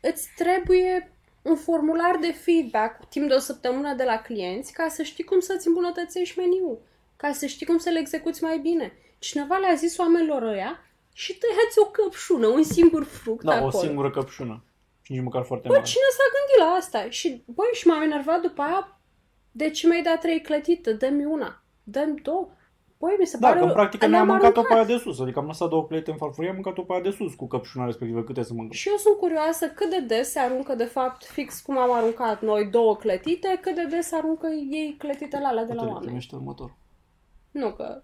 Îți 0.00 0.28
trebuie 0.36 1.12
un 1.42 1.56
formular 1.56 2.16
de 2.20 2.32
feedback 2.32 3.08
timp 3.08 3.28
de 3.28 3.34
o 3.34 3.38
săptămână 3.38 3.94
de 3.94 4.04
la 4.04 4.16
clienți 4.16 4.72
ca 4.72 4.88
să 4.88 5.02
știi 5.02 5.24
cum 5.24 5.40
să-ți 5.40 5.66
îmbunătățești 5.66 6.38
meniul, 6.38 6.78
ca 7.16 7.32
să 7.32 7.46
știi 7.46 7.66
cum 7.66 7.78
să 7.78 7.90
le 7.90 7.98
execuți 7.98 8.42
mai 8.42 8.58
bine. 8.58 8.92
Cineva 9.18 9.56
le-a 9.56 9.74
zis 9.74 9.98
oamenilor 9.98 10.42
ăia 10.42 10.78
și 11.12 11.38
tăiați 11.38 11.78
o 11.78 11.84
căpșună, 11.90 12.46
un 12.46 12.62
singur 12.62 13.04
fruct 13.04 13.44
Da, 13.44 13.52
acolo. 13.54 13.70
o 13.76 13.80
singură 13.80 14.10
căpșună. 14.10 14.64
Și 15.02 15.12
nici 15.12 15.22
măcar 15.22 15.42
foarte 15.44 15.68
Bă, 15.68 15.74
mare. 15.74 15.86
cine 15.86 16.08
s-a 16.16 16.26
gândit 16.36 16.58
la 16.68 16.76
asta? 16.76 17.10
Și, 17.10 17.42
băi, 17.46 17.70
și 17.72 17.86
m-am 17.86 18.02
enervat 18.02 18.40
după 18.40 18.62
aia. 18.62 19.00
De 19.52 19.70
ce 19.70 19.86
mi-ai 19.86 20.02
dat 20.02 20.20
trei 20.20 20.40
clătite? 20.40 20.92
Dă-mi 20.92 21.24
una. 21.24 21.62
Dă-mi 21.82 22.20
două. 22.22 22.48
Băi, 22.98 23.16
mi 23.18 23.26
se 23.26 23.36
Da, 23.38 23.46
pare... 23.46 23.58
că 23.58 23.64
în 23.64 23.72
practică 23.72 24.06
le-am 24.06 24.12
ne-am 24.26 24.26
mâncat-o 24.38 24.52
pe 24.52 24.58
aruncat. 24.72 24.88
aia 24.88 24.96
de 24.98 25.02
sus. 25.04 25.20
Adică 25.20 25.38
am 25.38 25.46
lăsat 25.46 25.68
două 25.68 25.84
plete 25.84 26.10
în 26.10 26.16
farfurie, 26.16 26.48
am 26.48 26.54
mâncat-o 26.54 26.82
pe 26.82 26.92
aia 26.92 27.02
de 27.02 27.10
sus 27.10 27.34
cu 27.34 27.46
căpșuna 27.46 27.84
respectivă. 27.84 28.22
Câte 28.22 28.42
să 28.42 28.52
mâncăm? 28.52 28.70
Și 28.76 28.88
eu 28.88 28.96
sunt 28.96 29.16
curioasă 29.16 29.66
cât 29.68 29.90
de 29.90 30.00
des 30.00 30.30
se 30.30 30.38
aruncă, 30.38 30.74
de 30.74 30.84
fapt, 30.84 31.24
fix 31.24 31.60
cum 31.60 31.78
am 31.78 31.92
aruncat 31.92 32.42
noi 32.42 32.64
două 32.70 32.96
clătite, 32.96 33.58
cât 33.62 33.74
de 33.74 33.84
des 33.84 34.12
aruncă 34.12 34.46
ei 34.70 34.94
clătitele 34.98 35.46
alea 35.46 35.64
de 35.64 35.72
la 35.72 35.80
Uite, 35.80 35.92
oameni. 35.92 36.04
primește 36.06 36.34
următor. 36.34 36.74
Nu 37.56 37.72
că 37.72 38.02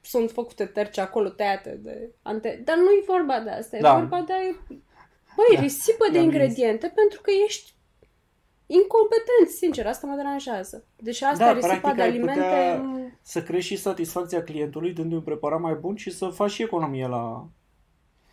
sunt 0.00 0.30
făcute 0.30 0.64
terci 0.64 0.98
acolo 0.98 1.28
tăiate 1.28 1.78
de 1.82 2.10
ante... 2.22 2.60
Dar 2.64 2.76
nu 2.76 2.90
e 2.90 3.02
vorba 3.06 3.40
de 3.40 3.50
asta, 3.50 3.76
e 3.76 3.80
Da. 3.80 3.94
vorba 3.94 4.20
de... 4.20 4.32
Băi, 5.36 5.54
Da. 5.54 5.60
risipă 5.60 6.06
de 6.10 6.16
I-am 6.16 6.24
ingrediente 6.24 6.92
pentru 6.94 7.20
că 7.20 7.30
ești 7.46 7.72
incompetent, 8.66 9.48
sincer, 9.56 9.86
asta 9.86 10.06
mă 10.06 10.14
deranjează. 10.16 10.84
Deci 10.96 11.22
asta 11.22 11.44
Da, 11.44 11.50
e 11.50 11.54
risipa 11.54 11.76
practic 11.76 11.94
de 11.96 12.02
ai 12.02 12.08
alimente... 12.08 12.32
putea 12.40 12.82
Să 13.22 13.42
crești 13.42 13.74
și 13.74 13.80
satisfacția 13.80 14.42
clientului 14.42 14.92
dându-i 14.92 15.16
un 15.16 15.22
preparat 15.22 15.60
mai 15.60 15.74
bun 15.74 15.96
și 15.96 16.10
să 16.10 16.28
faci 16.28 16.50
și 16.50 16.62
economie 16.62 17.06
la... 17.06 17.46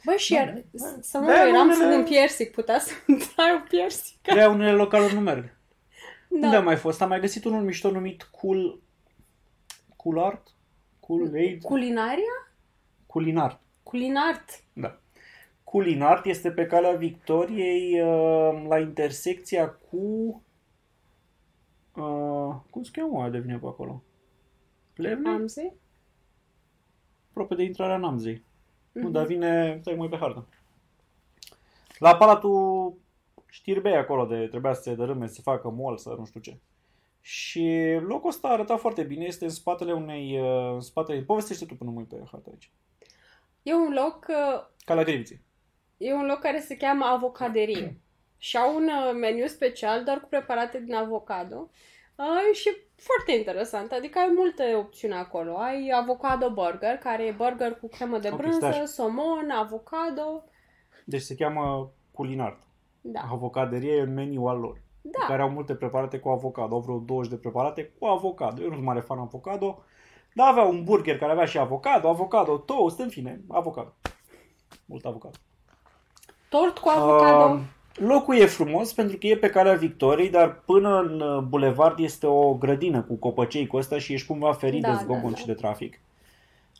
Băi, 0.06 0.18
și 0.18 0.34
Da, 0.34 0.40
iar, 0.40 0.64
da. 0.72 0.86
să 1.02 1.18
nu 1.18 1.26
Da, 1.26 1.48
eram 1.48 1.68
unele- 1.68 1.84
sub 1.92 1.92
un 2.00 2.04
piersic, 2.04 2.52
putea 2.52 2.80
să 2.80 2.92
dai 3.36 3.52
un 3.54 3.66
piersic. 3.70 4.22
De 4.22 4.46
unele 4.46 4.72
localuri 4.72 5.14
nu 5.14 5.20
merg. 5.20 5.44
Da. 5.44 6.46
Unde 6.46 6.56
am 6.56 6.64
mai 6.64 6.76
fost? 6.76 7.02
Am 7.02 7.10
mai 7.10 7.20
găsit 7.20 7.46
unul 7.46 7.62
mișto 7.64 7.92
numit 7.92 8.24
Cool... 8.24 8.80
Cool 9.96 10.20
Art? 10.20 10.48
Cool 11.06 11.34
Aid? 11.34 11.62
Culinaria? 11.64 12.36
Culinar. 13.06 13.60
Culinart. 13.84 14.64
Da. 14.74 15.00
Culinart 15.64 16.26
este 16.26 16.52
pe 16.52 16.66
calea 16.66 16.92
Victoriei 16.96 18.02
uh, 18.02 18.66
la 18.68 18.80
intersecția 18.80 19.70
cu... 19.70 19.98
Uh, 21.96 22.56
cum 22.70 22.84
se 22.84 22.90
cheamă 22.94 23.22
aia 23.22 23.30
de 23.30 23.40
vine 23.40 23.58
pe 23.58 23.66
acolo? 23.66 24.04
Plevne? 24.94 25.30
Amzi? 25.30 25.74
Aproape 27.30 27.56
de 27.56 27.64
intrarea 27.64 27.96
în 27.96 28.04
Amzei. 28.04 28.44
Nu, 28.92 29.02
Mhm. 29.02 29.12
dar 29.12 29.26
vine, 29.26 29.78
stai 29.82 29.96
mai 29.96 30.08
pe 30.10 30.18
hartă. 30.18 30.48
La 32.00 32.16
Palatul 32.16 32.94
Știrbei 33.50 33.96
acolo, 33.96 34.26
de 34.26 34.48
trebuia 34.48 34.74
să 34.74 34.82
se 34.82 34.96
dărâme, 34.96 35.28
să 35.28 35.34
se 35.34 35.42
facă 35.42 35.70
mall, 35.70 35.98
să 35.98 36.16
nu 36.18 36.26
știu 36.26 36.40
ce. 36.40 36.58
Și 37.28 37.98
locul 38.08 38.30
ăsta 38.30 38.48
arăta 38.48 38.78
foarte 38.78 39.04
bine, 39.04 39.26
este 39.26 39.44
în 39.44 39.50
spatele 39.50 39.94
unei, 39.94 40.40
uh, 40.40 40.74
în 40.74 40.80
spatele, 40.80 41.22
povestește 41.22 41.66
tu 41.66 41.76
până 41.76 41.90
mă 41.90 42.00
uit 42.00 42.08
pe 42.08 42.24
hartă 42.32 42.50
aici. 42.50 42.72
E 43.64 43.74
un 43.74 43.94
loc 43.94 44.26
uh, 44.30 44.66
Calea 44.86 45.04
Griviței. 45.04 45.42
E 45.98 46.14
un 46.14 46.26
loc 46.26 46.40
care 46.40 46.60
se 46.60 46.78
cheamă 46.78 47.06
Avocaderie. 47.06 48.00
Și 48.38 48.58
au 48.58 48.76
un 48.76 48.84
uh, 48.84 49.18
meniu 49.20 49.48
special 49.48 50.04
doar 50.04 50.20
cu 50.20 50.28
preparate 50.28 50.80
din 50.80 50.94
avocado. 50.94 51.70
Uh, 52.16 52.56
și 52.56 52.70
foarte 52.96 53.32
interesant, 53.32 53.92
adică 53.92 54.20
ai 54.20 54.32
multe 54.36 54.76
opțiuni 54.76 55.14
acolo. 55.14 55.58
Ai 55.58 55.92
avocado 55.94 56.50
burger, 56.54 56.98
care 56.98 57.26
e 57.26 57.32
burger 57.32 57.76
cu 57.80 57.88
cremă 57.88 58.18
de 58.18 58.30
Ok, 58.30 58.38
brânză, 58.38 58.58
stai 58.58 58.70
așa. 58.70 58.86
somon, 58.86 59.50
avocado. 59.50 60.44
Deci 61.06 61.22
se 61.22 61.36
cheamă 61.36 61.92
Culinart. 62.12 62.60
Da. 63.02 63.22
Avocaderie 63.32 63.94
e 63.94 64.02
un 64.02 64.14
meniu 64.14 64.44
al 64.44 64.60
lor. 64.60 64.84
Da. 65.12 65.26
Care 65.28 65.42
au 65.42 65.50
multe 65.50 65.76
preparate 65.76 66.18
cu 66.18 66.30
avocado. 66.30 66.76
Au 66.76 66.82
vreo 66.82 66.98
20 66.98 67.32
de 67.32 67.38
preparate 67.38 67.94
cu 68.00 68.06
avocado. 68.06 68.62
Eu 68.62 68.68
nu 68.68 68.74
sunt 68.74 68.86
mare 68.86 69.00
fan 69.00 69.20
avocado. 69.20 69.84
Dar 70.34 70.48
avea 70.48 70.64
un 70.64 70.84
burger 70.84 71.18
care 71.18 71.32
avea 71.32 71.46
și 71.46 71.58
avocado, 71.58 72.08
avocado, 72.08 72.58
toast, 72.58 73.00
în 73.00 73.10
fine, 73.10 73.42
avocado. 73.48 73.94
Mult 74.86 75.06
avocado. 75.06 75.36
Tort 76.50 76.78
cu 76.78 76.90
avocado. 76.90 77.54
Uh, 77.54 77.60
locul 77.94 78.36
e 78.36 78.46
frumos 78.46 78.94
pentru 78.94 79.18
că 79.18 79.28
e 79.28 79.38
pe 79.38 79.50
calea 79.50 79.74
Victoriei, 79.74 80.30
dar 80.30 80.62
până 80.66 81.00
în 81.00 81.22
uh, 81.22 81.42
bulevard 81.42 82.00
este 82.00 82.28
o 82.28 82.54
grădină 82.54 83.02
cu 83.02 83.16
copăcei 83.16 83.68
cu 83.68 83.78
ăsta 83.78 84.00
și 84.00 84.14
ești 84.14 84.28
cumva 84.28 84.54
ferit 84.54 84.82
Da, 84.82 84.88
de 84.88 84.94
da, 84.94 85.02
zgomot 85.02 85.32
da. 85.32 85.38
și 85.38 85.46
de 85.46 85.54
trafic. 85.54 86.00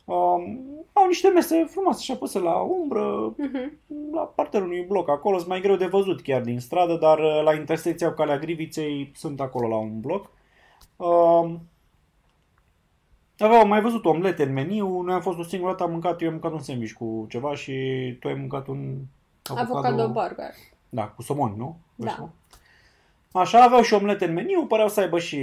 Um, 0.08 0.60
au 0.92 1.06
niște 1.06 1.28
mese 1.28 1.64
frumoase 1.70 2.02
și 2.02 2.12
apuse 2.12 2.38
la 2.38 2.54
umbră, 2.60 3.34
Mhm. 3.36 3.72
la 4.12 4.20
partea 4.20 4.60
unui 4.60 4.82
bloc 4.82 5.08
acolo, 5.08 5.36
sunt 5.36 5.48
mai 5.48 5.60
greu 5.60 5.76
de 5.76 5.86
văzut 5.86 6.22
chiar 6.22 6.40
din 6.42 6.60
stradă, 6.60 6.94
dar 6.96 7.18
uh, 7.18 7.40
la 7.44 7.54
intersecția 7.54 8.08
cu 8.08 8.14
Calea 8.14 8.38
Griviței 8.38 9.12
sunt 9.14 9.40
acolo 9.40 9.68
la 9.68 9.76
un 9.76 10.00
bloc. 10.00 10.30
Um, 10.96 11.60
aveau 13.38 13.60
am 13.60 13.68
mai 13.68 13.80
văzut 13.80 14.04
omlete 14.04 14.42
în 14.42 14.52
meniu, 14.52 15.00
noi 15.00 15.14
am 15.14 15.20
fost 15.20 15.38
o 15.38 15.42
singură 15.42 15.70
dată, 15.70 15.82
am 15.82 15.90
mâncat, 15.90 16.20
eu 16.20 16.26
am 16.26 16.32
mâncat 16.32 16.52
un 16.52 16.58
sandwich 16.60 16.92
cu 16.92 17.26
ceva 17.28 17.54
și 17.54 17.72
tu 18.20 18.28
ai 18.28 18.34
mâncat 18.34 18.66
un 18.66 18.96
Avocado 19.56 20.08
burger. 20.08 20.50
da, 20.88 21.08
cu 21.08 21.22
somon, 21.22 21.54
nu? 21.56 21.76
Da. 21.94 22.10
Așa. 22.10 22.30
Așa, 23.32 23.62
aveau 23.62 23.82
și 23.82 23.94
omlete 23.94 24.24
în 24.24 24.32
meniu, 24.32 24.66
păreau 24.66 24.88
să 24.88 25.00
aibă 25.00 25.18
și 25.18 25.38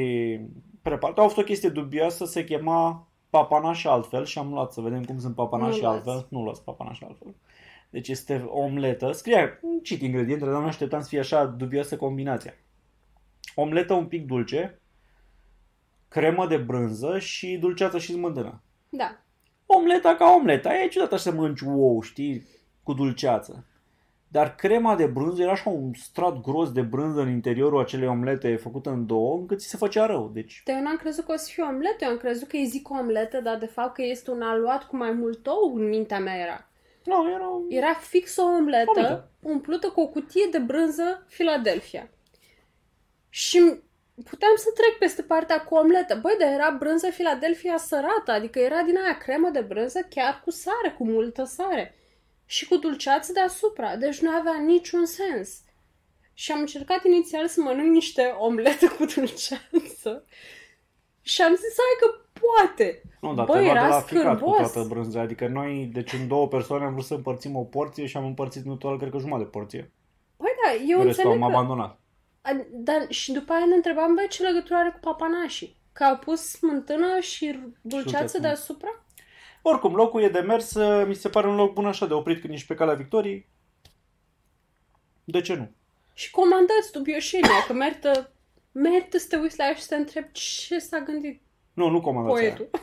preparate. 0.82 1.20
Au 1.20 1.26
fost 1.26 1.40
o 1.40 1.44
chestie 1.44 1.70
dubioasă, 1.70 2.26
se 2.26 2.44
chema 2.44 3.08
papana 3.34 3.74
și 3.74 3.88
altfel 3.88 4.26
și 4.26 4.38
am 4.38 4.54
luat 4.54 4.72
să 4.74 4.82
vedem 4.82 5.04
cum 5.04 5.20
sunt 5.20 5.36
papana 5.36 5.68
Nu 5.68 5.74
și 5.74 5.82
luați. 5.82 5.96
altfel. 6.10 6.28
Nu 6.30 6.44
luați 6.44 6.64
papana 6.64 6.94
și 6.94 7.04
altfel. 7.04 7.36
Deci 7.90 8.08
este 8.08 8.46
o 8.48 8.60
omletă, 8.60 9.12
scria, 9.12 9.60
cit 9.84 10.02
ingredientele, 10.02 10.52
dar 10.52 10.62
nu 10.62 10.68
așteptam 10.68 11.02
să 11.02 11.08
fie 11.08 11.20
așa 11.20 11.46
dubioasă 11.46 11.98
combinația. 11.98 12.54
Omletă 13.56 13.94
un 13.94 14.06
pic 14.06 14.26
dulce, 14.26 14.80
cremă 16.08 16.48
de 16.48 16.58
brânză 16.58 17.20
și 17.20 17.58
dulceață 17.58 17.98
și 17.98 18.12
smântână. 18.12 18.62
Da. 18.90 19.18
Omleta 19.66 20.16
ca 20.16 20.34
omleta, 20.40 20.74
e 20.74 20.88
ciudat 20.88 21.12
așa 21.12 21.22
să 21.22 21.32
mănânci 21.32 21.62
ou, 21.62 22.02
știi, 22.02 22.48
cu 22.84 22.94
dulceață. 22.94 23.66
Dar 24.34 24.56
crema 24.56 24.96
de 24.96 25.06
brânză 25.06 25.42
era 25.42 25.52
așa 25.52 25.70
un 25.70 25.94
strat 25.94 26.42
gros 26.42 26.72
de 26.72 26.82
brânză 26.82 27.22
în 27.22 27.30
interiorul 27.30 27.80
acelei 27.80 28.08
omlete 28.08 28.56
făcută 28.56 28.90
în 28.90 29.06
două, 29.06 29.38
încât 29.38 29.60
ți 29.60 29.68
se 29.68 29.78
făcea 29.78 30.06
rău. 30.06 30.30
Deci, 30.34 30.62
Dar 30.66 30.76
eu 30.76 30.82
n-am 30.82 30.96
crezut 30.96 31.26
că 31.26 31.32
o 31.32 31.36
să 31.36 31.50
fie 31.54 31.64
omletă, 31.64 32.04
eu 32.04 32.10
am 32.10 32.18
crezut 32.18 32.48
că 32.48 32.56
îi 32.56 32.66
zic 32.66 32.90
omletă, 32.90 33.42
dar 33.42 33.58
de 33.58 33.66
fapt 33.66 33.94
că 33.94 34.02
este 34.02 34.32
un 34.32 34.42
aluat 34.42 34.84
cu 34.84 34.96
mai 34.96 35.12
mult 35.12 35.48
ou 35.48 35.76
în 35.76 35.88
mintea 35.90 36.20
mea 36.20 36.36
era. 36.36 36.70
nu, 37.06 37.30
era... 37.30 37.48
Era 37.70 37.94
fix 37.94 38.38
o 38.38 38.44
omletă, 38.44 38.90
Omletă. 38.96 39.30
umplută 39.42 39.90
cu 39.90 40.02
o 40.02 40.08
cutie 40.08 40.48
de 40.52 40.60
brânză 40.60 41.26
Philadelphia. 41.30 42.10
Și 43.30 43.60
puteam 44.30 44.54
să 44.56 44.70
trec 44.76 44.98
peste 45.00 45.22
partea 45.22 45.62
cu 45.64 45.76
omletă. 45.76 46.20
Băi, 46.22 46.36
dar 46.40 46.52
era 46.52 46.76
brânză 46.80 47.08
Philadelphia 47.08 47.78
sărată, 47.78 48.32
adică 48.32 48.60
era 48.60 48.82
din 48.82 48.98
aia 48.98 49.18
cremă 49.18 49.50
de 49.50 49.62
brânză 49.62 50.08
chiar 50.10 50.42
cu 50.44 50.52
sare, 50.52 50.96
cu 50.98 51.06
multă 51.06 51.44
sare. 51.44 51.96
Și 52.46 52.68
cu 52.68 52.76
dulceață 52.78 53.32
deasupra, 53.32 53.96
deci 53.96 54.20
nu 54.20 54.30
avea 54.30 54.58
niciun 54.66 55.06
sens. 55.06 55.50
Și 56.34 56.52
am 56.52 56.60
încercat 56.60 57.06
inițial 57.06 57.48
să 57.48 57.62
mănânc 57.62 57.92
niște 57.92 58.36
omlete 58.40 58.88
cu 58.88 59.06
dulceață. 59.06 60.26
Și 61.22 61.42
am 61.42 61.56
zis, 61.56 61.74
hai 61.78 61.98
că 62.00 62.22
poate. 62.40 63.02
Nu, 63.22 63.34
dar 63.34 63.46
Băi, 63.46 63.64
te 63.64 63.70
era 63.70 63.88
la 63.88 64.00
ficat 64.02 64.40
cu 64.40 64.46
scârbos. 64.50 64.72
toată 64.72 64.88
brânza. 64.90 65.22
Adică 65.22 65.48
noi, 65.48 65.90
deci 65.94 66.14
în 66.14 66.28
două 66.28 66.48
persoane 66.48 66.86
am 66.86 66.94
vrut 66.94 67.06
să 67.06 67.14
împărțim 67.14 67.56
o 67.56 67.64
porție 67.64 68.06
și 68.06 68.18
am 68.18 68.26
împărțit 68.26 68.66
în 68.66 68.78
total, 68.78 68.98
cred 68.98 69.12
că 69.12 69.18
jumătate 69.18 69.44
de 69.44 69.50
porție. 69.50 69.92
Băi, 70.38 70.52
da, 70.66 70.72
eu 70.88 71.04
Restul 71.04 71.08
înțeleg 71.08 71.32
am 71.32 71.40
că... 71.40 71.46
abandonat. 71.58 72.00
A- 72.42 72.66
Dar 72.72 73.06
și 73.10 73.32
după 73.32 73.54
aia 73.54 73.66
ne 73.66 73.76
întrebam, 73.76 74.16
băi, 74.16 74.28
ce 74.30 74.44
legătură 74.44 74.76
are 74.76 74.90
cu 74.92 75.00
papanașii? 75.02 75.78
Că 75.94 76.04
au 76.04 76.18
pus 76.18 76.42
smântână 76.50 77.20
și 77.20 77.46
dulceață 77.82 78.04
dulceață. 78.04 78.40
deasupra? 78.40 79.06
Oricum, 79.66 79.96
locul 79.96 80.22
e 80.22 80.30
de 80.30 80.40
mers, 80.40 80.76
mi 81.08 81.14
se 81.16 81.30
pare 81.30 81.48
un 81.48 81.56
loc 81.56 81.74
bun 81.74 81.86
așa 81.86 82.06
de 82.06 82.14
oprit 82.14 82.42
când 82.42 82.54
ești 82.54 82.68
pe 82.68 82.74
calea 82.76 82.94
Victoriei. 82.94 83.48
De 85.24 85.42
ce 85.42 85.56
nu? 85.56 85.72
Și 86.14 86.32
comandați 86.32 86.92
dubioșenia, 86.92 87.64
că 87.68 87.74
merită, 87.74 88.32
merită 88.72 89.18
să 89.18 89.28
te 89.30 89.36
uiți 89.38 89.58
la 89.58 89.66
ea 89.66 89.74
și 89.74 89.82
să 89.82 89.88
te 89.88 89.96
întrebi 89.96 90.32
ce 90.32 90.80
s-a 90.80 91.00
gândit 91.00 91.42
Nu, 91.74 91.90
nu 91.90 92.02
comandați 92.02 92.42
aia. 92.42 92.54
poetul. 92.54 92.80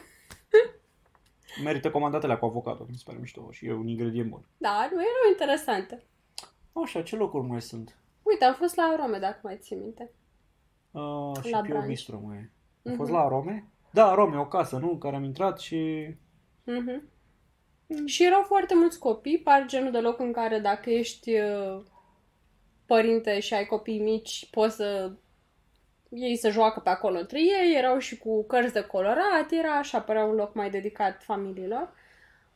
Merită 1.65 1.91
comandatele 1.91 2.37
cu 2.37 2.45
avocado, 2.45 2.87
mi 2.89 2.97
se 2.97 3.03
pare 3.07 3.19
mișto 3.21 3.49
și 3.51 3.67
e 3.67 3.73
un 3.73 3.89
ingredient 3.89 4.31
bun. 4.31 4.45
Da, 4.57 4.89
nu 4.93 5.01
erau 5.01 5.29
interesante. 5.31 6.03
Așa, 6.73 7.03
ce 7.03 7.17
locuri 7.17 7.47
mai 7.47 7.63
sunt? 7.63 7.97
Uite, 8.23 8.45
am 8.45 8.55
fost 8.55 8.77
la 8.77 8.97
Rome, 8.99 9.19
dacă 9.19 9.41
mai 9.43 9.59
ții 9.61 9.77
minte. 9.77 10.11
Uh, 10.91 11.33
și 11.45 11.51
La 11.51 11.61
Pio 11.61 11.69
brunch. 11.71 11.87
Bistro 11.87 12.21
mai 12.25 12.37
e. 12.37 12.41
Am 12.41 12.93
Mhm. 12.93 12.97
fost 12.97 13.11
la 13.11 13.29
Rome? 13.29 13.65
Da, 13.91 14.15
Rome, 14.15 14.39
o 14.39 14.47
casă, 14.47 14.77
nu? 14.79 14.91
În 14.91 14.99
care 14.99 15.17
am 15.17 15.25
intrat 15.25 15.59
și... 15.61 16.09
Mhm. 16.79 17.09
Și 18.05 18.25
erau 18.25 18.43
foarte 18.43 18.75
mulți 18.75 18.99
copii, 18.99 19.39
par 19.39 19.67
genul 19.67 19.91
de 19.91 19.99
loc 20.01 20.19
în 20.19 20.33
care 20.33 20.59
dacă 20.59 20.91
ești 20.91 21.39
uh, 21.39 21.81
părinte 22.87 23.41
și 23.41 23.55
ai 23.55 23.67
copii 23.67 23.99
mici, 23.99 24.49
poți 24.51 24.77
să 24.77 25.13
ei 26.09 26.37
să 26.37 26.51
joacă 26.51 26.81
pe 26.81 26.89
acolo 26.89 27.19
între 27.19 27.41
ei, 27.41 27.77
erau 27.77 27.99
și 27.99 28.19
cu 28.19 28.45
cărți 28.45 28.73
de 28.73 28.81
colorat, 28.81 29.51
era 29.51 29.73
așa, 29.73 30.01
părea 30.01 30.25
un 30.25 30.35
loc 30.35 30.55
mai 30.55 30.71
dedicat 30.71 31.23
familiilor. 31.23 31.93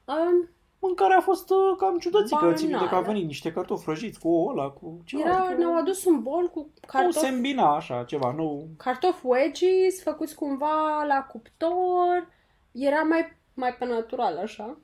Um, 0.04 0.48
Mâncarea 0.78 1.16
a 1.16 1.20
fost 1.20 1.50
uh, 1.50 1.76
cam 1.78 1.98
ciudățică, 1.98 2.52
țin 2.54 2.68
minte 2.68 2.82
că 2.82 2.94
a 2.94 2.98
Banală. 2.98 3.12
venit 3.12 3.26
niște 3.26 3.52
cartofi 3.52 3.84
răjiți 3.86 4.20
cu 4.20 4.28
ou 4.28 4.48
ăla, 4.48 4.68
cu 4.68 5.00
ceva. 5.04 5.22
era, 5.22 5.38
adică 5.38 5.58
ne-au 5.58 5.76
adus 5.76 6.04
un 6.04 6.22
bol 6.22 6.48
cu 6.48 6.58
Nu 6.58 6.70
se 6.80 6.86
cartofi, 6.86 7.32
îmbina 7.32 7.76
așa, 7.76 8.04
ceva, 8.06 8.32
nu... 8.32 8.66
cartofi 8.76 9.26
wedgies 9.26 10.02
făcuți 10.02 10.34
cumva 10.34 11.04
la 11.06 11.22
cuptor, 11.22 12.28
era 12.72 13.02
mai, 13.02 13.36
mai 13.54 13.74
pe 13.74 13.84
natural 13.84 14.36
așa. 14.36 14.78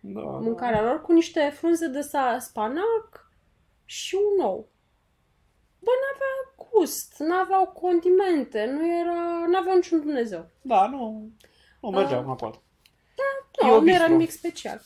Da, 0.00 0.20
mâncarea 0.20 0.82
lor 0.82 1.00
cu 1.00 1.12
niște 1.12 1.50
frunze 1.54 1.86
de 1.86 2.00
sa- 2.00 2.38
spanac 2.38 3.30
și 3.84 4.14
un 4.38 4.44
ou. 4.44 4.68
Bă, 5.78 5.90
n-avea 5.90 6.66
gust, 6.72 7.14
n-aveau 7.18 7.66
condimente, 7.66 8.64
nu 8.66 8.98
era, 9.00 9.46
n-aveau 9.50 9.74
niciun 9.76 10.00
Dumnezeu. 10.00 10.46
Da, 10.62 10.86
nu... 10.86 11.30
Nu 11.80 11.88
mergeam 11.90 12.18
Ah. 12.20 12.26
uh, 12.26 12.32
acolo. 12.32 12.62
Nu, 13.62 13.68
Pio 13.68 13.80
nu 13.80 13.88
era 13.88 13.96
Bistro. 13.98 14.12
nimic 14.12 14.30
special. 14.30 14.80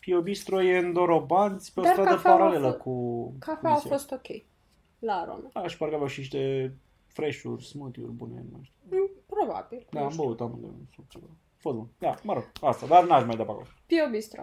Pio 0.00 0.20
Bistro 0.22 0.62
e 0.62 0.78
în 0.78 0.92
Dorobanți, 0.92 1.72
pe 1.72 1.80
o 1.80 1.82
Dar 1.82 1.92
stradă 1.92 2.10
cafeaua 2.10 2.36
a 2.36 2.38
paralelă 2.38 2.66
fost- 2.70 2.78
cu... 2.82 3.34
Cafea 3.38 3.70
a 3.70 3.72
cu 3.74 3.80
Nisea. 3.82 3.90
fost 3.96 4.10
ok 4.12 4.26
la 4.98 5.24
Rome. 5.24 5.48
Da, 5.52 5.66
și 5.66 5.76
parcă 5.76 5.94
aveau 5.94 6.08
și 6.08 6.18
niște 6.18 6.74
fresh-uri, 7.06 7.64
smoothie-uri 7.64 8.12
bune, 8.12 8.34
nu 8.34 8.48
mai 8.52 8.60
știu. 8.62 8.96
Mm, 8.98 9.10
Probabil. 9.26 9.86
Da, 9.90 9.98
nu 9.98 10.04
am 10.04 10.10
știu. 10.12 10.24
băut 10.24 10.40
amândoi 10.40 10.70
un 10.70 10.84
suc 10.94 11.08
ceva. 11.08 11.26
A 11.64 11.68
fost 11.68 11.76
bun. 11.76 11.88
Da, 11.98 12.14
mă 12.22 12.32
rog, 12.32 12.44
asta, 12.60 12.86
dar 12.86 13.04
n-aș 13.06 13.24
mai 13.24 13.36
da 13.36 13.42
pe 13.44 13.50
acolo. 13.50 13.66
Pio 13.86 14.08
Bistro. 14.10 14.42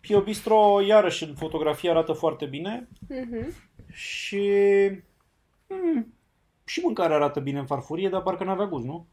Pio 0.00 0.20
Bistro, 0.20 0.80
iarăși, 0.86 1.24
în 1.24 1.34
fotografie 1.34 1.90
arată 1.90 2.12
foarte 2.12 2.44
bine 2.46 2.88
Mhm. 3.08 3.54
și... 3.92 4.42
Mm, 5.68 6.14
și 6.64 6.80
mâncarea 6.84 7.16
arată 7.16 7.40
bine 7.40 7.58
în 7.58 7.66
farfurie, 7.66 8.08
dar 8.08 8.22
parcă 8.22 8.44
n-avea 8.44 8.66
gust, 8.66 8.84
nu? 8.84 9.06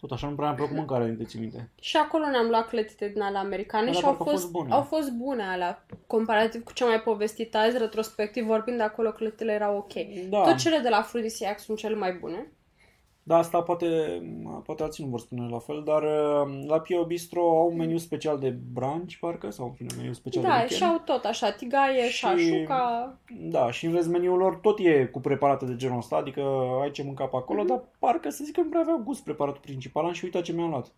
Tot 0.00 0.10
așa 0.10 0.28
nu 0.28 0.34
prea 0.34 0.46
mi-a 0.48 0.56
plăcut 0.56 0.76
mâncarea, 0.76 1.06
din 1.06 1.26
ții 1.26 1.40
minte. 1.40 1.70
Și 1.80 1.96
acolo 1.96 2.26
ne-am 2.28 2.48
luat 2.48 2.68
clătite 2.68 3.08
din 3.08 3.20
alea 3.22 3.40
americane 3.40 3.86
Alea 3.88 4.00
și 4.00 4.04
au 4.04 4.10
parcă 4.14 4.22
au 4.22 4.30
fost, 4.30 4.42
fost 4.42 4.52
bune. 4.52 4.72
au 4.72 4.82
fost 4.82 5.10
bune 5.12 5.42
alea. 5.42 5.86
Comparativ 6.06 6.64
cu 6.64 6.72
ce 6.72 6.82
am 6.84 6.88
mai 6.88 7.00
povestit 7.00 7.54
azi, 7.54 7.78
retrospectiv 7.78 8.44
vorbind, 8.44 8.80
acolo 8.80 9.10
clătitele 9.12 9.52
erau 9.52 9.76
ok. 9.76 9.92
Da. 10.28 10.42
Tot 10.42 10.56
cele 10.56 10.78
de 10.78 10.88
la 10.88 10.96
Aphrodisiac 10.96 11.58
sunt 11.58 11.78
cele 11.78 11.94
mai 11.94 12.12
bune. 12.12 12.52
Da, 13.24 13.36
asta 13.36 13.62
poate, 13.62 13.86
poate 14.64 14.82
alții 14.82 15.04
nu 15.04 15.10
vor 15.10 15.20
spune 15.20 15.48
la 15.48 15.58
fel, 15.58 15.82
dar 15.84 16.02
uh, 16.02 16.64
la 16.66 16.80
Pio 16.80 17.04
Bistro 17.04 17.40
au 17.40 17.68
un 17.70 17.76
meniu 17.76 17.96
special 17.96 18.38
de 18.38 18.50
brunch, 18.72 19.14
parcă, 19.20 19.50
sau 19.50 19.66
în 19.66 19.72
fine, 19.72 19.88
meniu 19.96 20.12
special 20.12 20.42
de 20.42 20.48
Da, 20.48 20.54
weekend. 20.54 20.78
și 20.80 20.84
au 20.84 20.98
tot 21.04 21.24
așa, 21.24 21.50
tigaie, 21.52 22.08
Și- 22.08 22.16
șașuca. 22.16 23.18
Da, 23.38 23.70
și 23.70 23.86
în 23.86 23.92
rest 23.92 24.08
meniul 24.08 24.38
lor 24.38 24.54
tot 24.54 24.78
e 24.78 25.04
cu 25.06 25.20
preparate 25.20 25.64
de 25.64 25.76
genul 25.76 25.96
ăsta, 25.98 26.16
adică 26.16 26.42
ai 26.82 26.90
ce 26.90 27.02
mânca 27.02 27.24
pe 27.26 27.36
acolo, 27.36 27.58
Mhm. 27.58 27.68
dar 27.68 27.82
parcă 27.98 28.30
să 28.30 28.44
zic 28.44 28.54
că 28.54 28.60
nu 28.60 28.68
prea 28.68 28.80
aveau 28.80 28.98
gust 29.04 29.24
preparatul 29.24 29.60
principal. 29.64 30.04
Am 30.04 30.12
și 30.12 30.24
uitat 30.24 30.42
ce 30.42 30.52
mi-am 30.52 30.70
luat. 30.70 30.92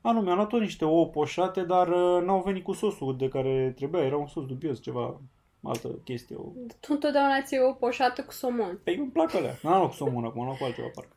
A, 0.00 0.12
nu, 0.12 0.20
mi-am 0.20 0.36
luat 0.36 0.48
tot 0.48 0.60
niște 0.60 0.84
ouă 0.84 1.06
poșate, 1.06 1.62
dar 1.62 1.88
uh, 1.88 2.22
n-au 2.24 2.42
venit 2.44 2.64
cu 2.64 2.72
sosul 2.72 3.16
de 3.16 3.28
care 3.28 3.72
trebuia. 3.76 4.02
Era 4.02 4.16
un 4.16 4.26
sos 4.26 4.46
dubios, 4.46 4.80
ceva, 4.82 5.20
altă 5.64 5.88
chestie. 6.04 6.36
O... 6.36 6.42
Tu 6.80 6.92
întotdeauna 6.92 7.42
ți 7.42 7.58
o 7.68 7.72
poșată 7.72 8.22
cu 8.22 8.32
somon. 8.32 8.80
Păi 8.84 8.96
îmi 8.96 9.10
plac 9.10 9.34
alea. 9.34 9.58
N-am 9.62 9.76
luat 9.78 9.88
cu 9.88 9.94
somonă, 9.96 10.26
acum 10.26 10.40
am 10.40 10.46
luat 10.46 10.58
cu 10.58 10.64
altceva, 10.64 10.88
parcă. 10.94 11.16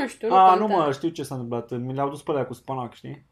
Nu 0.00 0.06
știu, 0.08 0.28
nu 0.28 0.34
A, 0.34 0.54
nu 0.54 0.60
contează. 0.60 0.84
mă, 0.86 0.92
știu 0.92 1.08
ce 1.08 1.22
s-a 1.22 1.34
întâmplat. 1.34 1.80
Mi 1.80 1.94
le-au 1.94 2.08
dus 2.08 2.22
pe 2.22 2.30
alea 2.30 2.46
cu 2.46 2.52
spanac, 2.52 2.94
știi? 2.94 3.26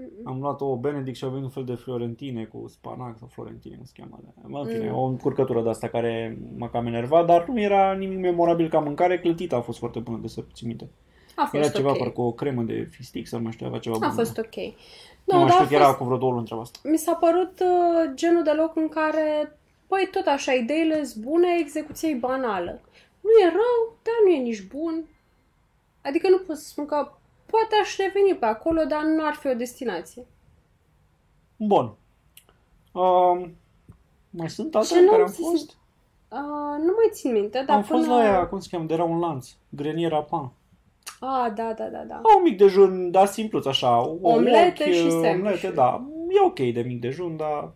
Mm-mm. 0.00 0.24
Am 0.24 0.40
luat 0.40 0.60
o 0.60 0.76
Benedict 0.76 1.16
și 1.16 1.24
a 1.24 1.28
venit 1.28 1.44
un 1.44 1.50
fel 1.50 1.64
de 1.64 1.74
florentine 1.74 2.44
cu 2.44 2.64
spanac 2.68 3.18
sau 3.18 3.28
florentine, 3.32 3.76
nu 3.78 3.84
se 3.84 3.92
cheamă 3.96 4.18
alea. 4.20 4.32
Mă, 4.42 4.58
În 4.58 4.66
fine, 4.66 4.90
Mm. 4.90 4.96
o 4.96 5.04
încurcătură 5.04 5.62
de 5.62 5.68
asta 5.68 5.88
care 5.88 6.38
m-a 6.56 6.68
cam 6.70 6.86
enervat, 6.86 7.26
dar 7.26 7.46
nu 7.48 7.60
era 7.60 7.92
nimic 7.92 8.18
memorabil 8.18 8.68
ca 8.68 8.78
mâncare. 8.78 9.18
Clătită 9.20 9.54
a 9.54 9.60
fost 9.60 9.78
foarte 9.78 9.98
bună 9.98 10.18
de 10.18 10.26
să 10.28 10.44
ții 10.52 10.66
minte. 10.66 10.90
A 11.36 11.48
Era 11.52 11.62
fost 11.62 11.74
ceva, 11.74 11.90
ok. 11.90 11.98
parcă 11.98 12.20
o 12.20 12.32
cremă 12.32 12.62
de 12.62 12.88
fistic 12.90 13.26
sau 13.26 13.38
nu 13.38 13.44
mai 13.44 13.52
știu, 13.52 13.66
avea 13.66 13.78
ceva 13.78 13.96
A 13.96 13.98
bun. 13.98 14.10
fost 14.10 14.38
ok. 14.38 14.54
Nu 15.24 15.34
Nu, 15.38 15.38
mai 15.38 15.48
dar 15.48 15.50
știu 15.50 15.64
a 15.64 15.68
că 15.68 15.74
era 15.74 15.84
fost, 15.86 15.96
cu 15.98 16.04
vreo 16.04 16.16
două 16.16 16.32
luni 16.32 16.44
treaba 16.44 16.62
asta. 16.62 16.78
mi 16.82 16.96
s-a 16.98 17.14
părut 17.14 17.60
uh, 17.60 18.10
genul 18.14 18.42
de 18.42 18.50
loc 18.50 18.76
în 18.76 18.88
care, 18.88 19.58
păi 19.86 20.08
tot 20.12 20.26
așa, 20.26 20.52
ideile 20.52 21.04
sunt 21.04 21.24
bune, 21.24 21.48
execuția 21.58 22.08
e 22.08 22.14
banală. 22.14 22.80
Nu 23.20 23.30
e 23.44 23.48
rău, 23.48 23.96
dar 24.02 24.14
nu 24.24 24.30
e 24.30 24.38
nici 24.38 24.66
bun. 24.66 25.04
Adică 26.02 26.28
nu 26.28 26.38
pot 26.38 26.56
să 26.56 26.68
spun 26.68 26.86
că 26.86 26.96
poate 27.46 27.74
aș 27.82 27.96
reveni 27.96 28.36
pe 28.38 28.46
acolo, 28.46 28.84
dar 28.84 29.02
nu 29.02 29.24
ar 29.26 29.34
fi 29.34 29.46
o 29.46 29.54
destinație. 29.54 30.26
Bun. 31.56 31.94
Um, 32.92 33.56
mai 34.30 34.50
sunt 34.50 34.74
alte 34.74 34.88
Ce 34.88 34.98
în 34.98 35.04
nu 35.04 35.10
care 35.10 35.22
am 35.22 35.28
am 35.28 35.34
să 35.34 35.40
fost? 35.42 35.70
Uh, 36.28 36.78
nu 36.78 36.92
mai 36.96 37.08
țin 37.10 37.32
minte, 37.32 37.62
dar 37.66 37.76
Am 37.76 37.82
fost 37.82 38.02
până... 38.02 38.14
la 38.14 38.20
aia, 38.20 38.46
cum 38.46 38.60
se 38.60 38.68
cheamă, 38.70 38.84
de 38.86 38.94
era 38.94 39.04
un 39.04 39.18
lanț. 39.18 39.48
Greniera 39.68 40.22
Pan. 40.22 40.52
Ah, 41.24 41.52
da, 41.54 41.72
da, 41.78 41.84
da, 41.84 42.04
da. 42.08 42.14
Au 42.14 42.36
un 42.38 42.42
mic 42.42 42.56
dejun, 42.56 43.10
dar 43.10 43.26
simpluț, 43.26 43.66
așa. 43.66 44.00
o- 44.08 44.18
Omlete 44.22 44.82
ochi, 44.84 44.92
și 44.92 45.00
Omlete, 45.08 45.28
sandwich-uri. 45.28 45.74
da. 45.74 46.06
E 46.28 46.46
ok 46.46 46.72
de 46.74 46.82
mic 46.86 47.00
dejun, 47.00 47.36
dar 47.36 47.72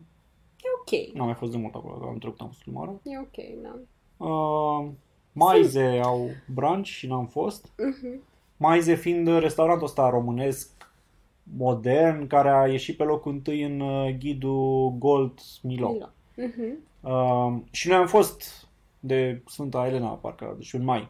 E 0.62 0.68
ok. 0.80 1.14
n-am 1.14 1.26
mai 1.26 1.34
fost 1.34 1.50
de 1.52 1.56
mult 1.58 1.74
acolo, 1.74 1.94
că 1.94 2.06
am 2.08 2.18
trecut, 2.18 2.40
am 2.40 2.46
fost 2.46 2.60
prima 2.60 2.80
oară. 2.80 3.00
E 3.04 3.18
ok, 3.18 3.62
da. 3.62 3.76
Uh, 4.26 4.86
Maize 5.32 6.00
au 6.04 6.28
brunch 6.54 6.86
și 6.88 7.06
n-am 7.06 7.26
fost. 7.26 7.72
Mhm. 7.78 8.22
Maize 8.56 8.94
fiind 8.94 9.38
restaurantul 9.38 9.86
ăsta 9.86 10.08
românesc 10.10 10.70
modern, 11.56 12.26
care 12.26 12.50
a 12.50 12.66
ieșit 12.66 12.96
pe 12.96 13.02
locul 13.04 13.32
întâi 13.32 13.62
în 13.62 13.80
uh, 13.80 14.14
ghidul 14.18 14.90
Gold 14.98 15.38
Milo. 15.62 15.90
Milo. 15.90 16.08
Mhm. 16.36 16.78
Uh, 17.00 17.62
și 17.70 17.88
noi 17.88 17.96
am 17.96 18.06
fost 18.06 18.68
de 19.00 19.42
Sfânta 19.46 19.86
Elena, 19.86 20.08
parcă, 20.08 20.54
deci 20.56 20.72
în 20.74 20.84
mai. 20.84 21.08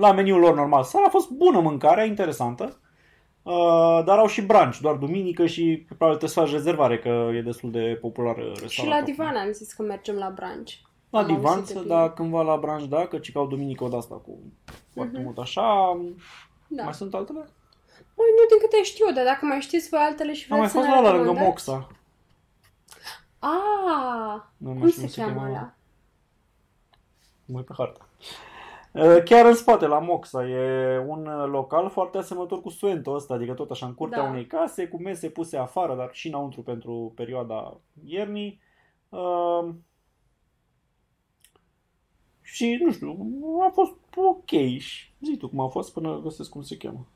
La 0.00 0.12
meniul 0.12 0.40
lor 0.40 0.54
normal. 0.54 0.82
Seara 0.84 1.06
a 1.06 1.10
fost 1.10 1.30
bună 1.30 1.60
mâncarea, 1.60 2.04
interesantă. 2.04 2.80
Uh, 3.42 4.02
dar 4.04 4.18
au 4.18 4.26
și 4.26 4.42
brunch, 4.42 4.76
doar 4.80 4.94
duminică 4.94 5.46
și 5.46 5.84
probabil 5.86 6.16
trebuie 6.18 6.28
să 6.28 6.40
faci 6.40 6.50
rezervare, 6.50 6.98
că 6.98 7.30
e 7.34 7.40
destul 7.42 7.70
de 7.70 7.98
popular 8.00 8.34
restaurantul. 8.36 8.68
Și 8.68 8.86
la 8.86 9.00
divan 9.02 9.36
am 9.36 9.52
zis 9.52 9.72
că 9.72 9.82
mergem 9.82 10.14
la 10.14 10.30
brunch. 10.30 10.72
La 11.10 11.18
Am 11.18 11.26
divan, 11.26 11.58
auzit 11.58 11.76
de 11.76 11.86
da, 11.86 11.96
bine. 12.02 12.12
cândva 12.14 12.42
la 12.42 12.56
brunch, 12.56 12.84
da, 12.84 13.06
că 13.06 13.18
ci 13.18 13.32
ca 13.32 13.40
o 13.40 13.46
duminică 13.46 13.86
de 13.90 13.96
asta 13.96 14.14
cu 14.14 14.38
foarte 14.94 15.16
Mhm. 15.16 15.22
mult 15.24 15.38
așa. 15.38 15.62
Da. 16.68 16.82
Mai 16.82 16.94
sunt 16.94 17.14
altele? 17.14 17.38
Măi, 18.16 18.26
nu 18.36 18.46
din 18.48 18.58
câte 18.60 18.82
știu, 18.82 19.12
dar 19.14 19.24
dacă 19.24 19.44
mai 19.46 19.60
știți 19.60 19.88
voi 19.88 20.00
altele 20.00 20.32
și 20.32 20.52
Am 20.52 20.58
mai 20.58 20.68
vreți 20.68 20.72
să 20.72 20.78
fost 20.78 20.88
ne 20.88 20.94
la, 20.94 21.00
la 21.10 21.16
lângă 21.16 21.30
recomandați? 21.30 21.70
Moxa. 21.70 21.88
Ah, 23.38 24.40
Nu 24.56 24.68
mai 24.70 24.78
cum 24.78 24.88
știu 24.90 25.06
se 25.06 25.14
cum 25.22 25.24
cheamă 25.32 25.40
cheamă. 25.40 25.50
ăla? 25.56 25.74
Mai 27.46 27.62
pe 27.62 27.72
hartă. 27.76 28.06
Uh, 28.92 29.22
Chiar 29.24 29.46
în 29.46 29.54
spate, 29.54 29.86
la 29.86 29.98
Moxa, 29.98 30.48
e 30.48 30.98
un 31.06 31.26
uh, 31.26 31.48
local 31.48 31.90
foarte 31.90 32.18
asemănător 32.18 32.60
cu 32.60 32.68
Suento 32.68 33.10
ăsta, 33.10 33.34
adică 33.34 33.52
tot 33.52 33.70
așa 33.70 33.86
în 33.86 33.94
curtea 33.94 34.22
Da. 34.22 34.28
unei 34.28 34.46
case, 34.46 34.88
cu 34.88 35.00
mese 35.00 35.28
puse 35.28 35.56
afară, 35.56 35.94
dar 35.94 36.08
și 36.12 36.28
înăuntru 36.28 36.62
pentru 36.62 37.12
perioada 37.14 37.80
iernii. 38.04 38.60
Uh, 39.08 39.68
și, 42.42 42.78
nu 42.84 42.92
știu, 42.92 43.16
a 43.66 43.70
fost 43.72 43.94
ok. 44.14 44.78
Și 44.78 45.12
zi 45.20 45.36
tu 45.36 45.48
cum 45.48 45.60
a 45.60 45.68
fost 45.68 45.92
până 45.92 46.20
găsesc 46.22 46.50
cum 46.50 46.62
se 46.62 46.76
cheamă. 46.76 47.06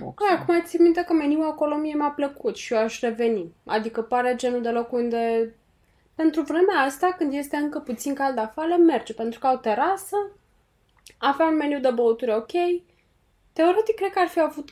Moxa. 0.00 0.24
Ah, 0.30 0.38
acum 0.40 0.62
țin 0.64 0.82
minte 0.82 1.04
că 1.04 1.12
meniul 1.12 1.50
acolo 1.50 1.76
mie 1.76 1.94
mi-a 1.94 2.10
plăcut 2.10 2.56
și 2.56 2.72
eu 2.74 2.80
aș 2.80 3.00
reveni. 3.00 3.52
Adică 3.64 4.02
pare 4.02 4.34
genul 4.36 4.62
de 4.62 4.70
loc 4.70 4.92
unde 4.92 5.54
pentru 6.14 6.42
vremea 6.42 6.76
asta, 6.76 7.14
când 7.18 7.32
este 7.32 7.56
încă 7.56 7.78
puțin 7.78 8.14
cald 8.14 8.38
afară, 8.38 8.76
merge. 8.86 9.14
Pentru 9.14 9.38
că 9.38 9.46
au 9.46 9.56
terasă, 9.56 10.16
avea 11.18 11.46
un 11.46 11.56
meniu 11.56 11.80
de 11.80 11.90
băuturi 11.90 12.34
ok. 12.34 12.50
Teoretic, 13.52 13.94
cred 13.94 14.10
că 14.12 14.18
ar 14.18 14.26
fi 14.28 14.40
avut 14.40 14.68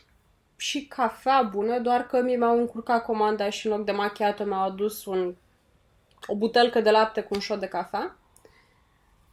și 0.57 0.87
cafea 0.87 1.43
bună, 1.43 1.78
doar 1.78 2.07
că 2.07 2.20
mie 2.22 2.37
mi-au 2.37 2.59
încurcat 2.59 3.05
comanda 3.05 3.51
și 3.51 3.66
în 3.66 3.72
loc 3.72 3.85
de 3.85 3.93
macchiato 3.93 4.45
mi-au 4.45 4.62
adus 4.62 5.05
un, 5.05 5.35
o 6.26 6.35
butelcă 6.37 6.80
de 6.80 6.91
lapte 6.91 7.20
cu 7.22 7.35
un 7.35 7.41
șot 7.41 7.61
de 7.61 7.66
cafea. 7.68 8.16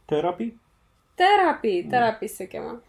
Terapii? 0.04 0.60
Terapii, 1.14 1.84
terapii 1.84 2.28
se 2.28 2.46
cheamă. 2.48 2.82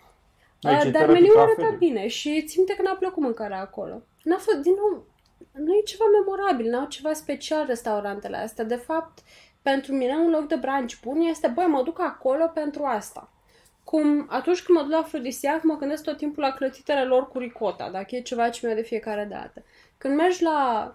Aici 0.61 0.83
e 0.83 0.87
Uh, 0.87 0.91
dar 0.91 0.91
terapii 0.91 1.13
meniul 1.13 1.35
cafe, 1.35 1.51
arăta 1.51 1.69
de- 1.69 1.75
bine 1.75 2.07
și 2.07 2.43
țin 2.45 2.53
minte 2.57 2.75
că 2.75 2.81
n-a 2.81 2.95
plăcut 2.95 3.23
mâncarea 3.23 3.59
acolo. 3.59 4.01
N-a 4.23 4.37
fost, 4.37 4.57
din 4.57 4.73
nou, 4.73 5.05
nu 5.51 5.73
e 5.73 5.81
ceva 5.81 6.03
memorabil, 6.19 6.69
n-au 6.69 6.85
ceva 6.85 7.13
special 7.13 7.65
restaurantele 7.65 8.37
astea. 8.37 8.63
De 8.63 8.75
fapt, 8.75 9.19
pentru 9.61 9.93
mine 9.93 10.15
un 10.15 10.29
loc 10.29 10.47
de 10.47 10.55
brunch 10.55 10.93
bun 11.03 11.19
este, 11.19 11.47
băi, 11.47 11.65
mă 11.65 11.81
duc 11.83 11.99
acolo 11.99 12.47
pentru 12.47 12.83
asta. 12.83 13.29
Cum 13.93 14.25
atunci 14.29 14.61
când 14.63 14.77
mă 14.77 14.83
duc 14.83 14.91
la 14.93 14.97
Afrodisiac, 14.97 15.63
mă 15.63 15.75
gândesc 15.75 16.03
tot 16.03 16.17
timpul 16.17 16.43
la 16.43 16.51
clătitele 16.51 17.03
lor 17.03 17.27
cu 17.27 17.37
ricota, 17.37 17.89
dacă 17.89 18.15
e 18.15 18.21
ceva 18.21 18.49
ce 18.49 18.67
mi 18.67 18.75
de 18.75 18.81
fiecare 18.81 19.27
dată. 19.31 19.63
Când 19.97 20.15
mergi 20.15 20.43
la... 20.43 20.93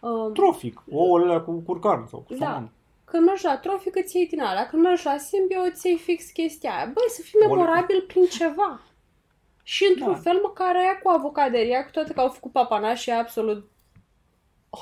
Uh, 0.00 0.32
Trofic, 0.32 0.82
ouăle 0.90 1.24
alea 1.24 1.40
cu 1.40 1.52
curcan 1.66 2.06
sau 2.06 2.20
cu 2.20 2.34
Da. 2.34 2.44
somon. 2.46 2.70
când 3.04 3.24
mergi 3.26 3.44
la 3.44 3.56
Trofic 3.58 3.96
îți 3.96 4.16
iei 4.16 4.26
din 4.26 4.40
alea, 4.40 4.66
când 4.66 4.82
mergi 4.82 5.04
la 5.06 5.16
Simbio 5.16 5.60
îți 5.60 5.86
iei 5.86 5.96
fix 5.98 6.30
chestia 6.30 6.70
aia. 6.76 6.84
Băi, 6.84 7.04
să 7.08 7.22
fii 7.22 7.38
Ouăle 7.42 7.54
cu- 7.54 7.58
memorabil 7.60 8.04
prin 8.06 8.24
ceva. 8.24 8.80
Și 9.62 9.86
într-un 9.94 10.12
Da. 10.12 10.18
fel 10.18 10.40
măcar 10.42 10.76
aia 10.76 10.98
cu 11.02 11.08
avocaderia, 11.08 11.84
cu 11.84 11.90
toate 11.90 12.12
că 12.12 12.20
au 12.20 12.28
făcut 12.28 12.52
papanași 12.52 13.10
absolut 13.10 13.70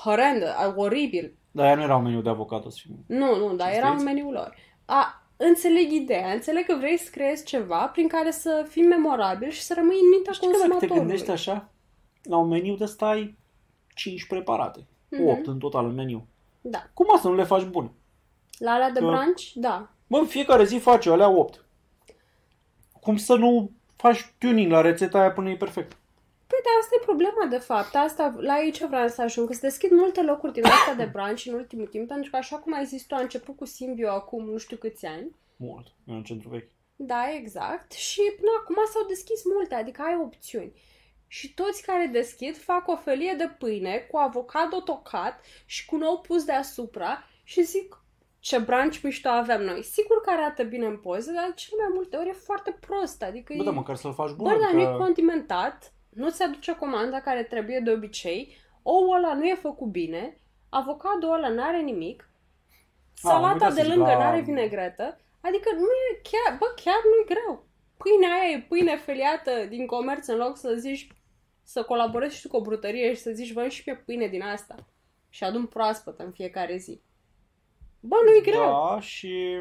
horrendă, 0.02 0.54
oribil. 0.76 1.36
Dar 1.50 1.66
aia 1.66 1.74
nu 1.74 1.82
era 1.82 1.96
un 1.96 2.02
meniu 2.02 2.20
de 2.20 2.28
avocat, 2.28 2.64
o 2.64 2.70
să 2.70 2.78
fim. 2.82 2.94
Nu, 3.07 3.36
nu, 3.36 3.54
dar 3.54 3.72
era 3.72 3.86
Știți? 3.86 3.98
în 3.98 4.04
meniul 4.04 4.32
lor. 4.32 4.54
A, 4.84 5.22
înțeleg 5.37 5.91
ideea, 5.93 6.32
înțeleg 6.32 6.66
că 6.66 6.76
vrei 6.78 6.97
să 6.99 7.11
creezi 7.11 7.45
ceva 7.45 7.87
prin 7.87 8.09
care 8.09 8.30
să 8.30 8.66
fii 8.68 8.82
memorabil 8.82 9.51
și 9.51 9.62
să 9.62 9.74
rămâi 9.76 9.99
în 10.03 10.09
mintea 10.09 10.32
Știi 10.32 10.47
că 10.47 10.53
dacă 10.53 10.62
te 10.64 10.70
consumatorului. 10.70 11.07
gândești 11.09 11.30
așa, 11.49 11.68
la 12.22 12.37
un 12.37 12.49
meniu 12.49 12.74
de 12.76 12.84
ăsta 12.84 13.07
ai 13.07 13.37
5 13.95 14.26
preparate. 14.26 14.87
Mhm. 15.09 15.26
8 15.28 15.47
în 15.47 15.59
total 15.59 15.84
în 15.87 15.95
meniu. 15.95 16.26
Da. 16.61 16.87
Cum 16.95 17.07
să 17.20 17.28
nu 17.28 17.34
le 17.34 17.45
faci 17.45 17.64
bune? 17.64 17.91
La 18.59 18.70
alea 18.70 18.91
de 18.91 18.99
Că- 18.99 19.05
brunch, 19.07 19.43
da. 19.55 19.89
Bă, 20.07 20.18
în 20.18 20.26
fiecare 20.26 20.64
zi 20.64 20.76
faci 20.78 21.07
alea 21.07 21.28
8. 21.28 21.64
Cum 23.01 23.16
să 23.16 23.34
nu 23.34 23.70
faci 23.97 24.34
tuning 24.39 24.70
la 24.72 24.80
rețeta 24.80 25.18
aia 25.20 25.32
până 25.32 25.51
e 25.51 25.57
perfect? 25.57 25.97
Păi 26.66 26.74
da, 26.74 26.80
asta 26.80 26.96
e 27.00 27.04
problema 27.04 27.46
de 27.50 27.58
fapt. 27.58 27.94
Asta, 27.94 28.34
la 28.38 28.52
aici 28.52 28.84
vreau 28.84 29.08
să 29.08 29.22
ajung, 29.22 29.46
că 29.46 29.52
se 29.52 29.60
deschid 29.60 29.90
multe 29.90 30.22
locuri 30.22 30.52
din 30.52 30.64
asta 30.64 30.94
de 30.94 31.04
brunch 31.04 31.44
în 31.46 31.54
ultimul 31.54 31.86
timp, 31.86 32.08
pentru 32.08 32.30
că 32.30 32.36
așa 32.36 32.56
cum 32.56 32.74
ai 32.74 32.84
zis 32.84 33.02
tu, 33.02 33.14
a 33.14 33.20
început 33.20 33.56
cu 33.56 33.64
Simbio 33.64 34.08
acum 34.08 34.44
nu 34.44 34.58
știu 34.58 34.76
câți 34.76 35.06
ani. 35.06 35.36
Mult. 35.56 35.86
E 36.04 36.12
în 36.12 36.22
centru 36.22 36.48
vechi. 36.48 36.70
Da, 36.96 37.34
exact. 37.34 37.92
Și 37.92 38.20
până 38.36 38.50
acum 38.60 38.76
s-au 38.92 39.06
deschis 39.06 39.44
multe, 39.54 39.74
adică 39.74 40.02
ai 40.02 40.18
opțiuni. 40.22 40.72
Și 41.26 41.54
toți 41.54 41.82
care 41.82 42.06
deschid 42.12 42.56
fac 42.56 42.88
o 42.88 42.96
felie 42.96 43.34
de 43.38 43.50
pâine 43.58 43.96
cu 44.10 44.16
avocado 44.16 44.80
tocat 44.80 45.44
și 45.66 45.86
cu 45.86 45.94
un 45.94 46.02
ou 46.02 46.18
pus 46.18 46.44
deasupra 46.44 47.24
și 47.44 47.62
zic 47.62 48.00
ce 48.38 48.58
brunch 48.58 49.00
mișto 49.02 49.28
avem 49.28 49.62
noi. 49.64 49.82
Sigur 49.82 50.20
că 50.20 50.30
arată 50.30 50.62
bine 50.62 50.86
în 50.86 50.96
poze, 50.96 51.32
dar 51.32 51.52
cel 51.54 51.78
mai 51.78 51.90
multe 51.94 52.16
ori 52.16 52.28
e 52.28 52.32
foarte 52.32 52.78
prost. 52.80 53.22
Adică 53.22 53.52
Bă, 53.56 53.62
e... 53.62 53.64
da, 53.64 53.70
măcar 53.70 53.96
să-l 53.96 54.14
faci 54.14 54.32
bun. 54.32 54.52
Bă, 54.52 54.58
dar 54.60 54.72
nu 54.72 54.80
e 54.80 54.86
adică... 54.86 55.02
condimentat, 55.04 55.92
nu-ți 56.16 56.42
aduce 56.42 56.76
comanda 56.76 57.20
care 57.20 57.42
trebuie 57.42 57.80
de 57.80 57.90
obicei, 57.90 58.56
ouul 58.82 59.16
ăla 59.16 59.34
nu 59.34 59.44
e 59.44 59.54
făcut 59.54 59.86
bine, 59.88 60.36
avocado 60.68 61.26
ăla 61.30 61.48
n-are 61.48 61.80
nimic, 61.80 62.30
am 63.22 63.30
salata 63.30 63.52
uitat 63.52 63.68
să 63.68 63.74
de 63.74 63.82
zic 63.82 63.90
lângă 63.94 64.10
la- 64.10 64.18
n-are 64.18 64.40
vinegretă, 64.40 65.20
adică 65.40 65.70
nu 65.74 65.80
e 66.10 66.20
chiar, 66.22 66.58
bă, 66.58 66.66
chiar 66.84 67.00
nu 67.04 67.10
e 67.22 67.34
greu. 67.34 67.64
Pâinea 67.96 68.32
aia 68.34 68.50
e 68.56 68.66
pâine 68.68 68.96
feliată 68.96 69.50
din 69.68 69.86
comerț 69.86 70.26
în 70.26 70.36
loc 70.36 70.56
să 70.56 70.74
zici 70.74 71.08
să 71.62 71.82
colaborezi 71.82 72.36
și 72.36 72.42
tu 72.42 72.48
cu 72.48 72.56
o 72.56 72.60
brutărie 72.60 73.14
și 73.14 73.20
să 73.20 73.30
zici, 73.30 73.52
vă 73.52 73.68
și 73.68 73.82
mie 73.86 73.96
pâine 73.96 74.26
din 74.26 74.42
asta. 74.42 74.74
Și 75.28 75.44
adun 75.44 75.66
proaspătă 75.66 76.24
în 76.24 76.30
fiecare 76.30 76.76
zi. 76.76 77.00
Bă, 78.00 78.16
nu 78.24 78.30
e 78.30 78.40
greu. 78.40 78.60
Da, 78.60 79.00
și 79.00 79.60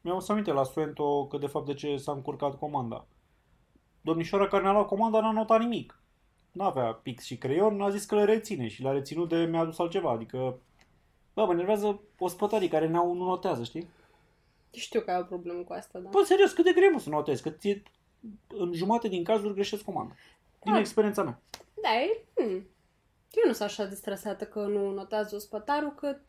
Mi-am 0.00 0.18
să 0.18 0.32
aminte 0.32 0.52
la 0.52 0.64
Suento 0.64 1.26
că 1.26 1.36
de 1.36 1.46
fapt 1.46 1.66
de 1.66 1.74
ce 1.74 1.96
s-a 1.96 2.12
încurcat 2.12 2.58
comanda. 2.58 3.06
Domnișoara 4.08 4.48
care 4.48 4.62
ne-a 4.62 4.72
luat 4.72 4.86
comanda 4.86 5.20
n-a 5.20 5.32
notat 5.32 5.60
nimic. 5.60 6.00
N-avea 6.52 6.92
pix 6.92 7.24
și 7.24 7.36
creion, 7.36 7.80
a 7.80 7.90
zis 7.90 8.04
că 8.04 8.14
le 8.14 8.24
reține 8.24 8.68
și 8.68 8.82
le-a 8.82 8.92
reținut 8.92 9.28
de 9.28 9.36
mi-a 9.36 9.60
adus 9.60 9.78
altceva. 9.78 10.10
Adică, 10.10 10.58
bă, 11.34 11.44
mă 11.44 11.52
enervează 11.52 12.00
ospătarii 12.18 12.68
care 12.68 12.88
ne-au, 12.88 13.14
nu 13.14 13.24
notează, 13.24 13.62
știi? 13.62 13.88
Știu 14.70 15.00
că 15.00 15.10
ai 15.10 15.20
o 15.20 15.24
problemă 15.24 15.62
cu 15.62 15.72
asta, 15.72 15.98
da. 15.98 16.08
Bă, 16.08 16.22
serios, 16.24 16.52
cât 16.52 16.64
de 16.64 16.72
greu 16.72 16.90
mă 16.92 16.98
să 16.98 17.08
notezi? 17.08 17.42
Că 17.42 17.50
ție, 17.50 17.82
în 18.46 18.72
jumate 18.72 19.08
din 19.08 19.24
cazuri 19.24 19.54
greșesc 19.54 19.84
comanda. 19.84 20.14
Din 20.62 20.72
Da. 20.72 20.78
experiența 20.78 21.22
mea. 21.22 21.40
Da, 21.82 21.88
e... 21.88 22.24
Hmm. 22.34 22.66
Eu 23.30 23.44
nu 23.46 23.52
sunt 23.52 23.68
așa 23.68 23.84
de 23.84 23.94
stresată 23.94 24.44
că 24.44 24.60
nu 24.60 24.90
notează 24.90 25.34
ospătarul, 25.34 25.94
cât 25.94 26.20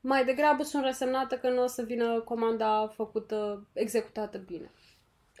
mai 0.00 0.24
degrabă 0.24 0.62
sunt 0.62 0.84
resemnată 0.84 1.36
că 1.36 1.50
nu 1.50 1.62
o 1.62 1.66
să 1.66 1.82
vină 1.82 2.20
comanda 2.20 2.88
făcută, 2.88 3.66
executată 3.72 4.38
bine. 4.38 4.70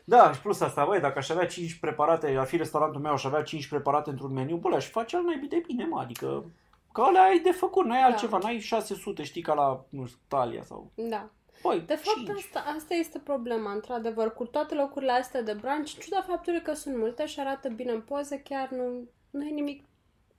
Da, 0.08 0.32
și 0.32 0.40
plus 0.40 0.60
asta, 0.60 0.84
băi, 0.84 1.00
dacă 1.00 1.18
aș 1.18 1.28
avea 1.28 1.46
5 1.46 1.74
preparate, 1.74 2.32
la 2.32 2.44
fi 2.44 2.56
restaurantul 2.56 3.00
meu, 3.00 3.12
aș 3.12 3.24
avea 3.24 3.42
5 3.42 3.68
preparate 3.68 4.10
într-un 4.10 4.32
meniu, 4.32 4.56
bă, 4.56 4.68
le-aș 4.68 4.90
face 4.90 5.16
al 5.16 5.22
naibii 5.22 5.48
de 5.48 5.62
bine, 5.66 5.84
mă, 5.84 6.00
adică 6.00 6.44
că 6.92 7.00
alea 7.00 7.22
ai 7.22 7.38
de 7.38 7.50
făcut, 7.50 7.84
n-ai 7.84 8.00
Da. 8.00 8.06
altceva, 8.06 8.38
n-ai 8.42 8.58
600, 8.58 9.22
știi, 9.22 9.42
ca 9.42 9.54
la, 9.54 9.84
nu 9.88 10.06
știu, 10.06 10.18
Talia 10.28 10.64
sau... 10.64 10.90
Da. 10.94 11.28
Băi, 11.62 11.82
De 11.86 11.94
fapt, 11.94 12.26
5. 12.26 12.30
asta, 12.38 12.64
asta 12.76 12.94
este 12.94 13.18
problema, 13.18 13.72
într-adevăr. 13.72 14.32
Cu 14.34 14.44
toate 14.44 14.74
locurile 14.74 15.12
astea 15.12 15.42
de 15.42 15.52
brunch, 15.52 15.92
în 15.94 16.00
ciuda 16.00 16.24
faptului 16.28 16.62
că 16.62 16.72
sunt 16.74 16.96
multe 16.96 17.26
și 17.26 17.40
arată 17.40 17.68
bine 17.68 17.92
în 17.92 18.00
poze, 18.00 18.40
chiar 18.44 18.68
nu, 18.68 19.08
nu 19.30 19.44
e 19.46 19.50
nimic. 19.50 19.84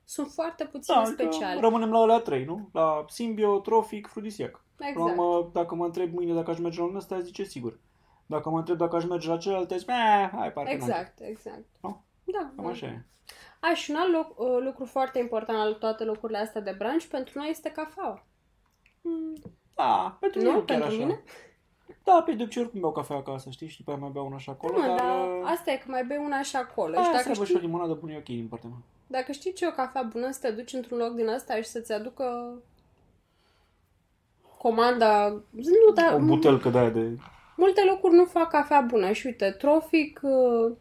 Sunt 0.05 0.27
foarte 0.27 0.65
puține 0.65 0.95
da, 0.97 1.05
speciale. 1.05 1.53
Că 1.53 1.59
rămânem 1.59 1.91
la 1.91 1.99
alea 1.99 2.19
3, 2.19 2.45
nu? 2.45 2.69
La 2.73 3.05
Simbio, 3.09 3.59
Trofic, 3.59 4.07
Frudisiac. 4.07 4.63
Exact. 4.79 5.15
Mă, 5.15 5.47
dacă 5.53 5.75
mă 5.75 5.85
întreb 5.85 6.13
mâine 6.13 6.33
dacă 6.33 6.51
aș 6.51 6.59
merge 6.59 6.79
la 6.79 6.85
unul 6.85 6.97
ăsta, 6.97 7.15
aș 7.15 7.21
zice 7.21 7.43
sigur. 7.43 7.79
Dacă 8.27 8.49
mă 8.49 8.57
întreb 8.57 8.77
dacă 8.77 8.95
aș 8.95 9.05
merge 9.05 9.29
la 9.29 9.37
celălalt, 9.37 9.71
zic, 9.71 9.89
"Eh, 9.89 10.29
hai, 10.35 10.51
parcă 10.51 10.69
n-am." 10.75 10.79
Exact, 10.89 11.19
exact. 11.19 11.65
Nu? 11.81 12.03
Da. 12.23 12.51
Cam 12.55 12.65
da. 12.65 12.69
așa 12.69 12.85
e. 12.85 13.05
Aș, 13.59 13.79
și 13.79 13.91
un 13.91 13.97
alt 13.97 14.11
loc, 14.13 14.39
uh, 14.39 14.57
lucru 14.63 14.85
foarte 14.85 15.19
important 15.19 15.59
al 15.59 15.73
toate 15.73 16.03
locurile 16.03 16.37
astea 16.37 16.61
de 16.61 16.75
brunch 16.77 17.03
pentru 17.03 17.39
noi 17.39 17.47
este 17.49 17.69
cafeaua. 17.71 18.25
Da, 19.75 20.17
pentru 20.19 20.39
Nu? 20.39 20.45
mine 20.45 20.57
nu 20.57 20.63
chiar 20.65 20.77
Pentru 20.79 20.95
așa. 20.95 21.05
mine? 21.05 21.23
Da, 22.03 22.21
pe 22.25 22.31
de 22.33 22.43
obicei 22.43 22.61
oricum 22.61 22.79
beau 22.79 22.91
cafea 22.91 23.15
acasă, 23.15 23.49
știi? 23.49 23.67
Și 23.67 23.77
după 23.77 23.91
aia 23.91 23.99
mai 23.99 24.09
beau 24.13 24.25
una 24.25 24.37
și 24.37 24.45
Da, 24.45 24.51
acolo, 24.51 24.77
mă, 24.79 24.85
dar... 24.85 24.95
dar 24.97 25.27
uh, 25.27 25.41
asta 25.43 25.71
e 25.71 25.75
că 25.77 25.85
mai 25.87 26.05
bei 26.05 26.17
una 26.17 26.41
și 26.41 26.55
acolo. 26.55 26.93
Aia 26.95 27.01
și 27.03 27.09
să 27.09 27.15
dacă 27.15 27.27
aibă 27.29 27.39
și 27.43 27.45
știi, 27.45 27.55
o 27.63 27.65
limonadă 27.65 27.93
bună 27.93 28.11
e 28.11 28.17
ok 28.17 28.23
din 28.23 28.47
partea 28.47 28.69
mea. 28.69 28.77
dacă 29.07 29.31
știi 29.31 29.53
ce 29.53 29.65
e 29.65 29.67
o 29.67 29.71
cafea 29.71 30.01
bună, 30.01 30.31
să 30.31 30.39
te 30.41 30.51
duci 30.51 30.73
într-un 30.73 30.97
loc 30.97 31.13
din 31.13 31.27
ăsta 31.27 31.55
și 31.55 31.63
să-ți 31.63 31.91
aducă 31.93 32.53
comanda... 34.57 35.27
Nu, 35.51 35.93
dar 35.93 36.13
O 36.13 36.19
butelcă 36.19 36.69
de 36.69 36.77
aia 36.77 36.89
de... 36.89 37.17
multe 37.57 37.81
locuri 37.89 38.15
nu 38.15 38.25
fac 38.25 38.49
cafea 38.49 38.81
bună. 38.81 39.11
Și 39.11 39.25
uite, 39.25 39.55
Trofic... 39.57 40.19
uh, 40.23 40.71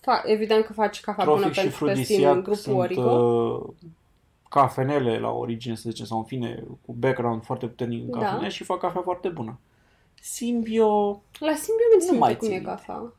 Fa- 0.00 0.22
evident 0.24 0.64
că 0.64 0.72
faci 0.72 1.00
cafea 1.00 1.24
bună 1.24 1.36
Trofic 1.40 1.54
și 1.54 1.60
pentru 1.60 1.78
că 1.84 1.84
sunt 1.84 1.96
din 1.96 2.04
Frudisiac 2.04 2.34
grupul 2.34 2.54
sunt 2.54 2.76
Origo. 2.76 3.10
uh, 3.10 3.62
cafenele 4.48 5.18
la 5.18 5.30
origine, 5.30 5.74
să 5.74 5.88
zicem, 5.88 6.04
sau 6.06 6.18
în 6.18 6.24
fine, 6.24 6.64
cu 6.86 6.92
background 6.92 7.42
foarte 7.44 7.66
puternic 7.66 8.02
în 8.04 8.10
Da. 8.20 8.26
cafenea 8.26 8.48
și 8.48 8.64
fac 8.64 8.78
cafea 8.80 9.00
foarte 9.00 9.28
bună. 9.28 9.58
Simbio, 10.20 10.88
La 11.38 11.54
Simbio 11.54 11.84
nu 11.94 12.00
țin 12.00 12.12
Nu 12.12 12.18
mai 12.18 12.28
minte 12.28 12.38
cum 12.38 12.46
țin 12.48 12.56
e 12.56 12.60
minte. 12.60 12.70
cafea. 12.70 13.12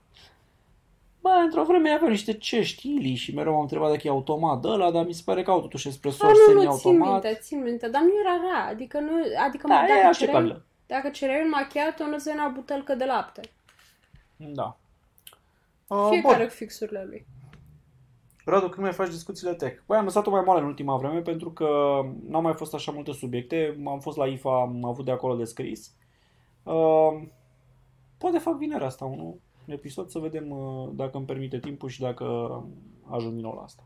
bă, 1.22 1.30
într-o 1.44 1.64
vreme 1.64 1.90
aveam 1.90 2.10
niște 2.12 2.34
cești 2.34 2.88
ili 2.94 3.16
și 3.16 3.34
mereu 3.34 3.52
m-am 3.52 3.62
întrebat 3.62 3.90
dacă 3.90 4.02
e 4.06 4.10
automat 4.10 4.62
de 4.62 4.68
ăla, 4.68 4.92
dar 4.92 5.06
mi 5.06 5.14
se 5.14 5.22
pare 5.26 5.44
că 5.44 5.52
au 5.52 5.62
totuși 5.62 5.88
espresor 5.88 6.30
Ah, 6.30 6.36
nu, 6.48 6.54
nu, 6.54 6.60
țin 6.60 6.70
semi-automat. 6.72 7.24
minte, 7.24 7.40
țin 7.42 7.62
minte, 7.64 7.88
dar 7.90 8.02
nu 8.02 8.12
era 8.24 8.38
rea. 8.52 8.68
Adică, 8.70 9.00
nu, 9.00 9.12
adică 9.46 9.68
Da, 9.68 9.74
e 9.74 9.78
dacă, 9.78 9.88
cereai, 9.90 10.08
acceptabilă. 10.08 10.62
Dacă 10.88 11.10
cereai 11.10 11.44
un 11.44 11.50
macchiato, 11.50 12.06
nu 12.06 12.16
îți 12.16 12.30
venea 12.30 12.48
o 12.48 12.52
butelcă 12.52 12.96
de 12.96 13.06
lapte. 13.06 13.42
Da. 14.36 14.78
Uh, 15.88 16.08
Fiecare 16.10 16.38
bun. 16.38 16.48
cu 16.48 16.54
fixurile 16.54 17.04
lui. 17.06 17.26
Radu, 18.46 18.70
când 18.70 18.82
mai 18.86 18.94
faci 18.94 19.10
discuțiile 19.10 19.54
tech? 19.54 19.82
Băi, 19.86 19.98
am 19.98 20.04
lăsat-o 20.04 20.30
mai 20.30 20.42
mare 20.42 20.60
în 20.60 20.66
ultima 20.66 20.98
vreme 20.98 21.20
pentru 21.20 21.52
că 21.52 21.66
n-au 22.28 22.42
mai 22.42 22.54
fost 22.54 22.74
așa 22.74 22.92
multe 22.92 23.12
subiecte. 23.12 23.78
Am 23.86 24.00
fost 24.00 24.18
la 24.18 24.26
IFA, 24.26 24.62
am 24.62 24.86
avut 24.86 25.06
de 25.06 25.12
acolo 25.12 25.36
de 25.36 25.44
scris. 25.44 25.96
Uh, 26.64 27.22
poate 28.18 28.38
fac 28.38 28.58
vinerea 28.58 28.88
asta 28.88 29.06
unul, 29.06 29.40
un 29.66 29.74
episod, 29.74 30.10
să 30.10 30.20
vedem 30.20 30.50
uh, 30.50 30.90
dacă 30.94 31.18
îmi 31.18 31.26
permite 31.26 31.60
timpul 31.60 31.90
și 31.90 32.00
dacă 32.00 32.26
ajung 33.10 33.34
din 33.34 33.42
nou 33.42 33.54
la 33.54 33.62
asta. 33.62 33.84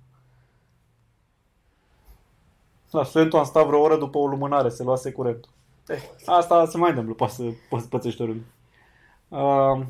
La 2.91 3.03
Suento 3.03 3.37
am 3.37 3.43
stat 3.43 3.65
vreo 3.65 3.79
oră 3.79 3.97
după 3.97 4.17
o 4.17 4.27
lumânare, 4.27 4.69
se 4.69 4.83
luase 4.83 5.11
curentul. 5.11 5.51
Eh, 5.88 6.01
asta 6.25 6.65
se 6.65 6.77
mai 6.77 6.89
întâmplă, 6.89 7.13
poate 7.13 7.34
să, 7.34 7.43
poate 7.69 7.84
să 7.84 7.89
pățești 7.89 8.21
oriunde. 8.21 8.43
Uh, 9.27 9.86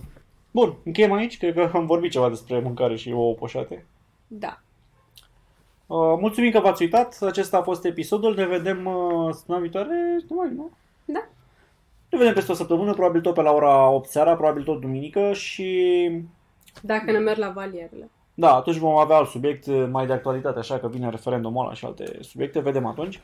bun, 0.51 0.75
încheiem 0.85 1.11
aici. 1.11 1.37
Cred 1.37 1.53
că 1.53 1.71
am 1.73 1.85
vorbit 1.85 2.11
ceva 2.11 2.29
despre 2.29 2.59
mâncare 2.59 2.95
și 2.95 3.11
ouă 3.11 3.33
poșate. 3.33 3.85
Da. 4.27 4.59
Uh, 5.87 6.17
mulțumim 6.19 6.51
că 6.51 6.59
v-ați 6.59 6.81
uitat. 6.81 7.17
Acesta 7.21 7.57
a 7.57 7.61
fost 7.61 7.85
episodul. 7.85 8.35
Ne 8.35 8.45
vedem 8.45 8.85
uh, 8.85 9.33
săptămâna 9.33 9.63
viitoare. 9.63 10.19
Nu 10.29 10.35
mai, 10.35 10.49
nu? 10.55 10.71
Da. 11.05 11.23
Ne 12.09 12.17
vedem 12.17 12.33
peste 12.33 12.51
o 12.51 12.55
săptămână, 12.55 12.93
probabil 12.93 13.21
tot 13.21 13.33
pe 13.33 13.41
la 13.41 13.51
ora 13.51 13.89
8 13.89 14.09
seara, 14.09 14.35
probabil 14.35 14.63
tot 14.63 14.79
duminică 14.81 15.33
și 15.33 16.09
Dacă 16.81 17.11
ne 17.11 17.17
merg 17.17 17.37
la 17.37 17.49
valierele. 17.49 18.09
da, 18.33 18.55
atunci 18.55 18.75
vom 18.77 18.95
avea 18.95 19.15
alt 19.15 19.29
subiect 19.29 19.65
uh, 19.65 19.87
mai 19.91 20.05
de 20.05 20.13
actualitate, 20.13 20.59
așa 20.59 20.79
că 20.79 20.87
vine 20.87 21.09
referendumul 21.09 21.65
ăla 21.65 21.73
și 21.73 21.85
alte 21.85 22.17
subiecte. 22.21 22.59
Vedem 22.59 22.85
atunci. 22.85 23.21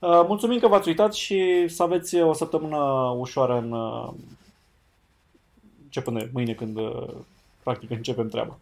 Uh, 0.00 0.24
mulțumim 0.26 0.58
că 0.58 0.68
v-ați 0.68 0.88
uitat 0.88 1.14
și 1.14 1.68
să 1.68 1.82
aveți 1.82 2.20
o 2.20 2.32
săptămână 2.32 2.76
ușoară 3.16 3.58
în 3.58 3.72
uh, 3.72 4.08
începând 5.84 6.18
de 6.18 6.30
mâine 6.32 6.54
când 6.54 6.76
uh, 6.76 7.08
practic 7.62 7.90
începem 7.90 8.28
treaba. 8.28 8.58